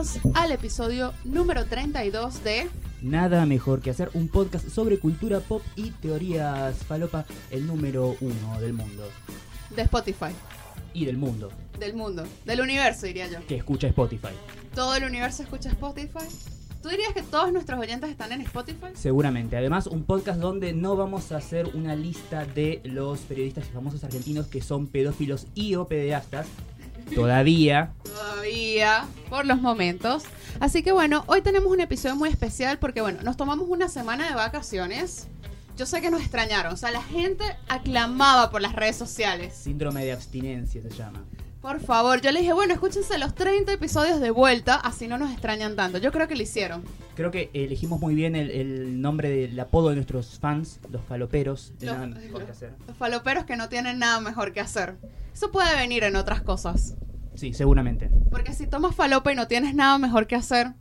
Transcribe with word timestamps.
bienvenidos 0.00 0.36
al 0.36 0.52
episodio 0.52 1.12
número 1.24 1.66
32 1.66 2.42
de 2.42 2.68
Nada 3.02 3.44
mejor 3.44 3.80
que 3.82 3.90
hacer 3.90 4.10
un 4.14 4.28
podcast 4.28 4.68
sobre 4.68 4.98
cultura 4.98 5.40
pop 5.40 5.62
y 5.76 5.90
teorías 5.90 6.76
falopa, 6.84 7.26
el 7.50 7.66
número 7.66 8.16
uno 8.20 8.60
del 8.60 8.72
mundo. 8.72 9.06
de 9.76 9.82
Spotify, 9.82 10.32
Y 10.94 11.04
del 11.04 11.18
mundo, 11.18 11.50
del 11.78 11.94
mundo, 11.94 12.24
del 12.46 12.60
universo 12.62 13.06
diría 13.06 13.28
yo. 13.28 13.46
que 13.46 13.56
escucha 13.56 13.88
Spotify. 13.88 14.28
Todo 14.74 14.94
el 14.94 15.04
universo 15.04 15.42
escucha 15.42 15.68
Spotify. 15.68 16.26
¿Tú 16.82 16.88
dirías 16.88 17.12
que 17.12 17.22
todos 17.22 17.52
nuestros 17.52 17.78
oyentes 17.78 18.08
están 18.08 18.32
en 18.32 18.40
Spotify? 18.40 18.86
Seguramente. 18.94 19.54
Además, 19.58 19.86
un 19.86 20.04
podcast 20.04 20.40
donde 20.40 20.72
no 20.72 20.96
vamos 20.96 21.30
a 21.30 21.36
hacer 21.36 21.70
una 21.74 21.94
lista 21.94 22.46
de 22.46 22.80
los 22.84 23.18
periodistas 23.20 23.66
y 23.68 23.72
famosos 23.72 24.02
argentinos 24.02 24.46
que 24.46 24.62
son 24.62 24.86
pedófilos 24.86 25.46
y 25.54 25.74
o 25.74 25.86
pederastas. 25.86 26.46
Todavía. 27.14 27.92
Todavía, 28.04 29.04
por 29.28 29.46
los 29.46 29.60
momentos. 29.60 30.24
Así 30.60 30.82
que 30.82 30.92
bueno, 30.92 31.24
hoy 31.26 31.42
tenemos 31.42 31.72
un 31.72 31.80
episodio 31.80 32.16
muy 32.16 32.28
especial 32.28 32.78
porque 32.78 33.00
bueno, 33.00 33.20
nos 33.22 33.36
tomamos 33.36 33.66
una 33.68 33.88
semana 33.88 34.28
de 34.28 34.34
vacaciones. 34.34 35.26
Yo 35.76 35.86
sé 35.86 36.00
que 36.02 36.10
nos 36.10 36.20
extrañaron, 36.20 36.74
o 36.74 36.76
sea, 36.76 36.90
la 36.90 37.02
gente 37.02 37.44
aclamaba 37.68 38.50
por 38.50 38.60
las 38.60 38.74
redes 38.74 38.96
sociales. 38.96 39.54
Síndrome 39.54 40.04
de 40.04 40.12
abstinencia 40.12 40.82
se 40.82 40.90
llama. 40.90 41.24
Por 41.60 41.78
favor, 41.80 42.22
yo 42.22 42.32
le 42.32 42.40
dije, 42.40 42.54
bueno, 42.54 42.72
escúchense 42.72 43.18
los 43.18 43.34
30 43.34 43.72
episodios 43.74 44.18
de 44.20 44.30
vuelta, 44.30 44.76
así 44.76 45.08
no 45.08 45.18
nos 45.18 45.30
extrañan 45.30 45.76
tanto. 45.76 45.98
Yo 45.98 46.10
creo 46.10 46.26
que 46.26 46.34
lo 46.34 46.42
hicieron. 46.42 46.82
Creo 47.14 47.30
que 47.30 47.50
elegimos 47.52 48.00
muy 48.00 48.14
bien 48.14 48.34
el, 48.34 48.50
el 48.50 49.00
nombre 49.02 49.28
del 49.28 49.60
apodo 49.60 49.90
de 49.90 49.96
nuestros 49.96 50.38
fans, 50.38 50.80
los 50.90 51.04
faloperos. 51.04 51.74
De 51.78 51.86
Los- 51.86 51.96
nada 51.96 52.06
mejor 52.06 52.46
que 52.46 52.52
hacer. 52.52 52.72
Los 52.86 52.96
faloperos 52.96 53.44
que 53.44 53.56
no 53.56 53.68
tienen 53.68 53.98
nada 53.98 54.20
mejor 54.20 54.52
que 54.54 54.60
hacer. 54.60 54.96
Eso 55.34 55.50
puede 55.50 55.76
venir 55.76 56.02
en 56.04 56.16
otras 56.16 56.40
cosas. 56.40 56.94
Sí, 57.34 57.52
seguramente. 57.52 58.10
Porque 58.30 58.54
si 58.54 58.66
tomas 58.66 58.94
falopa 58.94 59.30
y 59.30 59.36
no 59.36 59.46
tienes 59.46 59.74
nada 59.74 59.98
mejor 59.98 60.26
que 60.26 60.36
hacer, 60.36 60.72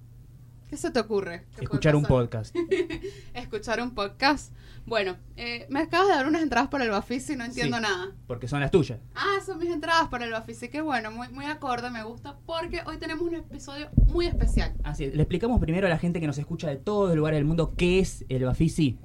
¿qué 0.70 0.78
se 0.78 0.92
te 0.92 1.00
ocurre? 1.02 1.40
¿Qué 1.42 1.46
puede 1.56 1.64
Escuchar 1.66 1.96
un 1.98 2.04
podcast. 2.06 2.56
Escuchar 3.34 3.82
un 3.82 3.94
podcast. 3.94 4.54
Bueno, 4.90 5.16
eh, 5.38 5.66
me 5.70 5.82
acabas 5.82 6.08
de 6.08 6.16
dar 6.16 6.28
unas 6.28 6.42
entradas 6.42 6.68
para 6.70 6.84
el 6.84 6.90
Bafisi 6.90 7.34
y 7.34 7.36
no 7.36 7.46
entiendo 7.46 7.78
Sí. 7.78 7.84
nada. 7.84 8.12
Porque 8.28 8.48
son 8.48 8.60
las 8.60 8.72
tuyas. 8.72 9.00
Ah, 9.16 9.38
son 9.46 9.60
mis 9.60 9.70
entradas 9.70 10.08
para 10.10 10.26
el 10.26 10.32
Bafisi. 10.32 10.68
Qué 10.70 10.82
bueno, 10.82 11.12
muy, 11.12 11.30
muy 11.30 11.46
acorde, 11.46 11.90
me 11.92 12.04
gusta. 12.04 12.38
Porque 12.46 12.82
hoy 12.86 12.98
tenemos 12.98 13.24
un 13.28 13.36
episodio 13.36 13.90
muy 14.08 14.26
especial. 14.26 14.74
Así, 14.84 15.06
le 15.12 15.22
explicamos 15.22 15.60
primero 15.62 15.88
a 15.88 15.90
la 15.90 15.98
gente 16.00 16.20
que 16.20 16.28
nos 16.28 16.38
escucha 16.40 16.68
de 16.68 16.76
todos 16.78 17.10
los 17.10 17.18
lugares 17.18 17.38
del 17.38 17.46
mundo 17.46 17.74
qué 17.78 18.00
es 18.00 18.26
el 18.30 18.44
Bafisi. 18.44 18.98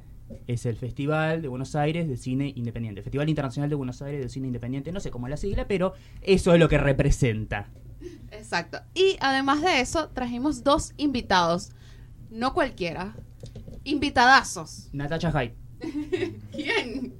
Es 0.46 0.64
el 0.64 0.76
Festival 0.76 1.42
de 1.42 1.48
Buenos 1.48 1.76
Aires 1.76 2.08
de 2.08 2.16
Cine 2.16 2.52
Independiente. 2.56 3.02
Festival 3.02 3.28
Internacional 3.28 3.68
de 3.68 3.76
Buenos 3.76 4.00
Aires 4.00 4.22
de 4.22 4.28
Cine 4.30 4.46
Independiente. 4.46 4.90
No 4.90 4.98
sé 5.00 5.10
cómo 5.10 5.26
es 5.26 5.30
la 5.30 5.36
sigla, 5.36 5.68
pero 5.68 5.92
eso 6.22 6.54
es 6.54 6.58
lo 6.58 6.68
que 6.68 6.78
representa. 6.78 7.68
Exacto. 8.30 8.78
Y 8.94 9.16
además 9.20 9.60
de 9.60 9.80
eso, 9.80 10.08
trajimos 10.08 10.64
dos 10.64 10.94
invitados. 10.96 11.72
No 12.30 12.54
cualquiera. 12.54 13.14
Invitadazos. 13.84 14.88
Natacha 14.92 15.30
Hyde. 15.30 15.54
¿Quién? 16.52 17.14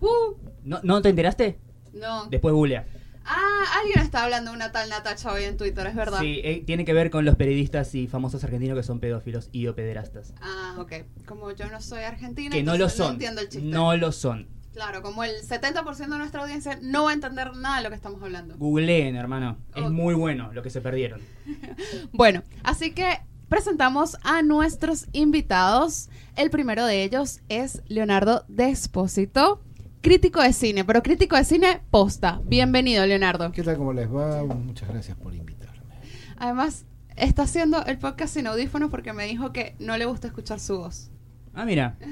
Uh, 0.00 0.34
¿No, 0.64 0.80
¿No 0.82 1.02
te 1.02 1.08
enteraste? 1.10 1.58
no. 1.92 2.26
Después 2.26 2.54
googlea. 2.54 2.86
Ah, 3.26 3.64
alguien 3.80 4.00
está 4.00 4.24
hablando 4.24 4.50
de 4.50 4.56
una 4.56 4.70
tal 4.70 4.90
Natacha 4.90 5.32
hoy 5.32 5.44
en 5.44 5.56
Twitter, 5.56 5.86
es 5.86 5.94
verdad. 5.94 6.20
Sí, 6.20 6.40
eh, 6.44 6.62
tiene 6.66 6.84
que 6.84 6.92
ver 6.92 7.08
con 7.10 7.24
los 7.24 7.36
periodistas 7.36 7.94
y 7.94 8.06
famosos 8.06 8.44
argentinos 8.44 8.76
que 8.76 8.82
son 8.82 9.00
pedófilos 9.00 9.48
y 9.50 9.66
o 9.66 9.74
pederastas. 9.74 10.34
Ah, 10.42 10.76
ok. 10.78 10.92
Como 11.26 11.50
yo 11.52 11.70
no 11.70 11.80
soy 11.80 12.02
argentina, 12.02 12.54
Que 12.54 12.62
no 12.62 12.76
lo 12.76 12.90
son. 12.90 13.12
entiendo 13.14 13.40
el 13.40 13.48
chiste. 13.48 13.66
No 13.66 13.96
lo 13.96 14.12
son. 14.12 14.46
Claro, 14.74 15.00
como 15.00 15.24
el 15.24 15.30
70% 15.40 15.96
de 15.96 16.18
nuestra 16.18 16.42
audiencia 16.42 16.78
no 16.82 17.04
va 17.04 17.12
a 17.12 17.14
entender 17.14 17.54
nada 17.56 17.78
de 17.78 17.84
lo 17.84 17.88
que 17.90 17.96
estamos 17.96 18.20
hablando. 18.22 18.56
Googleen, 18.58 19.16
hermano. 19.16 19.56
Es 19.74 19.88
muy 19.88 20.14
bueno 20.14 20.52
lo 20.52 20.62
que 20.62 20.68
se 20.70 20.80
perdieron. 20.80 21.20
Bueno, 22.12 22.42
así 22.62 22.90
que 22.92 23.20
presentamos 23.54 24.18
a 24.24 24.42
nuestros 24.42 25.06
invitados. 25.12 26.10
El 26.34 26.50
primero 26.50 26.86
de 26.86 27.04
ellos 27.04 27.40
es 27.48 27.84
Leonardo 27.86 28.44
Despósito, 28.48 29.62
crítico 30.00 30.42
de 30.42 30.52
cine, 30.52 30.84
pero 30.84 31.04
crítico 31.04 31.36
de 31.36 31.44
cine 31.44 31.80
posta. 31.92 32.40
Bienvenido, 32.46 33.06
Leonardo. 33.06 33.52
¿Qué 33.52 33.62
tal? 33.62 33.76
¿Cómo 33.76 33.92
les 33.92 34.12
va? 34.12 34.42
Muchas 34.42 34.88
gracias 34.88 35.16
por 35.16 35.36
invitarme. 35.36 35.94
Además, 36.36 36.84
está 37.14 37.44
haciendo 37.44 37.86
el 37.86 37.96
podcast 37.96 38.34
sin 38.34 38.48
audífonos 38.48 38.90
porque 38.90 39.12
me 39.12 39.24
dijo 39.24 39.52
que 39.52 39.76
no 39.78 39.96
le 39.98 40.06
gusta 40.06 40.26
escuchar 40.26 40.58
su 40.58 40.78
voz. 40.78 41.12
Ah, 41.54 41.64
mira. 41.64 41.96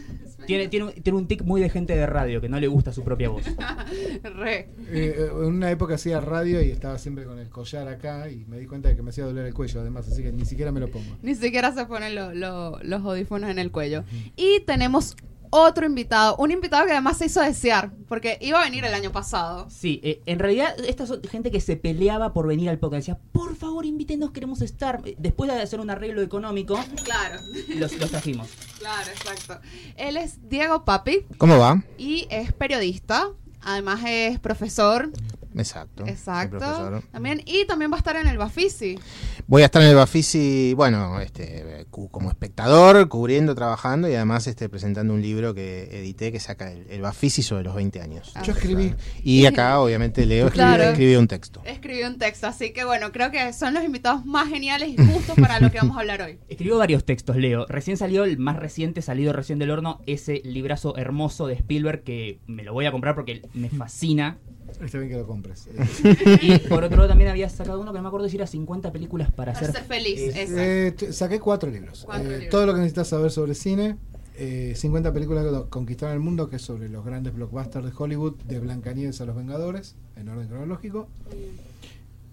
Tiene, 0.45 0.67
tiene, 0.67 0.87
un- 0.87 0.93
tiene 0.93 1.17
un 1.21 1.29
tic 1.29 1.45
muy 1.45 1.61
de 1.61 1.71
gente 1.71 1.95
de 1.95 2.05
radio 2.05 2.41
que 2.41 2.49
no 2.49 2.59
le 2.59 2.67
gusta 2.67 2.93
su 2.93 3.05
propia 3.05 3.29
voz. 3.29 3.45
Re. 4.25 4.71
Eh, 4.91 5.29
en 5.31 5.37
una 5.47 5.71
época 5.71 5.95
hacía 5.95 6.21
radio 6.21 6.61
y 6.61 6.71
estaba 6.73 6.99
siempre 6.99 7.25
con 7.27 7.39
el 7.39 7.49
collar 7.49 7.87
acá 7.87 8.29
y 8.29 8.45
me 8.47 8.59
di 8.59 8.67
cuenta 8.67 8.89
de 8.89 8.97
que 8.97 9.03
me 9.03 9.11
hacía 9.11 9.25
doler 9.25 9.47
el 9.47 9.55
cuello 9.55 9.81
además, 9.81 10.09
así 10.09 10.21
que 10.21 10.33
ni 10.33 10.45
siquiera 10.45 10.73
me 10.73 10.81
lo 10.81 10.91
pongo. 10.91 11.17
Ni 11.23 11.37
siquiera 11.37 11.71
se 11.73 11.87
ponen 11.87 12.17
lo- 12.17 12.35
lo- 12.35 12.81
los 12.83 13.03
audífonos 13.05 13.51
en 13.51 13.61
el 13.61 13.71
cuello. 13.71 14.03
Y 14.35 14.61
tenemos 14.67 15.15
otro 15.55 15.85
invitado, 15.85 16.35
un 16.39 16.51
invitado 16.51 16.87
que 16.87 16.93
además 16.93 17.19
se 17.19 17.27
hizo 17.27 17.43
desear, 17.43 17.93
porque 18.09 18.39
iba 18.41 18.59
a 18.61 18.65
venir 18.65 18.85
el 18.87 18.95
año 18.95 19.13
pasado. 19.13 19.69
Sí, 19.69 20.01
eh, 20.03 20.23
en 20.25 20.39
realidad 20.39 20.75
esta 20.89 21.05
es 21.05 21.13
gente 21.31 21.51
que 21.51 21.61
se 21.61 21.77
peleaba 21.77 22.33
por 22.33 22.47
venir 22.47 22.71
al 22.71 22.79
podcast. 22.79 23.07
Decía, 23.07 23.19
por 23.33 23.55
favor, 23.55 23.85
invítenos, 23.85 24.31
queremos 24.31 24.63
estar. 24.63 25.03
Eh, 25.05 25.15
Después 25.19 25.51
de 25.53 25.61
hacer 25.61 25.79
un 25.81 25.91
arreglo 25.91 26.23
económico, 26.23 26.79
Claro, 27.05 27.39
los, 27.77 27.93
los 27.99 28.11
trajimos. 28.11 28.49
claro, 28.79 29.11
exacto. 29.11 29.61
Él 29.97 30.17
es 30.17 30.49
Diego 30.49 30.85
Papi 30.87 31.27
¿Cómo 31.37 31.59
va? 31.59 31.83
y 31.99 32.27
es 32.31 32.53
periodista, 32.55 33.29
además 33.61 34.01
es 34.07 34.41
profesor, 34.41 35.11
Exacto. 35.57 36.05
exacto, 36.07 37.03
también 37.13 37.43
y 37.47 37.67
también 37.67 37.91
va 37.91 37.97
a 37.97 37.99
estar 37.99 38.17
en 38.17 38.27
el 38.27 38.39
Bafisi. 38.39 38.99
Voy 39.47 39.63
a 39.63 39.67
estar 39.67 39.83
en 39.83 39.89
el 39.89 39.95
Bafisi, 39.97 40.75
bueno, 40.75 41.21
este, 41.21 41.87
como 41.91 42.31
espectador, 42.31 43.09
cubriendo, 43.09 43.55
trabajando 43.55 44.09
y 44.09 44.15
además 44.15 44.47
este, 44.47 44.69
presentando 44.69 45.13
un 45.15 45.23
libro 45.23 45.55
que 45.55 45.89
edité 45.93 46.33
que 46.33 46.41
saca 46.41 46.71
el, 46.73 46.87
el 46.89 47.01
Bafisi 47.03 47.43
sobre 47.43 47.65
los 47.65 47.75
20 47.75 48.01
años. 48.01 48.33
Ah. 48.35 48.43
Yo 48.43 48.53
escribí, 48.53 48.95
Y 49.23 49.47
acá, 49.47 49.81
obviamente, 49.81 50.25
Leo 50.27 50.47
escribió, 50.47 50.75
Claro. 50.75 50.91
escribió 50.91 51.19
un 51.19 51.29
texto. 51.29 51.63
Escribió 51.65 52.07
un 52.09 52.19
texto, 52.19 52.47
así 52.47 52.73
que 52.73 52.85
bueno, 52.85 53.13
creo 53.13 53.31
que 53.31 53.53
son 53.53 53.75
los 53.75 53.85
invitados 53.85 54.25
más 54.25 54.49
geniales 54.49 54.89
y 54.89 54.97
justos 54.97 55.37
para 55.37 55.61
lo 55.61 55.71
que 55.71 55.79
vamos 55.79 55.97
a 55.97 56.01
hablar 56.01 56.23
hoy. 56.23 56.39
Escribió 56.49 56.79
varios 56.79 57.05
textos, 57.05 57.37
Leo. 57.37 57.67
Recién 57.69 57.97
salió 57.97 58.25
el 58.25 58.39
más 58.39 58.57
reciente, 58.57 59.03
salido 59.03 59.33
recién 59.33 59.59
del 59.59 59.71
horno, 59.71 60.01
ese 60.07 60.41
librazo 60.45 60.97
hermoso 60.97 61.47
de 61.47 61.55
Spielberg 61.55 62.03
que 62.03 62.41
me 62.47 62.63
lo 62.63 62.73
voy 62.73 62.87
a 62.87 62.93
comprar 62.93 63.15
porque 63.15 63.43
me 63.55 63.69
fascina. 63.69 64.39
Está 64.87 64.99
bien 64.99 65.11
que 65.11 65.17
lo 65.17 65.27
compres. 65.27 65.69
Eh, 65.69 66.39
Y 66.43 66.59
por 66.69 66.85
otro 66.85 66.97
lado 66.97 67.09
también 67.09 67.31
había 67.31 67.49
sacado 67.49 67.81
uno 67.81 67.93
que 67.93 67.99
no 67.99 68.03
me 68.03 68.09
acuerdo 68.09 68.29
si 68.29 68.37
era 68.37 68.47
50 68.47 68.93
películas 68.93 69.31
para, 69.33 69.53
Para 69.53 69.67
hacer. 69.69 69.77
ser 69.81 69.85
feliz, 69.89 70.19
eh, 70.21 70.95
eh, 70.99 71.13
saqué 71.13 71.41
cuatro 71.41 71.71
libros. 71.71 72.03
Cuatro 72.07 72.29
Eh, 72.29 72.33
libros. 72.35 72.51
Todo 72.51 72.67
lo 72.67 72.73
que 72.75 72.81
necesitas 72.81 73.09
saber 73.09 73.31
sobre 73.31 73.55
cine. 73.55 73.97
eh, 74.37 74.73
50 74.77 75.13
películas 75.13 75.45
que 75.45 75.69
conquistaron 75.71 76.15
el 76.15 76.21
mundo, 76.21 76.49
que 76.49 76.57
es 76.57 76.63
sobre 76.63 76.89
los 76.89 77.05
grandes 77.05 77.35
blockbusters 77.35 77.85
de 77.85 77.93
Hollywood, 77.97 78.35
de 78.49 78.61
Blancanieves 78.61 79.21
a 79.21 79.27
Los 79.27 79.37
Vengadores, 79.37 79.95
en 80.17 80.29
orden 80.29 80.49
cronológico. 80.49 81.07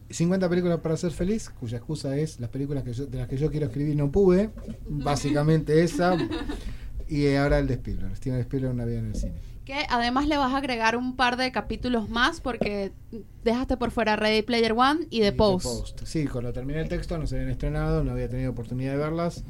50 0.09 0.49
películas 0.49 0.79
para 0.79 0.97
ser 0.97 1.11
feliz, 1.11 1.49
cuya 1.49 1.77
excusa 1.77 2.17
es 2.17 2.39
las 2.39 2.49
películas 2.49 2.83
que 2.83 2.93
yo- 2.93 3.05
de 3.05 3.17
las 3.19 3.27
que 3.27 3.37
yo 3.37 3.51
quiero 3.51 3.67
escribir 3.67 3.95
no 3.95 4.11
pude. 4.11 4.49
Básicamente 4.87 5.83
esa. 5.83 6.17
Y 7.11 7.25
eh, 7.25 7.39
ahora 7.39 7.57
el 7.57 7.65
de 7.65 7.73
Spielberg. 7.73 8.15
Steven 8.17 8.39
Spielberg, 8.41 8.71
una 8.71 8.85
vida 8.85 8.99
en 8.99 9.07
el 9.07 9.15
cine. 9.15 9.33
Que 9.69 9.85
además 9.87 10.27
le 10.27 10.35
vas 10.35 10.51
a 10.51 10.57
agregar 10.57 10.97
un 10.97 11.15
par 11.15 11.37
de 11.37 11.51
capítulos 11.51 12.09
más 12.09 12.41
porque 12.41 12.91
dejaste 13.43 13.77
por 13.77 13.91
fuera 13.91 14.15
Ready 14.15 14.41
Player 14.41 14.71
One 14.71 15.01
y 15.11 15.19
The 15.19 15.27
Y 15.27 15.31
Post. 15.33 16.05
Sí, 16.05 16.25
cuando 16.25 16.51
terminé 16.51 16.79
el 16.81 16.89
texto 16.89 17.19
no 17.19 17.27
se 17.27 17.35
habían 17.35 17.51
estrenado, 17.51 18.03
no 18.03 18.13
había 18.13 18.27
tenido 18.27 18.49
oportunidad 18.49 18.93
de 18.93 18.97
verlas. 18.97 19.43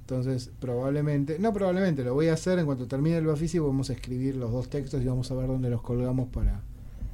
Entonces, 0.00 0.50
probablemente, 0.60 1.38
no 1.38 1.54
probablemente, 1.54 2.04
lo 2.04 2.12
voy 2.12 2.28
a 2.28 2.34
hacer 2.34 2.58
en 2.58 2.66
cuanto 2.66 2.86
termine 2.86 3.16
el 3.16 3.24
Bafisi, 3.24 3.58
vamos 3.58 3.88
a 3.88 3.94
escribir 3.94 4.36
los 4.36 4.52
dos 4.52 4.68
textos 4.68 5.00
y 5.00 5.06
vamos 5.06 5.30
a 5.30 5.34
ver 5.34 5.46
dónde 5.46 5.70
los 5.70 5.80
colgamos 5.80 6.28
para, 6.28 6.60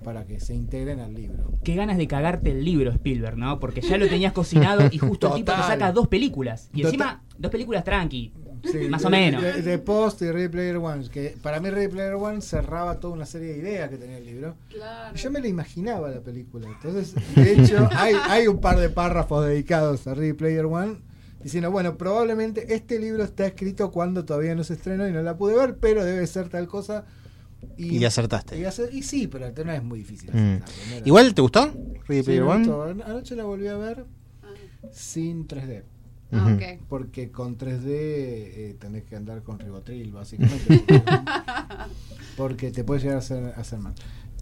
para 0.02 0.24
que 0.24 0.40
se 0.40 0.52
integren 0.52 0.98
al 0.98 1.14
libro. 1.14 1.52
Qué 1.62 1.76
ganas 1.76 1.98
de 1.98 2.08
cagarte 2.08 2.50
el 2.50 2.64
libro, 2.64 2.90
Spielberg, 2.90 3.36
¿no? 3.36 3.60
Porque 3.60 3.80
ya 3.80 3.96
lo 3.96 4.08
tenías 4.08 4.32
cocinado 4.32 4.88
y 4.90 4.98
justo 4.98 5.28
el 5.28 5.34
tipo 5.34 5.52
te 5.52 5.58
saca 5.62 5.92
dos 5.92 6.08
películas. 6.08 6.68
Y 6.72 6.82
Total. 6.82 6.94
encima, 6.94 7.22
dos 7.38 7.52
películas 7.52 7.84
tranqui. 7.84 8.32
Sí, 8.64 8.88
Más 8.88 9.02
de- 9.02 9.06
o 9.06 9.10
menos. 9.10 9.42
De, 9.42 9.62
de 9.62 9.78
Post 9.78 10.22
y 10.22 10.30
Ready 10.30 10.48
Player 10.48 10.76
One, 10.76 11.08
que 11.08 11.36
para 11.42 11.60
mí 11.60 11.70
Ready 11.70 11.88
Player 11.88 12.14
One 12.14 12.40
cerraba 12.42 13.00
toda 13.00 13.14
una 13.14 13.26
serie 13.26 13.52
de 13.52 13.58
ideas 13.58 13.88
que 13.90 13.96
tenía 13.98 14.18
el 14.18 14.24
libro. 14.26 14.54
Claro. 14.68 15.14
Y 15.16 15.18
Yo 15.18 15.30
me 15.30 15.40
la 15.40 15.48
imaginaba 15.48 16.08
la 16.10 16.20
película. 16.20 16.68
Entonces, 16.68 17.14
de 17.34 17.52
hecho, 17.54 17.88
hay, 17.96 18.14
hay 18.28 18.46
un 18.48 18.60
par 18.60 18.78
de 18.78 18.90
párrafos 18.90 19.46
dedicados 19.46 20.06
a 20.06 20.14
Ready 20.14 20.32
Player 20.34 20.64
One 20.66 20.96
diciendo, 21.42 21.70
bueno, 21.70 21.96
probablemente 21.96 22.74
este 22.74 22.98
libro 22.98 23.22
está 23.24 23.46
escrito 23.46 23.90
cuando 23.90 24.24
todavía 24.24 24.54
no 24.54 24.62
se 24.64 24.74
estrenó 24.74 25.08
y 25.08 25.12
no 25.12 25.22
la 25.22 25.36
pude 25.38 25.56
ver, 25.56 25.76
pero 25.76 26.04
debe 26.04 26.26
ser 26.26 26.48
tal 26.48 26.66
cosa. 26.68 27.06
Y 27.76 27.98
le 27.98 28.06
acertaste. 28.06 28.58
Y, 28.58 28.64
y 28.98 29.02
sí, 29.02 29.26
pero 29.26 29.50
no 29.64 29.72
es 29.72 29.82
muy 29.82 29.98
difícil. 30.00 30.30
Mm. 30.32 30.62
¿Igual 31.04 31.34
te 31.34 31.42
gustó? 31.42 31.72
Ready 32.06 32.20
Sí, 32.20 32.24
Player 32.24 32.42
me 32.42 32.48
One? 32.50 32.66
gustó. 32.66 32.82
Anoche 33.06 33.36
la 33.36 33.44
volví 33.44 33.68
a 33.68 33.76
ver 33.76 34.04
sin 34.92 35.46
3D. 35.46 35.82
Ah. 36.32 36.56
Porque 36.88 37.30
con 37.30 37.58
3D 37.58 37.84
eh, 37.86 38.76
tenés 38.78 39.04
que 39.04 39.16
andar 39.16 39.42
con 39.42 39.58
ribotril, 39.58 40.12
básicamente. 40.12 40.84
porque 42.36 42.70
te 42.70 42.84
puede 42.84 43.00
llegar 43.00 43.16
a 43.16 43.18
hacer, 43.20 43.44
a 43.56 43.60
hacer 43.60 43.78
mal. 43.78 43.94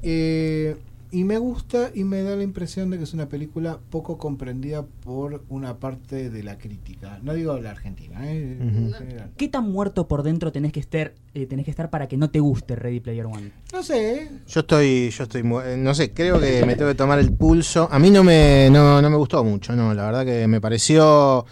Eh, 0.02 0.76
y 1.10 1.24
me 1.24 1.38
gusta 1.38 1.90
y 1.94 2.04
me 2.04 2.22
da 2.22 2.36
la 2.36 2.42
impresión 2.42 2.90
de 2.90 2.98
que 2.98 3.04
es 3.04 3.14
una 3.14 3.30
película 3.30 3.78
poco 3.88 4.18
comprendida 4.18 4.84
por 4.84 5.42
una 5.48 5.78
parte 5.78 6.28
de 6.28 6.42
la 6.42 6.58
crítica. 6.58 7.18
No 7.22 7.32
digo 7.32 7.58
la 7.58 7.70
Argentina, 7.70 8.30
¿eh? 8.30 8.58
en 8.60 8.88
Ujú. 8.88 8.92
general. 8.98 9.30
¿Qué 9.38 9.48
tan 9.48 9.72
muerto 9.72 10.06
por 10.06 10.22
dentro 10.22 10.52
tenés 10.52 10.70
que 10.72 10.80
estar, 10.80 11.14
eh, 11.32 11.46
tenés 11.46 11.64
que 11.64 11.70
estar 11.70 11.88
para 11.88 12.08
que 12.08 12.18
no 12.18 12.28
te 12.30 12.40
guste 12.40 12.76
Ready 12.76 13.00
Player 13.00 13.24
One? 13.24 13.52
No 13.72 13.82
sé, 13.82 14.22
¿eh? 14.22 14.30
Yo 14.48 14.60
estoy, 14.60 15.08
yo 15.10 15.22
estoy, 15.24 15.40
eh, 15.40 15.76
no 15.78 15.94
sé, 15.94 16.12
creo 16.12 16.38
que 16.38 16.64
me 16.66 16.76
tengo 16.76 16.90
que 16.90 16.94
tomar 16.96 17.18
el 17.18 17.32
pulso. 17.32 17.88
A 17.90 17.98
mí 17.98 18.10
no 18.10 18.22
me, 18.22 18.68
no, 18.70 19.00
no 19.00 19.08
me 19.08 19.16
gustó 19.16 19.42
mucho, 19.42 19.74
no, 19.74 19.94
la 19.94 20.04
verdad 20.04 20.26
que 20.26 20.46
me 20.46 20.60
pareció, 20.60 21.46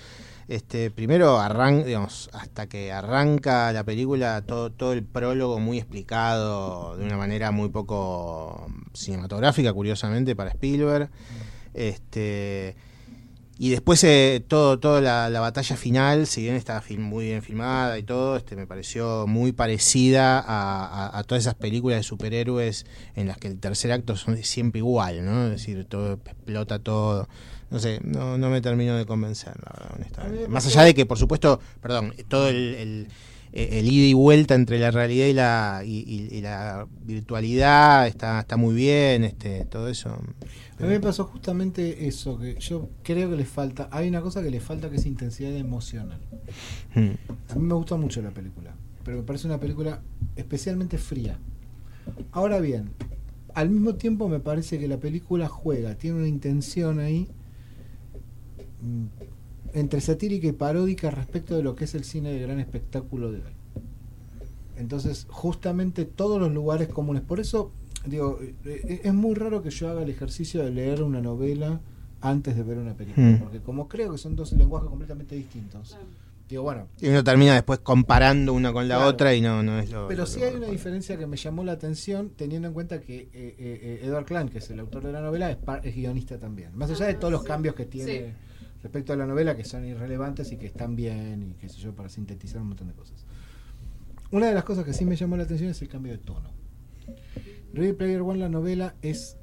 este, 0.49 0.91
primero 0.91 1.39
arran, 1.39 1.85
digamos, 1.85 2.31
hasta 2.33 2.69
que 2.69 2.93
arranca 2.93 3.73
la 3.73 3.85
película, 3.85 4.43
todo, 4.43 4.71
todo 4.71 4.93
el 4.93 5.05
prólogo 5.05 5.59
muy 5.59 5.79
explicado 5.79 6.97
de 6.97 7.05
una 7.05 7.17
manera 7.17 7.51
muy 7.51 7.69
poco 7.69 8.67
cinematográfica, 8.95 9.73
curiosamente, 9.73 10.37
para 10.37 10.51
Spielberg. 10.51 11.11
Este, 11.75 12.77
y 13.59 13.71
después 13.71 14.05
eh, 14.05 14.45
todo, 14.47 14.79
toda 14.79 15.01
la, 15.01 15.31
la 15.31 15.41
batalla 15.41 15.77
final, 15.77 16.27
si 16.27 16.43
bien 16.43 16.57
está 16.57 16.81
film- 16.83 17.01
muy 17.09 17.27
bien 17.27 17.43
filmada 17.43 17.99
y 17.99 18.03
todo, 18.03 18.37
este, 18.37 18.55
me 18.55 18.67
pareció 18.67 19.27
muy 19.27 19.53
parecida 19.53 20.39
a, 20.39 20.85
a- 21.07 21.19
a 21.19 21.25
todas 21.25 21.45
esas 21.45 21.55
películas 21.55 21.99
de 21.99 22.03
superhéroes 22.03 22.85
en 23.15 23.29
las 23.29 23.39
que 23.39 23.49
el 23.49 23.59
tercer 23.59 23.93
acto 23.93 24.15
son 24.17 24.37
siempre 24.43 24.79
igual, 24.81 25.25
¿no? 25.25 25.47
Es 25.47 25.53
decir, 25.53 25.87
todo 25.87 26.13
explota 26.25 26.79
todo. 26.79 27.29
No 27.71 27.79
sé, 27.81 28.01
no, 28.05 28.39
no 28.39 28.49
me 28.51 28.61
termino 28.61 28.97
de 28.97 29.05
convencer, 29.07 29.55
la 29.57 29.73
verdad, 29.77 29.93
honestamente. 29.97 30.43
me 30.43 30.49
Más 30.49 30.67
allá 30.67 30.83
de 30.83 30.95
que, 30.95 31.05
por 31.07 31.19
supuesto, 31.19 31.61
perdón, 31.81 32.15
todo 32.29 32.49
el, 32.49 32.57
el- 32.75 33.09
eh, 33.53 33.79
el 33.81 33.91
ida 33.91 34.07
y 34.07 34.13
vuelta 34.13 34.55
entre 34.55 34.79
la 34.79 34.91
realidad 34.91 35.27
y 35.27 35.33
la, 35.33 35.83
y, 35.85 35.99
y- 36.07 36.37
y 36.37 36.41
la 36.43 36.87
virtualidad 37.05 38.07
está, 38.07 38.41
está 38.41 38.57
muy 38.57 38.75
bien, 38.75 39.25
este, 39.25 39.65
todo 39.65 39.89
eso. 39.89 40.11
A 40.79 40.83
mí 40.83 40.89
me 40.89 41.01
pasó 41.01 41.25
justamente 41.25 42.07
eso, 42.07 42.39
que 42.39 42.57
yo 42.61 42.91
creo 43.03 43.31
que 43.31 43.37
le 43.37 43.47
falta, 43.47 43.89
hay 43.91 44.09
una 44.09 44.21
cosa 44.21 44.43
que 44.43 44.51
le 44.51 44.61
falta 44.61 44.91
que 44.91 44.97
es 44.97 45.07
intensidad 45.07 45.53
emocional. 45.57 46.21
Mm. 46.95 47.11
A 47.51 47.55
mí 47.55 47.63
me 47.63 47.75
gusta 47.75 47.97
mucho 47.97 48.21
la 48.21 48.31
película, 48.31 48.75
pero 49.05 49.17
me 49.19 49.23
parece 49.23 49.47
una 49.47 49.59
película 49.59 50.03
especialmente 50.37 50.99
fría. 50.99 51.39
Ahora 52.33 52.61
bien, 52.61 52.91
al 53.55 53.71
mismo 53.71 53.95
tiempo 53.95 54.29
me 54.29 54.39
parece 54.41 54.79
que 54.79 54.87
la 54.87 54.99
película 54.99 55.49
juega, 55.49 55.95
tiene 55.95 56.19
una 56.19 56.29
intención 56.29 56.99
ahí 57.01 57.29
entre 59.73 60.01
satírica 60.01 60.47
y 60.47 60.53
paródica 60.53 61.11
respecto 61.11 61.57
de 61.57 61.63
lo 61.63 61.75
que 61.75 61.85
es 61.85 61.95
el 61.95 62.05
cine 62.05 62.33
de 62.33 62.41
gran 62.41 62.61
espectáculo 62.61 63.31
de 63.33 63.39
hoy. 63.39 63.53
Entonces, 64.77 65.27
justamente 65.29 66.05
todos 66.05 66.39
los 66.41 66.53
lugares 66.53 66.89
comunes, 66.89 67.23
por 67.23 67.41
eso 67.41 67.73
digo, 68.05 68.39
eh, 68.43 68.55
eh, 68.65 69.01
es 69.05 69.15
muy 69.15 69.35
raro 69.35 69.63
que 69.63 69.71
yo 69.71 69.89
haga 69.89 70.03
el 70.03 70.11
ejercicio 70.11 70.63
de 70.65 70.71
leer 70.71 71.03
una 71.03 71.21
novela 71.21 71.81
antes 72.21 72.57
de 72.57 72.63
ver 72.63 72.79
una 72.79 72.95
película, 72.95 73.27
Mm. 73.27 73.39
porque 73.39 73.61
como 73.61 73.89
creo 73.89 74.13
que 74.13 74.19
son 74.19 74.37
dos 74.37 74.53
lenguajes 74.53 74.89
completamente 74.89 75.35
distintos, 75.35 75.97
digo, 76.49 76.63
bueno, 76.63 76.89
Y 77.01 77.09
uno 77.09 77.25
termina 77.25 77.55
después 77.55 77.79
comparando 77.81 78.53
una 78.53 78.73
con 78.73 78.87
la 78.87 78.97
Claro. 78.97 79.11
otra 79.11 79.35
y 79.35 79.41
no, 79.41 79.63
no 79.63 79.79
es 79.79 79.91
lo. 79.91 80.09
Pero 80.09 80.21
lo 80.23 80.27
sí 80.27 80.43
hay 80.43 80.55
una 80.55 80.69
diferencia 80.69 81.17
que 81.19 81.27
me 81.27 81.37
llamó 81.37 81.65
la 81.65 81.73
atención 81.73 82.31
teniendo 82.37 82.69
en 82.69 82.75
cuenta 82.75 83.01
que 83.01 83.17
eh, 83.17 83.29
eh, 83.33 83.55
eh, 83.59 84.01
Edward 84.05 84.27
Klein, 84.27 84.49
que 84.51 84.59
es 84.59 84.71
el 84.71 84.79
autor 84.81 85.05
de 85.05 85.13
la 85.13 85.21
novela, 85.23 85.51
es, 85.51 85.57
par- 85.57 85.85
es 85.87 85.95
guionista 85.95 86.39
también. 86.39 86.77
Más 86.77 86.91
allá 86.91 87.07
de 87.07 87.13
Ah, 87.15 87.19
todos 87.19 87.33
los 87.33 87.43
sí. 87.43 87.49
cambios 87.49 87.75
que 87.75 87.87
tiene 87.87 88.13
Sí. 88.13 88.25
Respecto 88.83 89.13
a 89.13 89.17
la 89.17 89.27
novela, 89.27 89.57
que 89.57 89.65
son 89.65 89.85
irrelevantes 89.85 90.53
y 90.53 90.57
que 90.57 90.67
están 90.67 90.97
bien 90.97 91.43
y 91.43 91.55
qué 91.55 91.69
sé 91.69 91.79
yo, 91.79 91.95
para 91.95 92.09
sintetizar 92.09 92.61
un 92.61 92.69
montón 92.69 92.89
de 92.89 92.95
cosas. 92.95 93.25
Una 94.31 94.47
de 94.49 94.55
las 94.55 94.65
cosas 94.65 94.85
que 94.85 94.93
sí 94.93 95.05
me 95.05 95.17
llamó 95.17 95.37
la 95.37 95.45
atención 95.45 95.71
es 95.71 95.81
el 95.83 95.89
cambio 95.89 96.13
de 96.13 96.19
tono. 96.19 96.51
Ready 97.73 97.93
Player 97.93 98.21
One, 98.23 98.39
la 98.39 98.49
novela, 98.49 98.95
es 99.03 99.37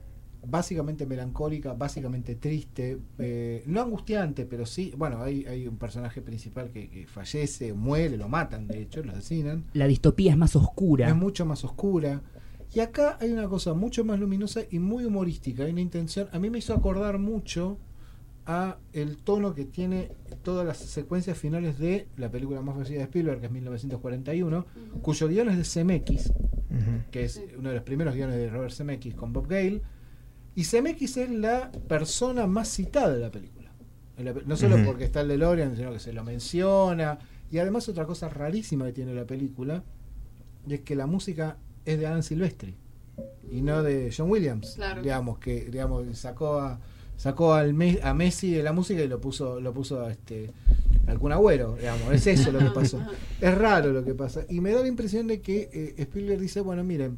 básicamente 0.46 1.06
melancólica, 1.06 1.74
básicamente 1.74 2.36
triste, 2.36 3.00
eh, 3.18 3.64
no 3.66 3.82
angustiante, 3.82 4.46
pero 4.46 4.66
sí, 4.66 4.94
bueno, 4.98 5.22
hay, 5.22 5.46
hay 5.46 5.68
un 5.68 5.78
personaje 5.78 6.22
principal 6.22 6.70
que, 6.70 6.90
que 6.90 7.08
fallece, 7.08 7.74
muere, 7.74 8.18
lo 8.18 8.28
matan, 8.28 8.68
de 8.68 8.82
hecho, 8.82 9.04
lo 9.04 9.14
asesinan 9.14 9.66
La 9.74 9.88
distopía 9.88 10.32
es 10.32 10.38
más 10.38 10.56
oscura. 10.56 11.08
es 11.08 11.16
mucho 11.16 11.46
más 11.46 11.64
oscura. 11.64 12.22
Y 12.74 12.80
acá 12.80 13.18
hay 13.22 13.32
una 13.32 13.48
cosa 13.48 13.74
mucho 13.74 14.04
más 14.04 14.20
luminosa 14.20 14.62
y 14.70 14.80
muy 14.80 15.06
humorística. 15.06 15.64
Hay 15.64 15.72
una 15.72 15.82
intención. 15.82 16.28
A 16.32 16.40
mí 16.40 16.50
me 16.50 16.58
hizo 16.58 16.74
acordar 16.74 17.20
mucho 17.20 17.78
a 18.46 18.78
el 18.92 19.18
tono 19.18 19.54
que 19.56 19.66
tiene 19.66 20.12
todas 20.44 20.66
las 20.66 20.78
secuencias 20.78 21.38
finales 21.38 21.80
de 21.80 22.08
la 22.18 22.30
película 22.30 22.62
más 22.62 22.74
conocida 22.74 22.98
de 23.00 23.04
Spielberg, 23.06 23.40
que 23.40 23.46
es 23.46 23.52
1941, 23.52 24.66
cuyo 25.02 25.28
guion 25.28 25.50
es 25.50 25.58
de 25.58 25.64
Zemeckis, 25.64 26.28
Ujú. 26.30 27.04
que 27.12 27.24
es 27.24 27.42
uno 27.58 27.70
de 27.70 27.76
los 27.76 27.84
primeros 27.84 28.16
guiones 28.16 28.36
de 28.36 28.50
Robert 28.50 28.74
Zemeckis 28.74 29.16
con 29.16 29.32
Bob 29.32 29.48
Gale. 29.48 29.82
Y 30.56 30.66
Zemeckis 30.66 31.18
es 31.18 31.30
la 31.32 31.72
persona 31.88 32.46
más 32.48 32.68
citada 32.70 33.14
de 33.14 33.20
la 33.20 33.32
película. 33.32 33.72
La 34.18 34.34
No 34.46 34.56
solo 34.58 34.78
porque 34.86 35.06
está 35.06 35.22
el 35.22 35.30
DeLorean, 35.30 35.76
sino 35.76 35.92
que 35.92 36.00
se 36.00 36.14
lo 36.14 36.24
menciona. 36.24 37.18
Y 37.50 37.58
además 37.60 37.88
otra 37.90 38.06
cosa 38.06 38.30
rarísima 38.30 38.86
que 38.86 38.94
tiene 38.94 39.14
la 39.14 39.26
película, 39.26 39.84
y 40.68 40.76
es 40.76 40.82
que 40.82 40.96
la 40.96 41.08
música 41.08 41.58
es 41.86 42.00
de 42.00 42.08
Alan 42.08 42.24
Silvestri 42.24 42.76
y 43.52 43.62
no 43.62 43.84
de 43.84 44.14
John 44.16 44.30
Williams. 44.30 44.74
Claro. 44.76 45.02
Digamos 45.02 45.38
que 45.40 45.66
digamos 45.66 46.18
sacó 46.18 46.60
a 46.60 46.80
sacó 47.18 47.54
al 47.54 47.74
Me- 47.74 48.00
a 48.04 48.14
Messi 48.14 48.52
de 48.52 48.64
la 48.64 48.74
música 48.74 49.02
y 49.04 49.08
lo 49.08 49.20
puso 49.22 49.60
lo 49.60 49.74
puso 49.74 50.02
a 50.02 50.12
este 50.12 50.52
al 51.08 51.20
Kun 51.20 51.32
Agüero, 51.34 51.76
digamos, 51.76 52.14
es 52.14 52.26
eso 52.28 52.52
lo 52.52 52.60
que 52.60 52.70
pasó. 52.72 53.02
Es 53.42 53.58
raro 53.58 53.92
lo 53.92 54.06
que 54.06 54.14
pasa. 54.14 54.46
Y 54.50 54.62
me 54.62 54.72
da 54.72 54.82
la 54.82 54.88
impresión 54.88 55.28
de 55.28 55.42
que 55.42 55.70
eh, 55.74 55.96
Spielberg 55.98 56.40
dice, 56.40 56.62
bueno, 56.62 56.84
miren, 56.84 57.18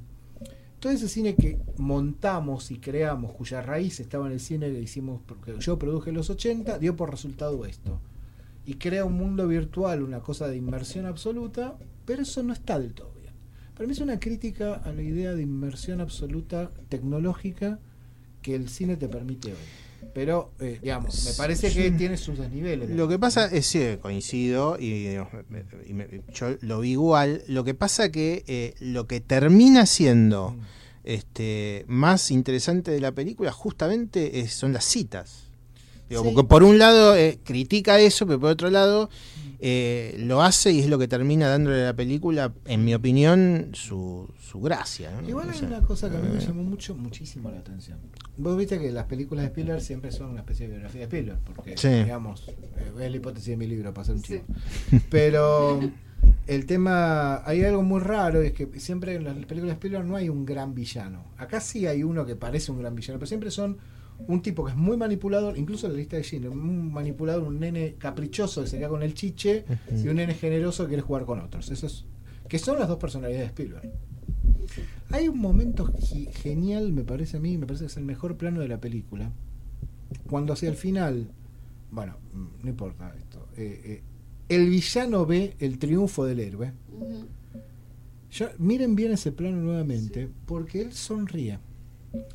todo 0.80 0.92
ese 0.92 1.08
cine 1.08 1.36
que 1.36 1.60
montamos 1.78 2.72
y 2.72 2.78
creamos, 2.80 3.34
cuya 3.34 3.62
raíz 3.62 4.00
estaba 4.00 4.26
en 4.26 4.34
el 4.34 4.40
cine 4.40 4.72
que 4.72 4.80
hicimos, 4.82 5.22
porque 5.26 5.54
yo 5.60 5.78
produje 5.78 6.10
en 6.10 6.16
los 6.16 6.30
80, 6.32 6.80
dio 6.80 6.96
por 6.96 7.12
resultado 7.12 7.64
esto. 7.66 8.00
Y 8.66 8.76
crea 8.76 9.06
un 9.06 9.14
mundo 9.14 9.48
virtual, 9.48 10.02
una 10.02 10.20
cosa 10.22 10.48
de 10.48 10.58
inmersión 10.58 11.06
absoluta, 11.06 11.76
pero 12.06 12.24
eso 12.24 12.42
no 12.42 12.54
está 12.54 12.80
del 12.80 12.94
todo 12.96 13.12
bien. 13.22 13.34
Para 13.76 13.86
mí 13.86 13.94
es 13.94 14.00
una 14.00 14.20
crítica 14.20 14.74
a 14.76 14.92
la 14.94 15.04
idea 15.04 15.34
de 15.36 15.44
inmersión 15.44 16.02
absoluta 16.02 16.72
tecnológica 16.90 17.78
que 18.42 18.56
el 18.56 18.70
cine 18.70 18.96
te 18.98 19.08
permite 19.08 19.50
hoy. 19.50 19.58
Pero, 20.16 20.54
eh, 20.62 20.80
digamos, 20.82 21.26
me 21.26 21.34
parece 21.34 21.70
que 21.74 21.92
tiene 21.92 22.16
sus 22.16 22.40
desniveles. 22.40 22.90
Lo 22.90 23.10
que 23.10 23.20
pasa 23.20 23.48
es 23.48 23.66
sí, 23.66 23.98
coincido 24.02 24.78
y, 24.80 25.10
y 25.86 25.94
me- 25.94 26.08
yo 26.34 26.56
lo 26.62 26.80
vi 26.80 26.92
igual. 26.92 27.44
Lo 27.50 27.66
que 27.66 27.74
pasa 27.74 28.10
que 28.14 28.46
eh, 28.48 28.74
lo 28.80 29.08
que 29.08 29.20
termina 29.20 29.86
siendo 29.86 30.52
Mm. 30.52 30.62
este, 31.04 31.84
más 31.88 32.32
interesante 32.32 32.92
de 32.92 33.02
la 33.02 33.12
película 33.12 33.52
justamente 33.52 34.40
es- 34.40 34.54
son 34.54 34.72
las 34.72 34.86
citas. 34.86 35.50
Digo, 36.10 36.22
Sí. 36.24 36.30
Porque 36.34 36.48
por 36.48 36.64
un 36.64 36.78
lado 36.78 37.16
eh, 37.16 37.40
critica 37.44 38.00
eso, 38.00 38.26
pero 38.28 38.40
por 38.40 38.52
otro 38.52 38.70
lado 38.70 39.10
eh, 39.60 40.16
lo 40.20 40.44
hace 40.44 40.72
y 40.72 40.80
es 40.82 40.88
lo 40.88 41.00
que 41.00 41.08
termina 41.08 41.48
dándole 41.48 41.82
a 41.82 41.86
la 41.88 41.96
película, 41.96 42.54
en 42.66 42.86
mi 42.86 42.94
opinión, 42.94 43.70
su, 43.74 44.30
su 44.40 44.60
gracia. 44.62 45.10
¿no? 45.22 45.28
Igual 45.28 45.48
O 45.48 45.52
hay 45.52 45.58
sea, 45.58 45.68
una 45.68 45.82
cosa 45.82 46.10
que 46.12 46.18
a 46.18 46.20
mí 46.20 46.28
me 46.30 46.38
eh, 46.38 46.46
llamó 46.46 46.62
mucho, 46.64 46.94
muchísimo 46.96 47.50
la 47.50 47.60
atención. 47.60 47.98
Vos 48.38 48.56
viste 48.58 48.78
que 48.80 48.92
las 48.92 49.06
películas 49.06 49.44
de 49.44 49.48
Spielberg 49.48 49.82
siempre 49.82 50.12
son 50.12 50.32
una 50.32 50.42
especie 50.42 50.68
de 50.68 50.74
biografía 50.74 51.00
de 51.02 51.06
Spielberg, 51.06 51.40
porque, 51.56 51.78
Sí. 51.78 51.88
digamos, 51.90 52.44
es 53.00 53.12
la 53.12 53.18
hipótesis 53.18 53.48
de 53.50 53.58
mi 53.58 53.66
libro, 53.66 53.94
para 53.94 54.04
hacer 54.04 54.16
un 54.16 54.22
Sí. 54.24 54.34
chivo. 54.34 55.02
Pero 55.10 55.80
el 56.48 56.66
tema, 56.66 57.42
hay 57.48 57.64
algo 57.64 57.82
muy 57.82 58.02
raro, 58.02 58.42
es 58.42 58.52
que 58.54 58.68
siempre 58.80 59.16
en 59.16 59.24
las 59.24 59.34
películas 59.46 59.68
de 59.68 59.72
Spielberg 59.74 60.06
no 60.06 60.16
hay 60.16 60.30
un 60.30 60.46
gran 60.46 60.76
villano. 60.76 61.26
Acá 61.38 61.60
sí 61.62 61.88
hay 61.88 62.04
uno 62.04 62.26
que 62.26 62.36
parece 62.36 62.72
un 62.72 62.80
gran 62.80 62.94
villano, 62.96 63.18
pero 63.20 63.28
siempre 63.28 63.50
son 63.52 63.78
un 64.28 64.42
tipo 64.42 64.66
que 64.66 64.72
es 64.72 64.78
muy 64.78 64.98
manipulador, 64.98 65.58
incluso 65.58 65.88
en 65.88 65.94
la 65.94 66.00
lista 66.00 66.18
de 66.18 66.24
Schindler, 66.24 66.52
un 66.52 66.92
manipulador, 66.92 67.44
un 67.44 67.60
nene 67.60 67.96
caprichoso 67.96 68.64
que 68.64 68.68
se 68.68 68.78
queda 68.78 68.90
con 68.90 69.04
el 69.04 69.14
chiche 69.14 69.66
y 69.92 70.08
un 70.08 70.16
nene 70.16 70.34
generoso 70.34 70.84
que 70.84 70.90
quiere 70.90 71.02
jugar 71.02 71.26
con 71.26 71.40
otros. 71.40 71.70
Eso 71.70 71.88
es, 71.88 72.06
que 72.48 72.60
son 72.60 72.80
las 72.80 72.88
dos 72.88 72.98
personalidades 72.98 73.48
de 73.48 73.48
Spielberg. 73.48 73.92
Hay 75.12 75.28
un 75.28 75.40
momento 75.40 75.92
genial, 76.42 76.92
me 76.92 77.04
parece 77.04 77.38
a 77.38 77.40
mí, 77.40 77.58
me 77.58 77.66
parece 77.66 77.86
que 77.86 77.92
es 77.92 77.98
el 77.98 78.06
mejor 78.06 78.38
plano 78.38 78.62
de 78.62 78.68
la 78.68 78.80
película. 78.80 79.32
Cuando 80.28 80.54
hacia 80.54 80.70
el 80.70 80.76
final, 80.76 81.30
bueno, 81.92 82.18
mm, 82.34 82.64
no 82.64 82.70
importa 82.70 83.14
esto, 83.18 83.48
eh, 83.58 83.82
eh, 83.86 84.04
el 84.50 84.70
villano 84.70 85.26
ve 85.26 85.56
el 85.60 85.78
triunfo 85.78 86.26
del 86.26 86.40
héroe. 86.40 86.74
Miren 88.58 88.96
bien 88.96 89.12
ese 89.14 89.32
plano 89.32 89.58
nuevamente, 89.58 90.30
porque 90.46 90.82
él 90.82 90.94
sonríe. 90.94 91.60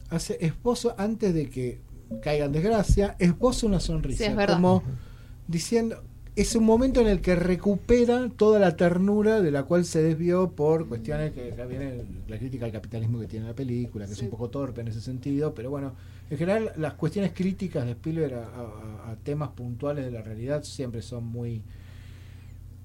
Hace 0.09 0.39
esposo 0.45 0.95
antes 0.99 1.33
de 1.35 1.49
que 1.51 1.81
caiga 2.23 2.47
en 2.47 2.53
desgracia, 2.53 3.17
esboza 3.19 3.67
una 3.67 3.81
sonrisa. 3.81 4.25
Sí, 4.25 4.31
es 4.31 4.37
verdad. 4.37 4.55
Como 4.57 4.83
diciendo, 5.47 6.03
es 6.37 6.55
un 6.55 6.65
momento 6.65 7.01
en 7.01 7.09
el 7.09 7.21
que 7.21 7.35
recupera 7.37 8.29
toda 8.37 8.59
la 8.61 8.77
ternura 8.77 9.41
de 9.41 9.51
la 9.51 9.65
cual 9.65 9.85
se 9.85 10.03
desvió 10.03 10.51
por 10.53 10.89
cuestiones 10.89 11.33
que 11.33 11.53
acá 11.53 11.67
viene 11.67 12.03
la 12.29 12.39
crítica 12.39 12.65
al 12.65 12.73
capitalismo 12.73 13.19
que 13.21 13.27
tiene 13.27 13.47
la 13.47 13.55
película, 13.55 14.07
que 14.07 14.13
es 14.13 14.23
un 14.23 14.31
poco 14.31 14.49
torpe 14.49 14.81
en 14.81 14.89
ese 14.89 15.01
sentido, 15.01 15.55
pero 15.55 15.71
bueno, 15.71 15.93
en 16.31 16.39
general 16.39 16.73
las 16.77 16.95
cuestiones 16.95 17.33
críticas 17.33 17.85
de 17.85 17.93
Spielberg 17.93 18.35
a, 18.35 18.45
a- 19.09 19.11
a 19.13 19.17
temas 19.17 19.51
puntuales 19.51 20.05
de 20.05 20.13
la 20.13 20.23
realidad 20.23 20.63
siempre 20.63 21.03
son 21.03 21.27
muy 21.27 21.63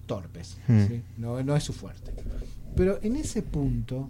torpes, 0.06 0.58
Hmm. 0.68 0.88
¿sí? 0.88 1.02
no, 1.18 1.42
no 1.44 1.56
es 1.56 1.64
su 1.64 1.74
fuerte. 1.74 2.12
Pero 2.76 3.00
en 3.02 3.16
ese 3.16 3.42
punto, 3.42 4.10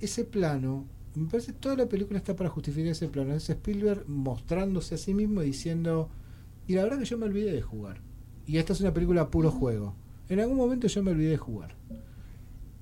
ese 0.00 0.24
plano 0.24 0.84
Me 1.14 1.28
parece 1.28 1.52
que 1.52 1.58
toda 1.58 1.76
la 1.76 1.86
película 1.86 2.18
está 2.18 2.34
para 2.34 2.48
justificar 2.50 2.90
ese 2.92 3.08
plano. 3.08 3.34
Es 3.34 3.48
Spielberg 3.50 4.08
mostrándose 4.08 4.94
a 4.94 4.98
sí 4.98 5.12
mismo 5.14 5.42
y 5.42 5.46
diciendo, 5.46 6.08
y 6.66 6.74
la 6.74 6.84
verdad 6.84 6.98
que 6.98 7.04
yo 7.04 7.18
me 7.18 7.26
olvidé 7.26 7.52
de 7.52 7.62
jugar. 7.62 8.00
Y 8.46 8.56
esta 8.58 8.72
es 8.72 8.80
una 8.80 8.94
película 8.94 9.28
puro 9.30 9.50
juego. 9.50 9.94
En 10.28 10.40
algún 10.40 10.56
momento 10.56 10.86
yo 10.88 11.02
me 11.02 11.10
olvidé 11.10 11.30
de 11.30 11.36
jugar. 11.36 11.74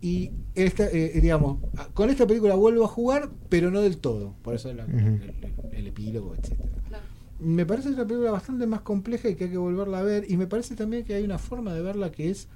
Y 0.02 0.30
esta, 0.54 0.86
eh, 0.88 1.20
digamos, 1.20 1.58
a- 1.76 1.88
con 1.88 2.08
esta 2.08 2.26
película 2.26 2.54
vuelvo 2.54 2.84
a 2.84 2.88
jugar, 2.88 3.28
pero 3.48 3.70
no 3.70 3.80
del 3.82 3.98
todo. 3.98 4.34
Por 4.42 4.54
eso 4.54 4.72
la- 4.72 4.84
el, 4.84 4.92
el- 4.98 5.54
el 5.72 5.86
epílogo, 5.88 6.34
etcétera. 6.34 6.68
Claro. 6.88 7.04
Me 7.40 7.66
parece 7.66 7.88
una 7.90 8.06
película 8.06 8.30
bastante 8.30 8.66
más 8.66 8.80
compleja 8.82 9.28
y 9.28 9.34
que 9.34 9.44
hay 9.44 9.50
que 9.50 9.56
volverla 9.58 9.98
a 9.98 10.02
ver. 10.02 10.30
Y 10.30 10.36
me 10.36 10.46
parece 10.46 10.74
también 10.76 11.04
que 11.04 11.14
hay 11.14 11.24
una 11.24 11.38
forma 11.38 11.74
de 11.74 11.82
verla 11.82 12.10
que 12.12 12.30
es 12.30 12.48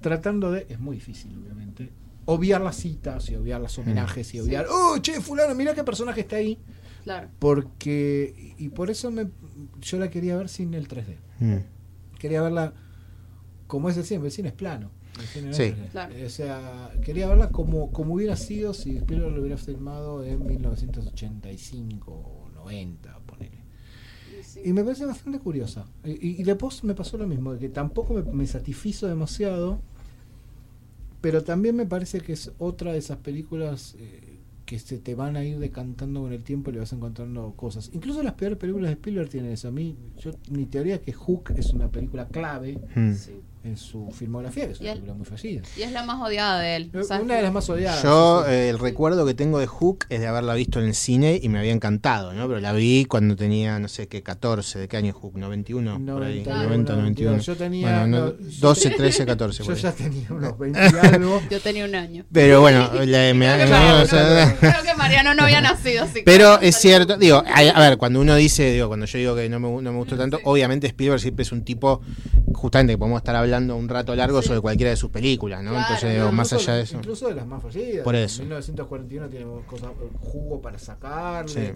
tratando 0.00 0.50
de. 0.50 0.66
Es 0.68 0.80
muy 0.80 0.96
difícil, 0.96 1.30
obviamente. 1.40 1.90
Obviar 2.26 2.60
las 2.60 2.76
citas 2.76 3.30
y 3.30 3.36
obviar 3.36 3.60
los 3.60 3.78
homenajes 3.78 4.28
y 4.28 4.30
Sí. 4.32 4.40
obviar. 4.40 4.66
¡Oh, 4.70 4.98
che, 4.98 5.20
Fulano, 5.20 5.54
mira 5.54 5.74
qué 5.74 5.84
personaje 5.84 6.20
está 6.22 6.36
ahí! 6.36 6.58
Claro. 7.04 7.28
Porque. 7.38 8.54
Y 8.58 8.68
por 8.70 8.90
eso 8.90 9.10
me, 9.12 9.28
yo 9.80 9.98
la 9.98 10.10
quería 10.10 10.36
ver 10.36 10.48
sin 10.48 10.74
el 10.74 10.88
3D. 10.88 11.16
Mm. 11.38 12.18
Quería 12.18 12.42
verla 12.42 12.74
como 13.68 13.88
es 13.88 13.96
el 13.96 14.04
cine, 14.04 14.24
el 14.26 14.32
cine 14.32 14.48
es 14.48 14.54
plano. 14.54 14.90
cine 15.32 15.50
es 15.50 15.56
Sí. 15.56 15.62
3D. 15.62 15.88
Claro. 15.92 16.14
O 16.26 16.28
sea, 16.28 16.90
quería 17.04 17.28
verla 17.28 17.50
como, 17.50 17.92
como 17.92 18.14
hubiera 18.14 18.34
sido 18.36 18.74
si 18.74 18.96
Spielberg 18.96 19.32
lo 19.34 19.40
hubiera 19.40 19.56
filmado 19.56 20.24
en 20.24 20.44
1985 20.46 22.12
o 22.12 22.48
90, 22.54 23.18
ponele. 23.26 23.64
Sí. 24.42 24.60
Y 24.64 24.72
me 24.72 24.82
parece 24.84 25.06
bastante 25.06 25.38
curiosa. 25.38 25.86
Y, 26.04 26.10
y- 26.10 26.40
y 26.40 26.42
después 26.42 26.82
me 26.84 26.94
pasó 26.94 27.16
lo 27.16 27.26
mismo, 27.26 27.52
de 27.54 27.58
que 27.60 27.68
tampoco 27.68 28.14
me, 28.14 28.22
me 28.22 28.46
satisfizo 28.46 29.06
demasiado, 29.06 29.80
pero 31.26 31.42
también 31.42 31.74
me 31.74 31.86
parece 31.86 32.20
que 32.20 32.34
es 32.34 32.52
otra 32.58 32.92
de 32.92 32.98
esas 32.98 33.16
películas 33.16 33.96
eh, 33.98 34.38
que 34.64 34.78
se 34.78 34.98
te 34.98 35.16
van 35.16 35.36
a 35.36 35.42
ir 35.42 35.58
decantando 35.58 36.20
con 36.20 36.32
el 36.32 36.44
tiempo 36.44 36.70
y 36.70 36.74
le 36.74 36.78
vas 36.78 36.92
encontrando 36.92 37.52
cosas. 37.56 37.90
Incluso 37.92 38.22
las 38.22 38.34
peores 38.34 38.56
películas 38.58 38.90
de 38.90 38.92
Spielberg 38.92 39.28
tienen 39.28 39.50
eso. 39.50 39.66
A 39.66 39.72
mí, 39.72 39.96
yo, 40.20 40.30
mi 40.52 40.66
teoría 40.66 40.94
es 40.94 41.00
que 41.00 41.12
Hook 41.12 41.52
es 41.56 41.72
una 41.72 41.90
película 41.90 42.28
clave 42.28 42.78
Mm. 42.94 43.12
Sí. 43.14 43.40
En 43.66 43.76
su 43.76 44.10
filmografía, 44.12 44.66
que 44.66 44.72
es 44.72 44.80
Y 44.80 44.84
una 44.84 44.92
el- 44.92 44.98
película 44.98 45.14
muy 45.18 45.26
fallida. 45.26 45.62
Y 45.76 45.82
es 45.82 45.92
la 45.92 46.04
más 46.04 46.20
odiada 46.22 46.60
de 46.60 46.76
él. 46.76 46.90
o 46.94 47.02
sea, 47.02 47.20
una 47.20 47.34
de 47.36 47.42
las 47.42 47.52
más 47.52 47.68
odiadas. 47.68 48.02
Yo 48.02 48.46
eh, 48.46 48.68
el 48.68 48.78
recuerdo 48.78 49.26
que 49.26 49.34
tengo 49.34 49.58
de 49.58 49.66
Hook 49.66 50.06
es 50.08 50.20
de 50.20 50.26
haberla 50.26 50.54
visto 50.54 50.78
en 50.80 50.86
el 50.86 50.94
cine 50.94 51.38
y 51.42 51.48
me 51.48 51.58
había 51.58 51.72
encantado, 51.72 52.32
¿no? 52.32 52.46
Pero 52.46 52.60
la 52.60 52.72
vi 52.72 53.04
cuando 53.06 53.34
tenía, 53.36 53.78
no 53.78 53.88
sé 53.88 54.06
qué, 54.08 54.22
14, 54.22 54.78
¿de 54.78 54.88
qué 54.88 54.96
año 54.96 55.08
es 55.10 55.14
Hook? 55.16 55.36
91, 55.36 55.92
por 56.14 56.22
ahí, 56.22 56.42
91, 56.44 56.62
90, 56.64 56.96
91. 56.96 57.38
Yo 57.38 57.56
tenía 57.56 57.86
Bueno, 58.04 58.06
no, 58.06 58.26
no, 58.26 58.38
yo 58.50 58.68
12, 58.68 58.90
13, 58.90 59.26
14. 59.26 59.64
Yo 59.64 59.72
ahí. 59.72 59.78
ya 59.80 59.92
tenía 59.92 60.26
unos 60.30 60.58
20 60.58 60.78
y 60.80 61.06
algo. 61.06 61.42
Yo 61.50 61.60
tenía 61.60 61.84
un 61.84 61.94
año. 61.94 62.24
Pero 62.32 62.60
bueno, 62.60 62.90
la- 63.04 63.34
me- 63.34 63.46
Creo 63.46 63.58
que, 63.58 63.64
me- 63.64 63.70
Mariano, 63.70 64.02
o 64.02 64.06
sea, 64.06 64.46
no, 64.46 64.56
creo 64.60 64.82
que 64.84 64.94
Mariano 64.94 65.34
no 65.34 65.42
había 65.42 65.60
nacido. 65.60 66.04
así 66.04 66.14
que 66.14 66.22
Pero 66.22 66.56
no 66.56 66.62
es 66.62 66.76
cierto, 66.76 67.16
digo, 67.16 67.42
a, 67.46 67.58
a 67.60 67.80
ver, 67.80 67.98
cuando 67.98 68.20
uno 68.20 68.34
dice, 68.36 68.72
digo, 68.72 68.88
cuando 68.88 69.06
yo 69.06 69.18
digo 69.18 69.34
que 69.36 69.48
no 69.48 69.58
me, 69.60 69.68
no 69.82 69.92
me 69.92 69.98
gustó 69.98 70.16
tanto, 70.16 70.38
obviamente 70.44 70.86
Spielberg 70.86 71.20
siempre 71.20 71.42
es 71.42 71.52
un 71.52 71.64
tipo, 71.64 72.00
justamente 72.54 72.92
que 72.92 72.98
podemos 72.98 73.18
estar 73.18 73.34
hablando 73.36 73.55
un 73.70 73.88
rato 73.88 74.14
largo 74.14 74.40
Sí. 74.42 74.48
sobre 74.48 74.60
cualquiera 74.60 74.90
de 74.90 74.96
sus 74.96 75.10
películas, 75.10 75.62
¿no? 75.62 75.70
Claro, 75.72 75.86
Entonces, 75.94 76.32
más 76.32 76.52
allá 76.52 76.74
de 76.74 76.82
eso. 76.82 76.96
Incluso 76.96 77.28
de 77.28 77.34
las 77.34 77.46
más 77.46 77.62
fallidas. 77.62 78.04
Por 78.04 78.14
eso. 78.14 78.42
1941 78.42 79.28
tiene 79.28 79.46
cosas, 79.66 79.90
jugo 80.20 80.60
para 80.60 80.78
sacarle. 80.78 81.66
Sí. 81.68 81.72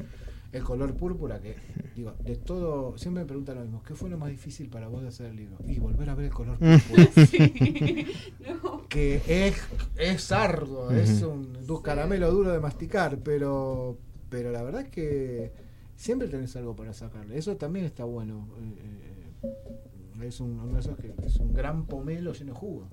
El 0.53 0.65
color 0.65 0.95
púrpura, 0.95 1.39
que, 1.41 1.55
digo, 1.95 2.13
de 2.25 2.35
todo. 2.35 2.99
Siempre 2.99 3.23
me 3.23 3.27
preguntan 3.29 3.55
lo 3.55 3.63
mismo: 3.63 3.83
¿qué 3.87 3.95
fue 3.95 4.11
lo 4.11 4.19
más 4.19 4.31
difícil 4.31 4.69
para 4.69 4.89
vos 4.89 5.01
de 5.01 5.07
hacer 5.09 5.27
el 5.27 5.37
libro? 5.37 5.57
Y 5.65 5.79
volver 5.79 6.11
a 6.11 6.15
ver 6.17 6.25
el 6.27 6.33
color 6.33 6.59
púrpura. 6.59 7.09
Sí. 7.31 8.07
No. 8.63 8.89
que 8.89 9.23
es, 9.29 9.55
es 9.97 10.33
arduo, 10.33 10.91
es 10.91 11.23
un 11.23 11.53
du- 11.65 11.81
caramelo 11.83 12.33
duro 12.33 12.51
de 12.51 12.59
masticar, 12.59 13.19
pero, 13.19 13.97
pero 14.29 14.51
la 14.51 14.63
verdad 14.65 14.81
es 14.83 14.89
que 14.89 15.53
siempre 15.95 16.27
tenés 16.27 16.57
algo 16.57 16.75
para 16.75 16.93
sacarle. 16.95 17.39
Eso 17.39 17.57
también 17.57 17.85
está 17.85 18.03
bueno. 18.03 18.49
eh, 18.61 18.75
eh, 19.45 19.51
es 20.29 20.41
un, 20.41 20.79
que 21.01 21.15
es 21.27 21.37
un 21.37 21.53
gran 21.53 21.87
pomelo 21.87 22.33
lleno 22.33 22.53
de 22.53 22.59
jugo. 22.59 22.89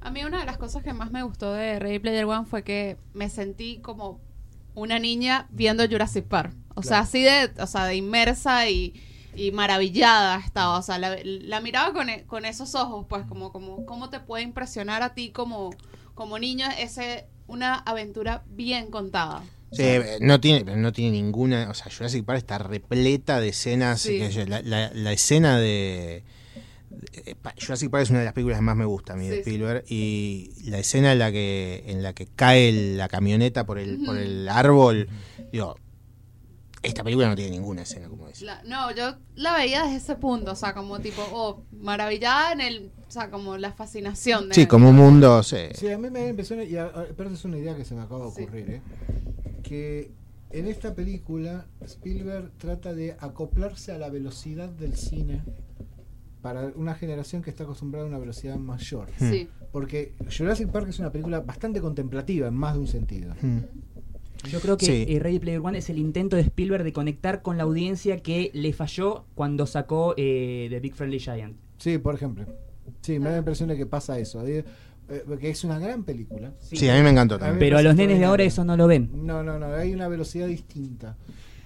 A 0.00 0.10
mí 0.10 0.24
una 0.24 0.40
de 0.40 0.46
las 0.46 0.58
cosas 0.58 0.82
que 0.82 0.92
más 0.92 1.10
me 1.10 1.22
gustó 1.22 1.52
de 1.52 1.78
Ready 1.78 1.98
Player 1.98 2.24
One 2.24 2.46
fue 2.46 2.62
que 2.62 2.96
me 3.14 3.28
sentí 3.28 3.78
como 3.78 4.20
una 4.74 4.98
niña 4.98 5.46
viendo 5.50 5.86
Jurassic 5.88 6.24
Park. 6.24 6.54
O 6.74 6.82
sea, 6.82 7.00
así 7.00 7.22
de, 7.22 7.50
o 7.60 7.66
sea, 7.66 7.84
de 7.86 7.96
inmersa 7.96 8.68
y, 8.70 8.94
y 9.34 9.50
maravillada 9.52 10.38
estaba. 10.38 10.78
O 10.78 10.82
sea, 10.82 10.98
la, 10.98 11.16
la 11.24 11.60
miraba 11.60 11.92
con, 11.92 12.08
e- 12.08 12.24
con 12.24 12.44
esos 12.44 12.74
ojos, 12.74 13.06
pues, 13.08 13.26
como, 13.26 13.52
como, 13.52 13.84
cómo 13.86 14.08
te 14.08 14.20
puede 14.20 14.44
impresionar 14.44 15.02
a 15.02 15.12
ti 15.14 15.30
como, 15.30 15.70
como 16.14 16.38
niño 16.38 16.66
ese, 16.78 17.26
una 17.48 17.74
aventura 17.74 18.44
bien 18.48 18.90
contada. 18.90 19.42
Sí, 19.72 19.82
eh, 19.84 20.18
no 20.20 20.40
tiene, 20.40 20.64
pero 20.64 20.76
no 20.78 20.92
tiene 20.92 21.12
ninguna, 21.12 21.68
o 21.70 21.74
sea, 21.74 21.92
Jurassic 21.94 22.24
Park 22.24 22.38
está 22.38 22.58
repleta 22.58 23.40
de 23.40 23.48
escenas. 23.50 24.00
Sí. 24.00 24.18
la, 24.46 24.62
la- 24.62 24.90
la 24.94 25.12
escena 25.12 25.58
de, 25.58 26.24
Jurassic 27.60 27.90
Park 27.90 28.02
es 28.04 28.10
una 28.10 28.18
de 28.20 28.24
las 28.26 28.34
películas 28.34 28.58
que 28.58 28.62
más 28.64 28.76
me 28.76 28.84
gusta 28.84 29.12
a 29.12 29.16
mí 29.16 29.28
de 29.28 29.36
sí. 29.36 29.40
Spielberg 29.40 29.84
y 29.88 30.50
la 30.70 30.78
escena 30.78 31.12
en 31.12 31.18
la 31.18 31.32
que 31.32 31.84
en 31.86 32.02
la 32.02 32.12
que 32.12 32.26
cae 32.26 32.72
la 32.96 33.08
camioneta 33.08 33.64
por 33.66 33.78
el 33.78 33.98
por 34.04 34.16
el 34.16 34.48
árbol, 34.48 35.08
digo, 35.52 35.76
esta 36.82 37.04
película 37.04 37.28
no 37.28 37.36
tiene 37.36 37.50
ninguna 37.50 37.82
escena 37.82 38.08
como 38.08 38.26
esa. 38.28 38.44
La- 38.44 38.62
no, 38.64 38.90
yo 38.94 39.16
la 39.34 39.54
veía 39.54 39.82
desde 39.84 39.96
ese 39.96 40.14
punto, 40.16 40.52
o 40.52 40.56
sea, 40.56 40.72
como 40.74 40.98
tipo, 41.00 41.22
oh, 41.32 41.62
maravillada 41.72 42.52
en 42.52 42.60
el, 42.62 42.90
o 43.06 43.10
sea, 43.10 43.30
como 43.30 43.58
la 43.58 43.72
fascinación 43.72 44.48
de 44.48 44.54
Sí, 44.54 44.66
como 44.66 44.88
un 44.88 44.96
mundo, 44.96 45.42
sí. 45.42 45.58
Sí, 45.74 45.88
a 45.90 45.98
mí 45.98 46.08
me 46.10 46.28
impresión, 46.28 46.62
y 46.62 46.76
a- 46.76 46.86
a- 46.86 47.06
pero 47.16 47.28
es 47.30 47.44
una 47.44 47.58
idea 47.58 47.76
que 47.76 47.84
se 47.84 47.94
me 47.94 48.00
acaba 48.02 48.24
de 48.26 48.32
Sí. 48.32 48.42
ocurrir, 48.42 48.70
¿eh? 48.70 48.82
que 49.62 50.10
en 50.52 50.66
esta 50.66 50.94
película 50.94 51.66
Spielberg 51.84 52.50
trata 52.58 52.94
de 52.94 53.14
acoplarse 53.20 53.92
a 53.92 53.98
la 53.98 54.08
velocidad 54.08 54.68
del 54.70 54.96
cine 54.96 55.42
para 56.42 56.72
una 56.74 56.94
generación 56.94 57.42
que 57.42 57.50
está 57.50 57.64
acostumbrada 57.64 58.06
a 58.06 58.08
una 58.08 58.18
velocidad 58.18 58.56
mayor. 58.56 59.08
Sí. 59.18 59.48
Porque 59.72 60.14
Jurassic 60.36 60.68
Park 60.70 60.88
es 60.88 60.98
una 60.98 61.12
película 61.12 61.40
bastante 61.40 61.80
contemplativa 61.80 62.48
en 62.48 62.54
más 62.54 62.74
de 62.74 62.80
un 62.80 62.86
sentido. 62.88 63.34
Mm. 63.42 63.58
Yo 64.48 64.60
creo 64.60 64.76
que 64.78 64.86
Sí. 64.86 65.04
eh, 65.08 65.18
Ready 65.18 65.38
Player 65.38 65.60
One 65.60 65.76
es 65.78 65.90
el 65.90 65.98
intento 65.98 66.36
de 66.36 66.42
Spielberg 66.42 66.82
de 66.82 66.92
conectar 66.94 67.42
con 67.42 67.58
la 67.58 67.64
audiencia 67.64 68.16
que 68.22 68.50
le 68.54 68.72
falló 68.72 69.24
cuando 69.34 69.66
sacó 69.66 70.14
eh, 70.16 70.66
The 70.70 70.80
Big 70.80 70.94
Friendly 70.94 71.18
Giant. 71.20 71.56
Sí, 71.78 71.98
por 71.98 72.14
ejemplo. 72.14 72.46
Sí, 73.02 73.18
me 73.18 73.26
da 73.26 73.32
la 73.32 73.38
impresión 73.38 73.68
de 73.68 73.76
que 73.76 73.86
pasa 73.86 74.18
eso. 74.18 74.46
eh, 74.46 74.64
eh, 75.10 75.24
que 75.40 75.50
es 75.50 75.62
una 75.64 75.78
gran 75.78 76.04
película. 76.04 76.52
Sí, 76.60 76.88
a 76.88 76.94
mí 76.96 77.02
me 77.02 77.10
encantó 77.10 77.38
también. 77.38 77.58
Pero 77.58 77.78
a 77.78 77.82
los 77.82 77.94
nenes 77.96 78.18
de 78.18 78.24
ahora 78.24 78.44
eso 78.44 78.64
no 78.64 78.76
lo 78.76 78.86
ven. 78.86 79.10
No, 79.26 79.42
no, 79.42 79.58
no, 79.58 79.66
hay 79.74 79.92
una 79.92 80.08
velocidad 80.08 80.46
distinta. 80.46 81.16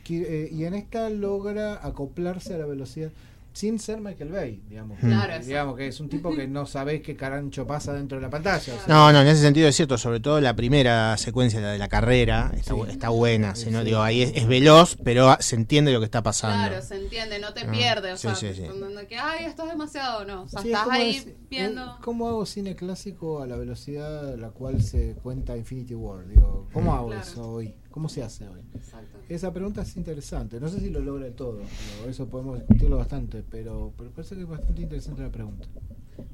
Que, 0.02 0.44
eh, 0.44 0.48
y 0.52 0.64
en 0.64 0.74
esta 0.74 1.08
logra 1.10 1.86
acoplarse 1.86 2.54
a 2.54 2.58
la 2.58 2.66
velocidad 2.66 3.10
sin 3.54 3.78
ser 3.78 4.00
Michael 4.00 4.30
Bay, 4.32 4.62
digamos. 4.68 4.98
Claro, 4.98 5.14
Eh, 5.14 5.26
exacto. 5.26 5.46
digamos 5.46 5.76
que 5.76 5.86
es 5.86 6.00
un 6.00 6.08
tipo 6.08 6.34
que 6.34 6.48
no 6.48 6.66
sabés 6.66 7.00
qué 7.02 7.14
carancho 7.16 7.66
pasa 7.66 7.92
dentro 7.94 8.18
de 8.18 8.22
la 8.22 8.28
pantalla. 8.28 8.58
o 8.74 8.78
sea, 8.78 8.84
No, 8.88 9.12
no, 9.12 9.20
en 9.22 9.28
ese 9.28 9.40
sentido 9.42 9.68
es 9.68 9.76
cierto, 9.76 9.96
sobre 9.96 10.18
todo 10.20 10.40
la 10.40 10.54
primera 10.56 11.16
secuencia, 11.16 11.60
la 11.60 11.70
de 11.70 11.78
la 11.78 11.86
carrera, 11.88 12.50
está, 12.56 12.74
Sí. 12.74 12.80
bu- 12.80 12.88
está 12.88 13.08
buena, 13.10 13.54
si 13.54 13.70
no, 13.70 13.78
Sí. 13.78 13.84
digo, 13.86 14.02
ahí 14.02 14.22
es, 14.22 14.32
es 14.34 14.46
veloz, 14.48 14.96
pero 15.04 15.36
se 15.38 15.54
entiende 15.56 15.92
lo 15.92 16.00
que 16.00 16.04
está 16.06 16.22
pasando. 16.22 16.68
Claro, 16.68 16.84
se 16.84 16.96
entiende, 16.96 17.38
no 17.38 17.54
te 17.54 17.60
Ah, 17.60 17.70
pierdes, 17.70 18.12
o 18.24 18.34
sí, 18.34 18.52
sea, 18.54 19.06
que, 19.08 19.16
ay, 19.18 19.44
esto 19.46 19.62
es 19.62 19.68
demasiado, 19.70 20.24
no, 20.24 20.42
o 20.42 20.48
sea, 20.48 20.60
estás 20.60 20.88
ahí 20.90 21.16
es- 21.16 21.28
viendo... 21.48 21.96
¿Cómo 22.02 22.28
hago 22.28 22.44
cine 22.46 22.74
clásico 22.74 23.40
a 23.40 23.46
la 23.46 23.56
velocidad 23.56 24.32
a 24.32 24.36
la 24.36 24.50
cual 24.50 24.82
se 24.82 25.14
cuenta 25.22 25.56
Infinity 25.56 25.94
War? 25.94 26.26
Digo, 26.26 26.68
¿cómo 26.72 26.92
hago 26.92 27.06
Claro. 27.08 27.22
eso 27.22 27.48
hoy? 27.48 27.74
¿Cómo 27.94 28.08
se 28.08 28.24
hace 28.24 28.48
hoy? 28.48 28.60
Exacto. 28.74 29.20
Esa 29.28 29.52
pregunta 29.52 29.82
es 29.82 29.96
interesante. 29.96 30.58
No 30.58 30.66
sé 30.66 30.80
si 30.80 30.90
lo 30.90 30.98
logra 30.98 31.30
todo. 31.30 31.60
eso 32.08 32.26
podemos 32.26 32.58
discutirlo 32.58 32.96
bastante, 32.96 33.44
pero, 33.48 33.92
pero 33.96 34.10
parece 34.10 34.34
que 34.34 34.40
es 34.40 34.48
bastante 34.48 34.82
interesante 34.82 35.22
la 35.22 35.30
pregunta. 35.30 35.68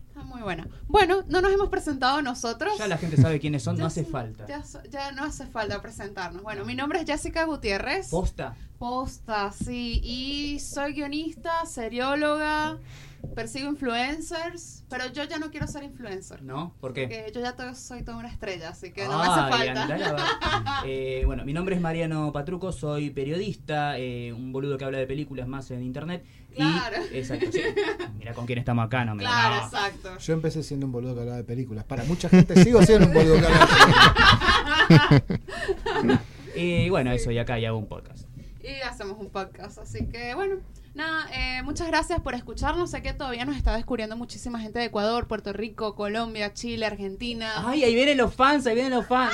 Está 0.09 0.23
muy 0.23 0.41
buena. 0.41 0.67
Bueno, 0.89 1.23
no 1.29 1.43
nos 1.43 1.53
hemos 1.53 1.69
presentado 1.69 2.23
nosotros. 2.23 2.79
Ya 2.79 2.89
la 2.89 2.97
gente 2.97 3.19
sabe 3.19 3.39
quiénes 3.41 3.63
son, 3.63 3.77
Ya 3.77 3.83
no 3.83 3.89
hace 3.89 4.07
falta. 4.07 4.47
Ya, 4.47 4.65
ya 4.91 5.13
no 5.13 5.25
hace 5.25 5.45
falta 5.49 5.83
presentarnos. 5.83 6.43
Bueno, 6.43 6.65
mi 6.65 6.75
nombre 6.75 7.01
es 7.01 7.05
Jessica 7.05 7.45
Gutiérrez. 7.45 8.09
Posta. 8.09 8.57
Posta, 8.79 9.53
sí. 9.53 10.01
Y 10.03 10.61
soy 10.61 10.95
guionista, 10.95 11.67
serióloga, 11.67 12.79
persigo 13.35 13.69
influencers, 13.69 14.85
pero 14.89 15.07
yo 15.13 15.25
ya 15.25 15.39
no 15.39 15.51
quiero 15.51 15.67
ser 15.67 15.83
influencer. 15.83 16.43
¿No? 16.43 16.75
¿Por 16.81 16.93
qué? 16.93 17.03
Porque 17.03 17.33
yo 17.35 17.41
ya 17.41 17.75
soy 17.75 18.03
toda 18.03 18.19
una 18.19 18.29
estrella, 18.29 18.71
así 18.71 18.93
que 18.93 19.07
no 19.07 19.19
me 19.19 19.25
hace 19.27 19.51
falta. 19.51 20.17
Eh, 20.87 21.23
bueno, 21.27 21.45
mi 21.45 21.53
nombre 21.53 21.75
es 21.75 21.81
Mariano 21.81 22.33
Patruco, 22.33 22.73
soy 22.73 23.11
periodista, 23.11 23.99
eh, 23.99 24.33
un 24.33 24.53
boludo 24.53 24.79
que 24.79 24.85
habla 24.85 24.99
de 24.99 25.07
películas 25.07 25.47
más 25.47 25.71
en 25.71 25.83
internet. 25.83 26.25
Claro. 26.55 26.97
Y, 27.13 27.19
exacto, 27.19 27.47
sí. 27.53 27.61
Mira 28.19 28.33
con 28.33 28.47
quién 28.47 28.59
estamos 28.59 28.87
acá, 28.87 29.05
no 29.05 29.15
me 29.15 29.23
Claro, 29.23 29.57
no. 29.57 29.65
exacto. 29.65 30.19
Yo 30.19 30.33
empecé 30.33 30.63
siendo 30.63 30.87
un 30.87 30.93
boludo 30.93 31.15
que 31.15 31.21
hablaba 31.21 31.37
de 31.37 31.45
películas. 31.45 31.85
Para 31.85 32.05
mucha 32.05 32.29
gente 32.29 32.63
sigo 32.63 32.83
siendo 32.83 33.07
un 33.07 33.15
boludo 33.15 33.41
que 33.41 33.47
hablaba 33.47 33.67
de 34.89 35.21
películas. 35.21 36.21
Y 36.57 36.89
bueno, 36.91 37.13
eso, 37.13 37.31
y 37.31 37.39
acá 37.39 37.59
ya 37.59 37.69
hago 37.69 37.79
un 37.79 37.87
podcast. 37.87 38.27
Y 38.63 38.81
hacemos 38.83 39.19
un 39.19 39.31
podcast, 39.31 39.79
así 39.79 40.07
que 40.07 40.35
bueno. 40.35 40.57
Nada, 41.01 41.29
eh, 41.33 41.63
muchas 41.63 41.87
gracias 41.87 42.21
por 42.21 42.35
escucharnos. 42.35 42.91
Sé 42.91 43.01
que 43.01 43.15
todavía 43.15 43.47
nos 43.47 43.57
está 43.57 43.75
descubriendo 43.75 44.19
muchísima 44.19 44.61
gente 44.61 44.81
de 44.81 44.85
Ecuador, 44.85 45.27
Puerto 45.27 45.55
Rico, 45.55 45.95
Colombia, 45.95 46.53
Chile, 46.53 46.85
Argentina. 46.85 47.67
Ay, 47.67 47.85
ahí 47.85 47.95
vienen 47.95 48.19
los 48.19 48.35
fans, 48.35 48.67
ahí 48.67 48.75
vienen 48.75 48.93
los 48.93 49.07
fans. 49.07 49.33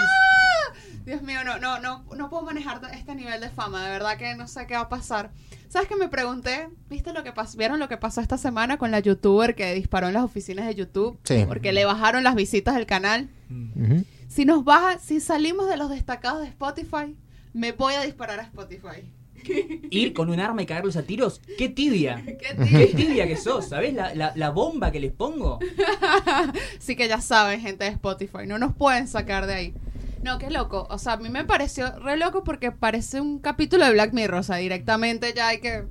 Dios 1.05 1.23
mío, 1.23 1.43
no, 1.45 1.59
no, 1.59 1.81
no, 1.81 2.05
no 2.17 2.31
puedo 2.31 2.45
manejar 2.45 2.81
este 2.93 3.17
nivel 3.17 3.41
de 3.41 3.51
fama, 3.51 3.83
de 3.83 3.91
verdad 3.91 4.17
que 4.17 4.37
no 4.37 4.47
sé 4.47 4.69
qué 4.69 4.75
va 4.75 4.83
a 4.83 4.89
pasar. 4.89 5.33
¿Sabes 5.69 5.89
qué 5.89 5.97
me 5.97 6.07
pregunté? 6.07 6.69
¿Viste 6.89 7.13
lo 7.13 7.25
que 7.25 7.33
pasó? 7.33 7.59
¿Vieron 7.59 7.81
lo 7.81 7.89
que 7.89 7.97
pasó 7.97 8.21
esta 8.21 8.39
semana 8.39 8.79
con 8.79 8.93
la 8.93 9.01
youtuber 9.01 9.57
que 9.57 9.75
disparó 9.75 10.07
en 10.07 10.15
las 10.15 10.23
oficinas 10.23 10.69
de 10.69 10.77
YouTube? 10.77 11.19
Sí. 11.25 11.47
Porque 11.49 11.73
le 11.73 11.85
bajaron 11.85 12.23
las 12.23 12.37
visitas 12.37 12.77
del 12.77 12.87
canal. 12.87 13.29
Ujú. 13.51 14.05
Si 14.29 14.45
nos 14.45 14.65
baja, 14.65 15.01
si 15.01 15.19
salimos 15.19 15.69
de 15.69 15.77
los 15.77 15.91
destacados 15.91 16.43
de 16.43 16.47
Spotify, 16.47 17.17
me 17.53 17.73
voy 17.73 17.95
a 17.95 18.03
disparar 18.03 18.39
a 18.39 18.45
Spotify. 18.45 19.11
Ir 19.91 20.13
con 20.13 20.31
un 20.31 20.41
arma 20.41 20.63
y 20.63 20.67
cagarlos 20.67 20.97
a 20.97 21.03
tiros, 21.03 21.41
qué 21.59 21.69
tibia. 21.69 22.23
¿Qué 22.71 22.93
tibia 22.97 23.27
que 23.27 23.37
sos, 23.37 23.69
¿sabés? 23.69 23.95
La, 23.95 24.15
la, 24.15 24.33
la 24.35 24.51
bomba 24.51 24.91
que 24.91 25.01
les 25.01 25.13
pongo. 25.13 25.59
Así 26.79 26.97
que 26.97 27.09
ya 27.09 27.21
saben, 27.21 27.61
gente 27.61 27.85
de 27.85 27.91
Spotify, 27.91 28.47
no 28.47 28.59
nos 28.59 28.75
pueden 28.75 29.09
sacar 29.09 29.47
de 29.47 29.55
ahí. 29.55 29.75
No, 30.23 30.39
qué 30.39 30.51
loco. 30.51 30.87
O 30.91 30.99
sea, 30.99 31.13
a 31.13 31.17
mí 31.19 31.29
me 31.29 31.45
pareció 31.45 31.97
re 32.01 32.17
loco 32.17 32.43
porque 32.43 32.73
parece 32.73 33.21
un 33.21 33.39
capítulo 33.39 33.85
de 33.85 33.93
Black 33.93 34.13
Mirror. 34.13 34.41
O 34.41 34.43
sea, 34.43 34.57
directamente 34.57 35.33
ya 35.37 35.49
hay 35.49 35.61
que. 35.61 35.85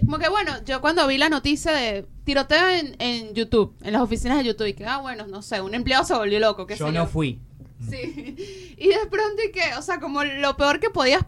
Como 0.00 0.18
que 0.18 0.28
bueno, 0.28 0.52
yo 0.64 0.80
cuando 0.80 1.06
vi 1.06 1.18
la 1.18 1.28
noticia 1.28 1.72
de 1.72 2.04
tiroteo 2.24 2.68
en, 2.68 2.96
en 2.98 3.34
YouTube, 3.34 3.74
en 3.82 3.92
las 3.92 4.02
oficinas 4.02 4.38
de 4.38 4.44
YouTube, 4.44 4.66
y 4.68 4.74
que, 4.74 4.84
ah, 4.84 4.98
bueno, 4.98 5.26
no 5.26 5.42
sé, 5.42 5.60
un 5.60 5.74
empleado 5.74 6.04
se 6.04 6.14
volvió 6.14 6.40
loco, 6.40 6.66
qué 6.66 6.76
Yo 6.76 6.86
sé 6.86 6.92
no 6.92 7.04
yo. 7.04 7.06
fui. 7.06 7.40
Sí. 7.80 8.36
Y 8.80 8.88
de 8.90 9.06
pronto, 9.10 9.42
y 9.44 9.50
que, 9.50 9.74
o 9.76 9.82
sea, 9.82 9.98
como 9.98 10.22
lo 10.22 10.56
peor 10.56 10.78
que 10.78 10.88
podías 10.88 11.24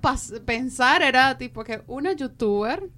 pensar 0.47 1.02
era 1.02 1.37
tipo 1.37 1.64
que 1.64 1.83
una 1.88 2.12
youtuber 2.12 2.88